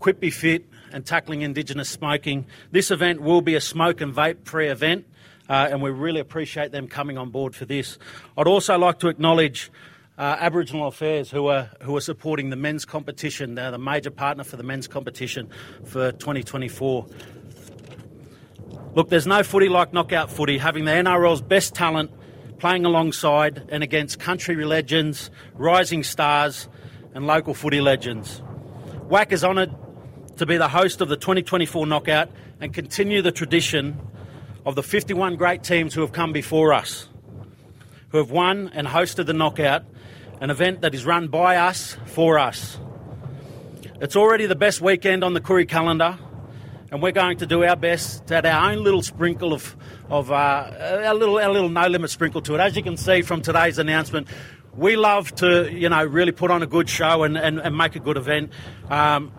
Quit 0.00 0.20
B 0.20 0.30
Fit 0.30 0.64
and 0.90 1.04
Tackling 1.04 1.42
Indigenous 1.42 1.90
Smoking. 1.90 2.46
This 2.70 2.90
event 2.90 3.20
will 3.20 3.42
be 3.42 3.56
a 3.56 3.60
smoke 3.60 4.00
and 4.00 4.14
vape 4.14 4.46
free 4.46 4.68
event, 4.68 5.06
uh, 5.50 5.68
and 5.70 5.82
we 5.82 5.90
really 5.90 6.18
appreciate 6.18 6.72
them 6.72 6.88
coming 6.88 7.18
on 7.18 7.28
board 7.28 7.54
for 7.54 7.66
this. 7.66 7.98
I'd 8.38 8.46
also 8.46 8.78
like 8.78 9.00
to 9.00 9.08
acknowledge 9.08 9.70
uh, 10.16 10.38
Aboriginal 10.40 10.86
Affairs, 10.86 11.30
who 11.30 11.48
are 11.48 11.68
who 11.82 11.94
are 11.94 12.00
supporting 12.00 12.48
the 12.48 12.56
men's 12.56 12.86
competition. 12.86 13.54
They're 13.54 13.70
the 13.70 13.76
major 13.76 14.10
partner 14.10 14.44
for 14.44 14.56
the 14.56 14.62
men's 14.62 14.88
competition 14.88 15.50
for 15.84 16.10
2024. 16.12 17.06
Look, 18.94 19.10
there's 19.10 19.26
no 19.26 19.42
footy 19.42 19.68
like 19.68 19.92
knockout 19.92 20.30
footy. 20.30 20.56
Having 20.56 20.86
the 20.86 20.92
NRL's 20.92 21.42
best 21.42 21.74
talent 21.74 22.10
playing 22.58 22.84
alongside 22.84 23.68
and 23.68 23.82
against 23.82 24.18
country 24.18 24.64
legends, 24.64 25.30
rising 25.54 26.02
stars, 26.02 26.68
and 27.14 27.26
local 27.26 27.54
footy 27.54 27.80
legends. 27.80 28.42
WAC 29.08 29.32
is 29.32 29.44
honoured 29.44 29.74
to 30.36 30.46
be 30.46 30.56
the 30.56 30.68
host 30.68 31.00
of 31.00 31.08
the 31.08 31.16
2024 31.16 31.86
knockout 31.86 32.30
and 32.60 32.74
continue 32.74 33.22
the 33.22 33.32
tradition 33.32 33.98
of 34.64 34.74
the 34.74 34.82
51 34.82 35.36
great 35.36 35.62
teams 35.62 35.94
who 35.94 36.00
have 36.00 36.12
come 36.12 36.32
before 36.32 36.72
us, 36.72 37.08
who 38.10 38.18
have 38.18 38.30
won 38.30 38.70
and 38.74 38.86
hosted 38.86 39.26
the 39.26 39.32
knockout 39.32 39.84
an 40.40 40.50
event 40.50 40.82
that 40.82 40.94
is 40.94 41.04
run 41.06 41.28
by 41.28 41.56
us 41.56 41.96
for 42.06 42.38
us. 42.38 42.78
It's 44.00 44.16
already 44.16 44.46
the 44.46 44.56
best 44.56 44.80
weekend 44.80 45.24
on 45.24 45.32
the 45.32 45.40
Koori 45.40 45.66
calendar, 45.66 46.18
and 46.90 47.02
we're 47.02 47.12
going 47.12 47.38
to 47.38 47.46
do 47.46 47.64
our 47.64 47.76
best 47.76 48.26
to 48.28 48.36
add 48.36 48.46
our 48.46 48.70
own 48.70 48.84
little 48.84 49.02
sprinkle 49.02 49.52
of, 49.52 49.76
of 50.08 50.30
uh, 50.30 51.04
our 51.04 51.14
little, 51.14 51.38
our 51.38 51.50
little 51.50 51.68
no 51.68 51.86
limit 51.86 52.10
sprinkle 52.10 52.40
to 52.42 52.54
it. 52.54 52.60
As 52.60 52.76
you 52.76 52.82
can 52.82 52.96
see 52.96 53.22
from 53.22 53.42
today's 53.42 53.78
announcement, 53.78 54.28
we 54.74 54.96
love 54.96 55.34
to, 55.36 55.72
you 55.72 55.88
know, 55.88 56.04
really 56.04 56.32
put 56.32 56.50
on 56.50 56.62
a 56.62 56.66
good 56.66 56.88
show 56.88 57.22
and, 57.22 57.36
and, 57.36 57.58
and 57.58 57.76
make 57.76 57.96
a 57.96 58.00
good 58.00 58.16
event. 58.16 58.52
Um, 58.88 59.32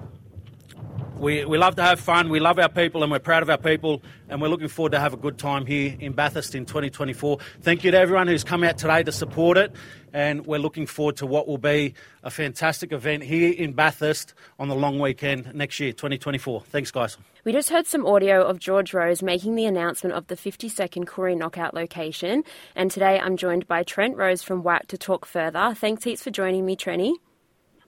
we, 1.20 1.46
we 1.46 1.58
love 1.58 1.76
to 1.76 1.82
have 1.82 2.00
fun. 2.00 2.30
We 2.30 2.40
love 2.40 2.60
our 2.60 2.70
people 2.70 3.04
and 3.04 3.12
we're 3.12 3.20
proud 3.20 3.44
of 3.44 3.50
our 3.50 3.58
people. 3.58 4.02
And 4.30 4.42
we're 4.42 4.50
looking 4.50 4.68
forward 4.68 4.92
to 4.92 5.00
have 5.00 5.14
a 5.14 5.18
good 5.18 5.38
time 5.38 5.66
here 5.66 5.96
in 6.00 6.14
Bathurst 6.14 6.56
in 6.56 6.66
2024. 6.66 7.40
Thank 7.62 7.84
you 7.84 7.92
to 7.92 7.98
everyone 7.98 8.28
who's 8.28 8.44
come 8.44 8.64
out 8.64 8.78
today 8.78 9.04
to 9.04 9.12
support 9.12 9.58
it. 9.58 9.76
And 10.14 10.46
we're 10.46 10.60
looking 10.60 10.86
forward 10.86 11.18
to 11.18 11.26
what 11.26 11.48
will 11.48 11.58
be 11.58 11.94
a 12.24 12.30
fantastic 12.30 12.92
event 12.92 13.24
here 13.24 13.52
in 13.52 13.74
Bathurst 13.74 14.34
on 14.60 14.68
the 14.68 14.76
long 14.76 15.00
weekend 15.00 15.54
next 15.54 15.80
year, 15.80 15.92
2024. 15.92 16.62
Thanks, 16.62 16.92
guys. 16.92 17.18
We 17.44 17.52
just 17.52 17.70
heard 17.70 17.88
some 17.88 18.06
audio 18.06 18.44
of 18.44 18.60
George 18.60 18.94
Rose 18.94 19.24
making 19.24 19.56
the 19.56 19.66
announcement 19.66 20.16
of 20.16 20.28
the 20.28 20.36
52nd 20.36 21.06
Koori 21.06 21.38
Knockout 21.38 21.74
location. 21.74 22.44
And 22.76 22.92
today 22.92 23.20
I'm 23.20 23.38
joined 23.38 23.68
by 23.68 23.84
Trent 23.84 24.18
Rose 24.18 24.44
from 24.44 24.64
WAC 24.64 24.88
to 24.88 24.98
talk 24.98 25.26
further. 25.26 25.74
Thanks 25.76 26.04
heaps 26.04 26.24
for 26.24 26.32
joining 26.32 26.66
me, 26.66 26.76
Trenny. 26.76 27.14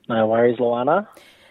No 0.08 0.26
worries, 0.28 0.58
Luana. 0.58 1.08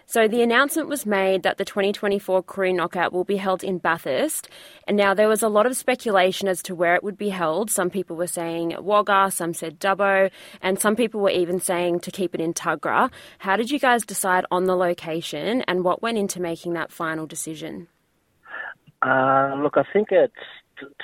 So 0.09 0.27
the 0.27 0.41
announcement 0.41 0.89
was 0.89 1.05
made 1.05 1.43
that 1.43 1.59
the 1.59 1.65
2024 1.65 2.41
Koori 2.41 2.73
Knockout 2.73 3.13
will 3.13 3.25
be 3.25 3.37
held 3.37 3.63
in 3.63 3.77
Bathurst. 3.77 4.49
And 4.87 4.97
now 4.97 5.13
there 5.13 5.27
was 5.27 5.43
a 5.43 5.47
lot 5.47 5.67
of 5.67 5.77
speculation 5.77 6.47
as 6.47 6.63
to 6.63 6.73
where 6.73 6.95
it 6.95 7.03
would 7.03 7.15
be 7.15 7.29
held. 7.29 7.69
Some 7.69 7.91
people 7.91 8.15
were 8.15 8.25
saying 8.25 8.75
Wagga, 8.79 9.29
some 9.29 9.53
said 9.53 9.79
Dubbo, 9.79 10.31
and 10.63 10.79
some 10.79 10.95
people 10.95 11.21
were 11.21 11.29
even 11.29 11.59
saying 11.59 11.99
to 11.99 12.09
keep 12.09 12.33
it 12.33 12.41
in 12.41 12.55
Tuggerah. 12.55 13.11
How 13.37 13.55
did 13.55 13.69
you 13.69 13.77
guys 13.77 14.03
decide 14.03 14.47
on 14.49 14.63
the 14.63 14.75
location 14.75 15.61
and 15.67 15.83
what 15.83 16.01
went 16.01 16.17
into 16.17 16.41
making 16.41 16.73
that 16.73 16.91
final 16.91 17.27
decision? 17.27 17.87
Uh, 19.03 19.53
look, 19.61 19.77
I 19.77 19.83
think 19.93 20.07
it's 20.09 20.33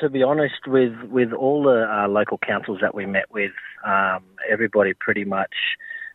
to 0.02 0.10
be 0.10 0.24
honest, 0.24 0.66
with 0.66 0.96
with 1.04 1.32
all 1.32 1.62
the 1.62 1.86
uh, 1.88 2.08
local 2.08 2.40
councils 2.40 2.80
that 2.82 2.96
we 2.96 3.06
met 3.06 3.30
with, 3.30 3.52
um, 3.86 4.24
everybody 4.50 4.94
pretty 4.96 5.26
much 5.26 5.54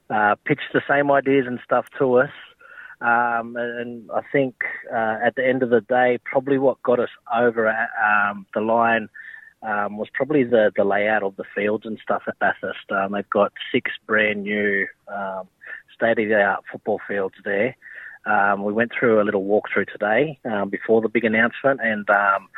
uh, 0.08 0.34
pitched 0.44 0.72
the 0.72 0.82
same 0.88 1.08
ideas 1.12 1.44
and 1.46 1.60
stuff 1.64 1.86
to 2.00 2.14
us. 2.14 2.30
Um, 3.00 3.56
and 3.56 4.10
I 4.10 4.20
think 4.30 4.56
uh, 4.92 5.18
at 5.24 5.34
the 5.34 5.46
end 5.46 5.62
of 5.62 5.70
the 5.70 5.80
day, 5.80 6.18
probably 6.24 6.58
what 6.58 6.82
got 6.82 7.00
us 7.00 7.08
over 7.34 7.68
um, 7.68 8.46
the 8.54 8.60
line 8.60 9.08
um, 9.62 9.98
was 9.98 10.08
probably 10.12 10.44
the, 10.44 10.72
the 10.76 10.84
layout 10.84 11.22
of 11.22 11.36
the 11.36 11.44
fields 11.54 11.86
and 11.86 11.98
stuff 12.02 12.22
at 12.28 12.38
Bathurst. 12.38 12.90
Um, 12.90 13.12
they've 13.12 13.28
got 13.30 13.52
six 13.72 13.90
brand 14.06 14.42
new 14.42 14.86
um, 15.08 15.48
state 15.94 16.18
of 16.18 16.28
the 16.28 16.42
art 16.42 16.64
football 16.70 17.00
fields 17.06 17.34
there. 17.44 17.76
Um, 18.26 18.64
we 18.64 18.72
went 18.72 18.92
through 18.98 19.20
a 19.20 19.24
little 19.24 19.44
walkthrough 19.44 19.90
today 19.90 20.38
um, 20.44 20.68
before 20.68 21.00
the 21.00 21.08
big 21.08 21.24
announcement, 21.24 21.80
and 21.82 22.08
um, 22.10 22.48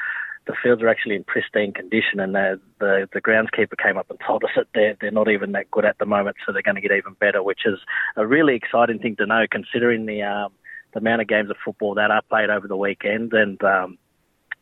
the 0.47 0.55
fields 0.63 0.83
are 0.83 0.89
actually 0.89 1.17
in 1.17 1.25
pristine 1.25 1.73
condition. 1.73 2.21
And 2.21 2.35
the, 2.35 2.61
the 2.81 3.09
the 3.13 3.21
groundskeeper 3.21 3.77
came 3.83 3.97
up 3.97 4.11
and 4.11 4.19
told 4.27 4.45
us 4.45 4.51
that 4.57 4.67
they're 4.75 4.97
they're 5.01 5.11
not 5.11 5.31
even 5.31 5.53
that 5.53 5.71
good 5.71 5.85
at 5.85 5.99
the 5.99 6.07
moment, 6.07 6.37
so 6.45 6.53
they're 6.53 6.63
going 6.63 6.77
to 6.77 6.81
get 6.81 6.93
even 6.93 7.15
better, 7.15 7.43
which 7.43 7.61
is 7.65 7.79
a 8.17 8.27
really 8.27 8.55
exciting 8.55 8.99
thing 8.99 9.17
to 9.17 9.27
know, 9.27 9.47
considering 9.51 10.07
the 10.07 10.23
um, 10.23 10.53
the 10.93 10.99
amount 10.99 11.23
of 11.23 11.29
games 11.29 11.51
of 11.51 11.57
football 11.65 11.95
that 11.95 12.11
are 12.11 12.23
played 12.29 12.51
over 12.51 12.67
the 12.67 12.77
weekend, 12.77 13.33
and 13.33 13.63
um, 13.63 13.99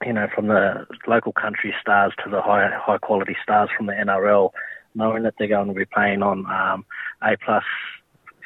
you 0.05 0.13
know 0.13 0.29
from 0.35 0.49
the 0.49 0.87
local 1.07 1.33
country 1.33 1.75
stars 1.81 2.13
to 2.25 2.31
the 2.31 2.43
high 2.43 2.69
high 2.79 2.99
quality 2.99 3.37
stars 3.43 3.71
from 3.77 3.87
the 3.87 3.93
NRL, 3.93 4.51
knowing 4.95 5.23
that 5.23 5.35
they're 5.39 5.49
going 5.49 5.69
to 5.69 5.75
be 5.75 5.87
playing 5.87 6.23
on 6.23 6.47
um, 6.47 6.85
A 7.23 7.37
plus 7.37 7.65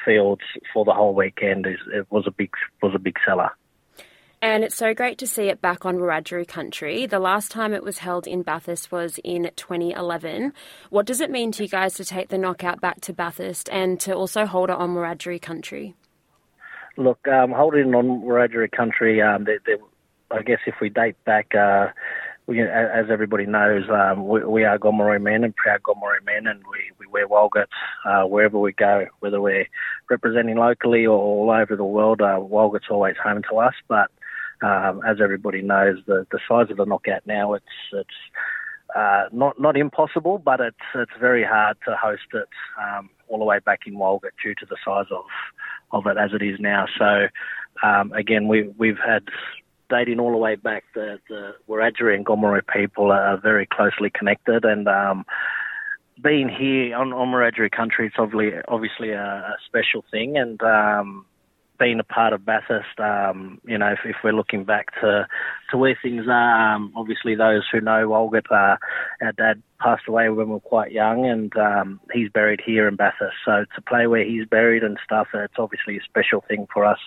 fields 0.04 0.42
for 0.72 0.84
the 0.84 0.92
whole 0.92 1.14
weekend 1.14 1.66
is 1.66 1.78
it 1.92 2.06
was 2.10 2.24
a 2.26 2.30
big 2.30 2.50
was 2.82 2.92
a 2.94 2.98
big 2.98 3.16
seller. 3.26 3.50
And 4.44 4.62
it's 4.62 4.76
so 4.76 4.92
great 4.92 5.16
to 5.18 5.26
see 5.26 5.44
it 5.44 5.62
back 5.62 5.86
on 5.86 5.96
Wiradjuri 5.96 6.46
country. 6.46 7.06
The 7.06 7.18
last 7.18 7.50
time 7.50 7.72
it 7.72 7.82
was 7.82 7.96
held 7.96 8.26
in 8.26 8.42
Bathurst 8.42 8.92
was 8.92 9.18
in 9.24 9.50
2011. 9.56 10.52
What 10.90 11.06
does 11.06 11.22
it 11.22 11.30
mean 11.30 11.50
to 11.52 11.62
you 11.62 11.68
guys 11.70 11.94
to 11.94 12.04
take 12.04 12.28
the 12.28 12.36
knockout 12.36 12.78
back 12.78 13.00
to 13.00 13.14
Bathurst 13.14 13.70
and 13.72 13.98
to 14.00 14.14
also 14.14 14.44
hold 14.44 14.68
it 14.68 14.76
on 14.76 14.90
Wiradjuri 14.90 15.40
country? 15.40 15.94
Look, 16.98 17.26
um, 17.26 17.52
holding 17.52 17.94
on 17.94 18.20
Wiradjuri 18.20 18.70
country, 18.70 19.22
um, 19.22 19.44
they, 19.44 19.56
they, 19.64 19.76
I 20.30 20.42
guess 20.42 20.60
if 20.66 20.74
we 20.78 20.90
date 20.90 21.16
back, 21.24 21.54
uh, 21.54 21.86
we, 22.46 22.60
as 22.60 23.06
everybody 23.10 23.46
knows, 23.46 23.84
um, 23.88 24.28
we, 24.28 24.44
we, 24.44 24.64
are 24.64 24.78
Gomeroi 24.78 25.22
men 25.22 25.44
and 25.44 25.56
proud 25.56 25.80
Gomeroi 25.80 26.22
men, 26.22 26.46
and 26.46 26.62
we, 26.70 26.90
we 26.98 27.06
wear 27.06 27.26
Walgetts 27.26 27.68
uh, 28.04 28.26
wherever 28.26 28.58
we 28.58 28.72
go, 28.72 29.06
whether 29.20 29.40
we're 29.40 29.64
representing 30.10 30.58
locally 30.58 31.06
or 31.06 31.16
all 31.16 31.50
over 31.50 31.76
the 31.76 31.82
world. 31.82 32.20
Uh, 32.20 32.36
Walgett's 32.38 32.90
always 32.90 33.16
home 33.16 33.40
to 33.50 33.56
us, 33.56 33.72
but 33.88 34.10
um, 34.62 35.00
as 35.06 35.18
everybody 35.22 35.62
knows, 35.62 35.98
the, 36.06 36.26
the 36.30 36.38
size 36.48 36.70
of 36.70 36.76
the 36.76 36.84
knockout 36.84 37.26
now, 37.26 37.54
it's 37.54 37.64
it's 37.92 38.08
uh, 38.94 39.24
not 39.32 39.60
not 39.60 39.76
impossible, 39.76 40.38
but 40.38 40.60
it's 40.60 40.76
it's 40.94 41.12
very 41.20 41.44
hard 41.44 41.76
to 41.86 41.96
host 41.96 42.22
it 42.32 42.48
um, 42.80 43.10
all 43.28 43.38
the 43.38 43.44
way 43.44 43.58
back 43.58 43.80
in 43.86 43.94
Walgett 43.94 44.30
due 44.42 44.54
to 44.54 44.66
the 44.66 44.76
size 44.84 45.06
of 45.10 45.24
of 45.90 46.06
it 46.06 46.16
as 46.16 46.30
it 46.32 46.42
is 46.42 46.58
now. 46.60 46.86
So 46.98 47.28
um, 47.82 48.12
again, 48.12 48.48
we 48.48 48.68
we've 48.78 48.98
had 49.04 49.24
dating 49.90 50.20
all 50.20 50.30
the 50.30 50.38
way 50.38 50.54
back. 50.54 50.84
The 50.94 51.18
the 51.28 51.54
Wiradjuri 51.68 52.14
and 52.14 52.24
Gomeroi 52.26 52.62
people 52.66 53.10
are 53.10 53.36
very 53.36 53.66
closely 53.66 54.10
connected, 54.10 54.64
and 54.64 54.86
um, 54.88 55.26
being 56.22 56.48
here 56.48 56.96
on, 56.96 57.12
on 57.12 57.28
Wiradjuri 57.28 57.70
country, 57.70 58.06
it's 58.06 58.16
obviously 58.18 58.60
obviously 58.68 59.10
a, 59.10 59.22
a 59.22 59.56
special 59.66 60.04
thing, 60.10 60.36
and 60.36 60.62
um, 60.62 61.26
being 61.78 61.98
a 61.98 62.04
part 62.04 62.32
of 62.32 62.44
Bathurst, 62.44 62.98
um, 63.00 63.60
you 63.64 63.76
know, 63.76 63.88
if, 63.88 64.00
if, 64.04 64.16
we're 64.22 64.32
looking 64.32 64.64
back 64.64 64.94
to 65.00 65.26
to 65.70 65.76
where 65.76 65.98
things 66.00 66.26
are, 66.28 66.74
um, 66.74 66.92
obviously 66.94 67.34
those 67.34 67.64
who 67.70 67.80
know 67.80 68.08
Walgett, 68.08 68.50
uh, 68.50 68.76
our 69.22 69.32
dad 69.36 69.62
passed 69.80 70.04
away 70.06 70.28
when 70.28 70.46
we 70.46 70.54
were 70.54 70.60
quite 70.60 70.92
young, 70.92 71.26
and 71.26 71.56
um, 71.56 72.00
he's 72.12 72.30
buried 72.30 72.60
here 72.64 72.86
in 72.86 72.96
Bathurst. 72.96 73.36
So 73.44 73.64
to 73.74 73.82
play 73.82 74.06
where 74.06 74.24
he's 74.24 74.46
buried 74.46 74.84
and 74.84 74.98
stuff, 75.04 75.28
it's 75.34 75.54
obviously 75.58 75.96
a 75.96 76.02
special 76.02 76.44
thing 76.46 76.66
for 76.72 76.84
us, 76.84 77.00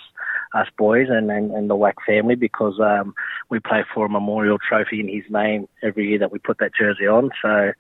us 0.54 0.68
boys 0.78 1.08
and, 1.10 1.32
and, 1.32 1.52
and 1.52 1.70
the 1.70 1.76
WAC 1.78 1.94
family 2.06 2.36
because 2.36 2.80
um, 2.80 3.14
we 3.50 3.60
play 3.60 3.86
for 3.94 4.06
a 4.06 4.10
memorial 4.10 4.58
trophy 4.58 5.00
in 5.00 5.08
his 5.08 5.24
name 5.30 5.68
every 5.82 6.10
year 6.10 6.20
that 6.20 6.32
we 6.32 6.40
put 6.40 6.58
that 6.60 6.72
jersey 6.78 7.08
on. 7.08 7.32
So 7.42 7.72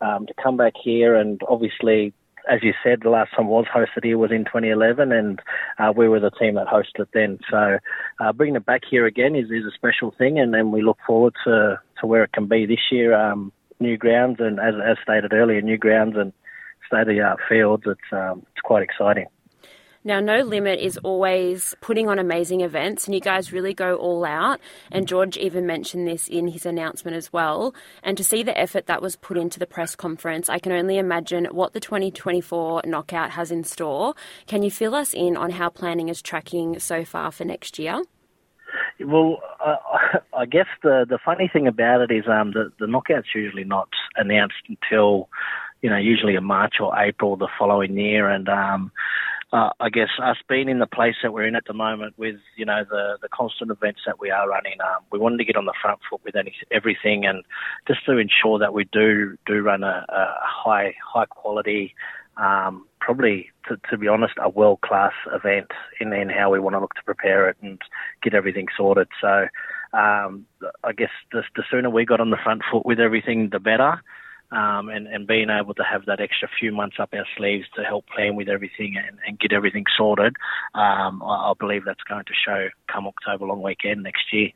um, 0.00 0.26
to 0.26 0.34
come 0.42 0.56
back 0.56 0.74
here 0.82 1.16
and 1.16 1.40
obviously 1.48 2.12
as 2.48 2.62
you 2.62 2.72
said, 2.82 3.00
the 3.02 3.10
last 3.10 3.32
time 3.34 3.48
was 3.48 3.66
hosted 3.66 4.04
here 4.04 4.18
was 4.18 4.30
in 4.30 4.44
2011, 4.44 5.12
and 5.12 5.40
uh, 5.78 5.92
we 5.96 6.08
were 6.08 6.20
the 6.20 6.30
team 6.30 6.54
that 6.54 6.66
hosted 6.66 7.00
it 7.00 7.08
then. 7.12 7.38
So 7.50 7.78
uh, 8.20 8.32
bringing 8.32 8.56
it 8.56 8.66
back 8.66 8.82
here 8.88 9.06
again 9.06 9.34
is, 9.34 9.50
is 9.50 9.64
a 9.64 9.74
special 9.74 10.14
thing, 10.16 10.38
and 10.38 10.54
then 10.54 10.70
we 10.70 10.82
look 10.82 10.98
forward 11.06 11.34
to, 11.44 11.80
to 12.00 12.06
where 12.06 12.24
it 12.24 12.32
can 12.32 12.46
be 12.46 12.66
this 12.66 12.90
year. 12.90 13.14
Um, 13.14 13.52
new 13.80 13.96
grounds, 13.96 14.38
and 14.40 14.58
as, 14.58 14.74
as 14.84 14.96
stated 15.02 15.32
earlier, 15.32 15.60
new 15.60 15.78
grounds 15.78 16.16
and 16.16 16.32
state 16.86 17.02
of 17.02 17.08
the 17.08 17.20
art 17.20 17.40
fields. 17.48 17.84
It's 17.86 18.12
um, 18.12 18.46
it's 18.52 18.62
quite 18.62 18.82
exciting. 18.82 19.26
Now, 20.06 20.20
No 20.20 20.42
Limit 20.42 20.78
is 20.78 20.98
always 20.98 21.74
putting 21.80 22.08
on 22.08 22.20
amazing 22.20 22.60
events, 22.60 23.06
and 23.06 23.14
you 23.14 23.20
guys 23.20 23.52
really 23.52 23.74
go 23.74 23.96
all 23.96 24.24
out. 24.24 24.60
And 24.92 25.08
George 25.08 25.36
even 25.36 25.66
mentioned 25.66 26.06
this 26.06 26.28
in 26.28 26.46
his 26.46 26.64
announcement 26.64 27.16
as 27.16 27.32
well. 27.32 27.74
And 28.04 28.16
to 28.16 28.22
see 28.22 28.44
the 28.44 28.56
effort 28.56 28.86
that 28.86 29.02
was 29.02 29.16
put 29.16 29.36
into 29.36 29.58
the 29.58 29.66
press 29.66 29.96
conference, 29.96 30.48
I 30.48 30.60
can 30.60 30.70
only 30.70 30.98
imagine 30.98 31.46
what 31.46 31.72
the 31.72 31.80
2024 31.80 32.82
knockout 32.84 33.32
has 33.32 33.50
in 33.50 33.64
store. 33.64 34.14
Can 34.46 34.62
you 34.62 34.70
fill 34.70 34.94
us 34.94 35.12
in 35.12 35.36
on 35.36 35.50
how 35.50 35.70
planning 35.70 36.08
is 36.08 36.22
tracking 36.22 36.78
so 36.78 37.04
far 37.04 37.32
for 37.32 37.44
next 37.44 37.76
year? 37.76 38.00
Well, 39.04 39.38
uh, 39.58 39.74
I 40.38 40.46
guess 40.46 40.68
the 40.84 41.04
the 41.08 41.18
funny 41.24 41.50
thing 41.52 41.66
about 41.66 42.02
it 42.02 42.14
is 42.14 42.28
um, 42.28 42.52
the 42.52 42.70
the 42.78 42.86
knockout's 42.86 43.34
usually 43.34 43.64
not 43.64 43.88
announced 44.14 44.54
until 44.68 45.28
you 45.82 45.90
know 45.90 45.96
usually 45.96 46.36
in 46.36 46.44
March 46.44 46.74
or 46.78 46.96
April 46.96 47.36
the 47.36 47.48
following 47.58 47.98
year, 47.98 48.28
and 48.28 48.48
um, 48.48 48.92
uh, 49.52 49.70
I 49.78 49.90
guess 49.90 50.08
us 50.22 50.36
being 50.48 50.68
in 50.68 50.80
the 50.80 50.86
place 50.86 51.14
that 51.22 51.32
we're 51.32 51.46
in 51.46 51.54
at 51.54 51.66
the 51.66 51.72
moment 51.72 52.14
with, 52.18 52.36
you 52.56 52.64
know, 52.64 52.84
the, 52.88 53.18
the 53.22 53.28
constant 53.28 53.70
events 53.70 54.00
that 54.06 54.18
we 54.18 54.30
are 54.30 54.48
running, 54.48 54.80
um, 54.80 55.04
we 55.12 55.18
wanted 55.18 55.38
to 55.38 55.44
get 55.44 55.56
on 55.56 55.66
the 55.66 55.74
front 55.80 56.00
foot 56.10 56.20
with 56.24 56.34
any, 56.34 56.54
everything 56.72 57.24
and 57.24 57.44
just 57.86 58.04
to 58.06 58.18
ensure 58.18 58.58
that 58.58 58.74
we 58.74 58.84
do, 58.92 59.36
do 59.46 59.62
run 59.62 59.84
a, 59.84 60.04
a 60.08 60.34
high, 60.42 60.94
high 61.04 61.26
quality, 61.26 61.94
um, 62.36 62.86
probably, 63.00 63.50
to, 63.68 63.80
to 63.88 63.96
be 63.96 64.08
honest, 64.08 64.34
a 64.42 64.48
world 64.48 64.80
class 64.80 65.12
event 65.32 65.70
in, 66.00 66.12
in 66.12 66.28
how 66.28 66.50
we 66.50 66.58
want 66.58 66.74
to 66.74 66.80
look 66.80 66.94
to 66.94 67.04
prepare 67.04 67.48
it 67.48 67.56
and 67.62 67.80
get 68.22 68.34
everything 68.34 68.66
sorted. 68.76 69.08
So, 69.20 69.46
um, 69.92 70.44
I 70.82 70.92
guess 70.92 71.10
the, 71.30 71.42
the 71.54 71.62
sooner 71.70 71.88
we 71.88 72.04
got 72.04 72.20
on 72.20 72.30
the 72.30 72.36
front 72.42 72.62
foot 72.70 72.84
with 72.84 72.98
everything, 72.98 73.50
the 73.50 73.60
better 73.60 74.02
um, 74.52 74.88
and, 74.88 75.06
and 75.06 75.26
being 75.26 75.48
able 75.50 75.74
to 75.74 75.82
have 75.82 76.06
that 76.06 76.20
extra 76.20 76.48
few 76.58 76.72
months 76.72 76.96
up 77.00 77.10
our 77.12 77.26
sleeves 77.36 77.66
to 77.76 77.82
help 77.82 78.06
plan 78.06 78.36
with 78.36 78.48
everything 78.48 78.96
and, 78.96 79.18
and 79.26 79.38
get 79.38 79.52
everything 79.52 79.84
sorted, 79.96 80.36
um, 80.74 81.22
I, 81.22 81.50
I 81.50 81.52
believe 81.58 81.84
that's 81.84 82.02
going 82.08 82.24
to 82.24 82.32
show 82.44 82.68
come 82.92 83.06
October 83.06 83.46
long 83.46 83.62
weekend 83.62 84.02
next 84.02 84.32
year. 84.32 84.50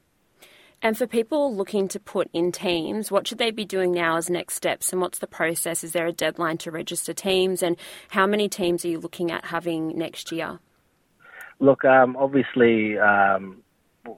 And 0.82 0.96
for 0.96 1.06
people 1.06 1.54
looking 1.54 1.88
to 1.88 2.00
put 2.00 2.30
in 2.32 2.52
teams, 2.52 3.10
what 3.10 3.26
should 3.26 3.36
they 3.36 3.50
be 3.50 3.66
doing 3.66 3.92
now 3.92 4.16
as 4.16 4.30
next 4.30 4.54
steps? 4.54 4.92
And 4.92 5.02
what's 5.02 5.18
the 5.18 5.26
process? 5.26 5.84
Is 5.84 5.92
there 5.92 6.06
a 6.06 6.12
deadline 6.12 6.56
to 6.58 6.70
register 6.70 7.12
teams? 7.12 7.62
And 7.62 7.76
how 8.08 8.26
many 8.26 8.48
teams 8.48 8.84
are 8.84 8.88
you 8.88 8.98
looking 8.98 9.30
at 9.30 9.44
having 9.44 9.98
next 9.98 10.32
year? 10.32 10.58
Look, 11.58 11.84
um, 11.84 12.16
obviously, 12.16 12.98
um, 12.98 13.62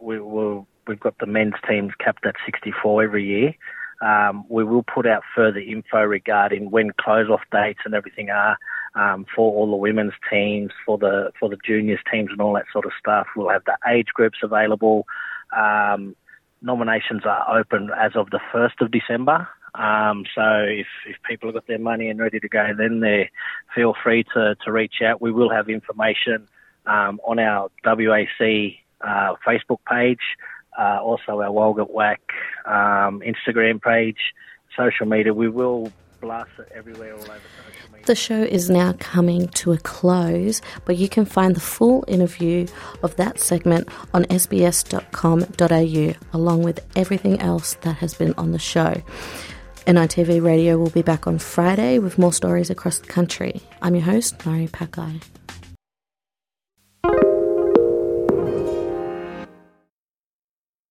we, 0.00 0.20
will 0.20 0.68
we've 0.86 1.00
got 1.00 1.18
the 1.18 1.26
men's 1.26 1.54
teams 1.68 1.92
capped 1.98 2.24
at 2.24 2.36
64 2.46 3.02
every 3.02 3.26
year. 3.26 3.54
Um, 4.02 4.44
we 4.48 4.64
will 4.64 4.82
put 4.82 5.06
out 5.06 5.22
further 5.34 5.60
info 5.60 6.02
regarding 6.02 6.70
when 6.70 6.90
close-off 7.00 7.42
dates 7.52 7.80
and 7.84 7.94
everything 7.94 8.30
are 8.30 8.58
um, 8.94 9.24
for 9.34 9.54
all 9.54 9.70
the 9.70 9.76
women's 9.76 10.12
teams, 10.30 10.72
for 10.84 10.98
the 10.98 11.30
for 11.38 11.48
the 11.48 11.56
juniors 11.64 12.00
teams, 12.10 12.30
and 12.30 12.40
all 12.40 12.52
that 12.54 12.66
sort 12.72 12.84
of 12.84 12.92
stuff. 12.98 13.26
We'll 13.36 13.48
have 13.48 13.64
the 13.64 13.78
age 13.88 14.08
groups 14.12 14.38
available. 14.42 15.06
Um, 15.56 16.16
nominations 16.60 17.22
are 17.24 17.58
open 17.58 17.90
as 17.96 18.12
of 18.16 18.30
the 18.30 18.40
first 18.52 18.80
of 18.80 18.90
December. 18.90 19.48
Um, 19.74 20.24
so 20.34 20.42
if, 20.68 20.86
if 21.06 21.16
people 21.28 21.48
have 21.48 21.54
got 21.54 21.66
their 21.66 21.78
money 21.78 22.08
and 22.08 22.20
ready 22.20 22.38
to 22.40 22.48
go, 22.48 22.72
then 22.76 23.00
they 23.00 23.30
feel 23.74 23.94
free 24.02 24.24
to, 24.34 24.54
to 24.64 24.72
reach 24.72 24.96
out. 25.02 25.22
We 25.22 25.32
will 25.32 25.50
have 25.50 25.68
information 25.68 26.46
um, 26.86 27.20
on 27.24 27.38
our 27.38 27.70
WAC 27.84 28.78
uh, 29.00 29.34
Facebook 29.46 29.78
page, 29.88 30.20
uh, 30.78 31.00
also 31.02 31.40
our 31.40 31.50
Walgett 31.50 31.90
WAC 31.90 32.18
um, 32.66 33.20
Instagram 33.20 33.80
page, 33.80 34.18
social 34.76 35.06
media. 35.06 35.34
We 35.34 35.48
will 35.48 35.92
blast 36.20 36.50
it 36.58 36.68
everywhere 36.74 37.14
all 37.14 37.20
over 37.20 37.26
the 37.26 37.62
country. 37.62 38.02
The 38.04 38.14
show 38.16 38.42
is 38.42 38.68
now 38.68 38.94
coming 38.98 39.46
to 39.48 39.72
a 39.72 39.78
close, 39.78 40.60
but 40.84 40.96
you 40.96 41.08
can 41.08 41.24
find 41.24 41.54
the 41.54 41.60
full 41.60 42.04
interview 42.08 42.66
of 43.02 43.14
that 43.16 43.38
segment 43.38 43.88
on 44.12 44.24
sbs.com.au 44.24 46.14
along 46.32 46.62
with 46.62 46.80
everything 46.96 47.40
else 47.40 47.74
that 47.82 47.98
has 47.98 48.14
been 48.14 48.34
on 48.34 48.50
the 48.50 48.58
show. 48.58 49.02
NITV 49.86 50.42
Radio 50.42 50.78
will 50.78 50.90
be 50.90 51.02
back 51.02 51.26
on 51.26 51.38
Friday 51.38 51.98
with 51.98 52.18
more 52.18 52.32
stories 52.32 52.70
across 52.70 52.98
the 52.98 53.06
country. 53.06 53.60
I'm 53.82 53.94
your 53.94 54.04
host, 54.04 54.44
Mari 54.46 54.68
Pakai. 54.68 55.20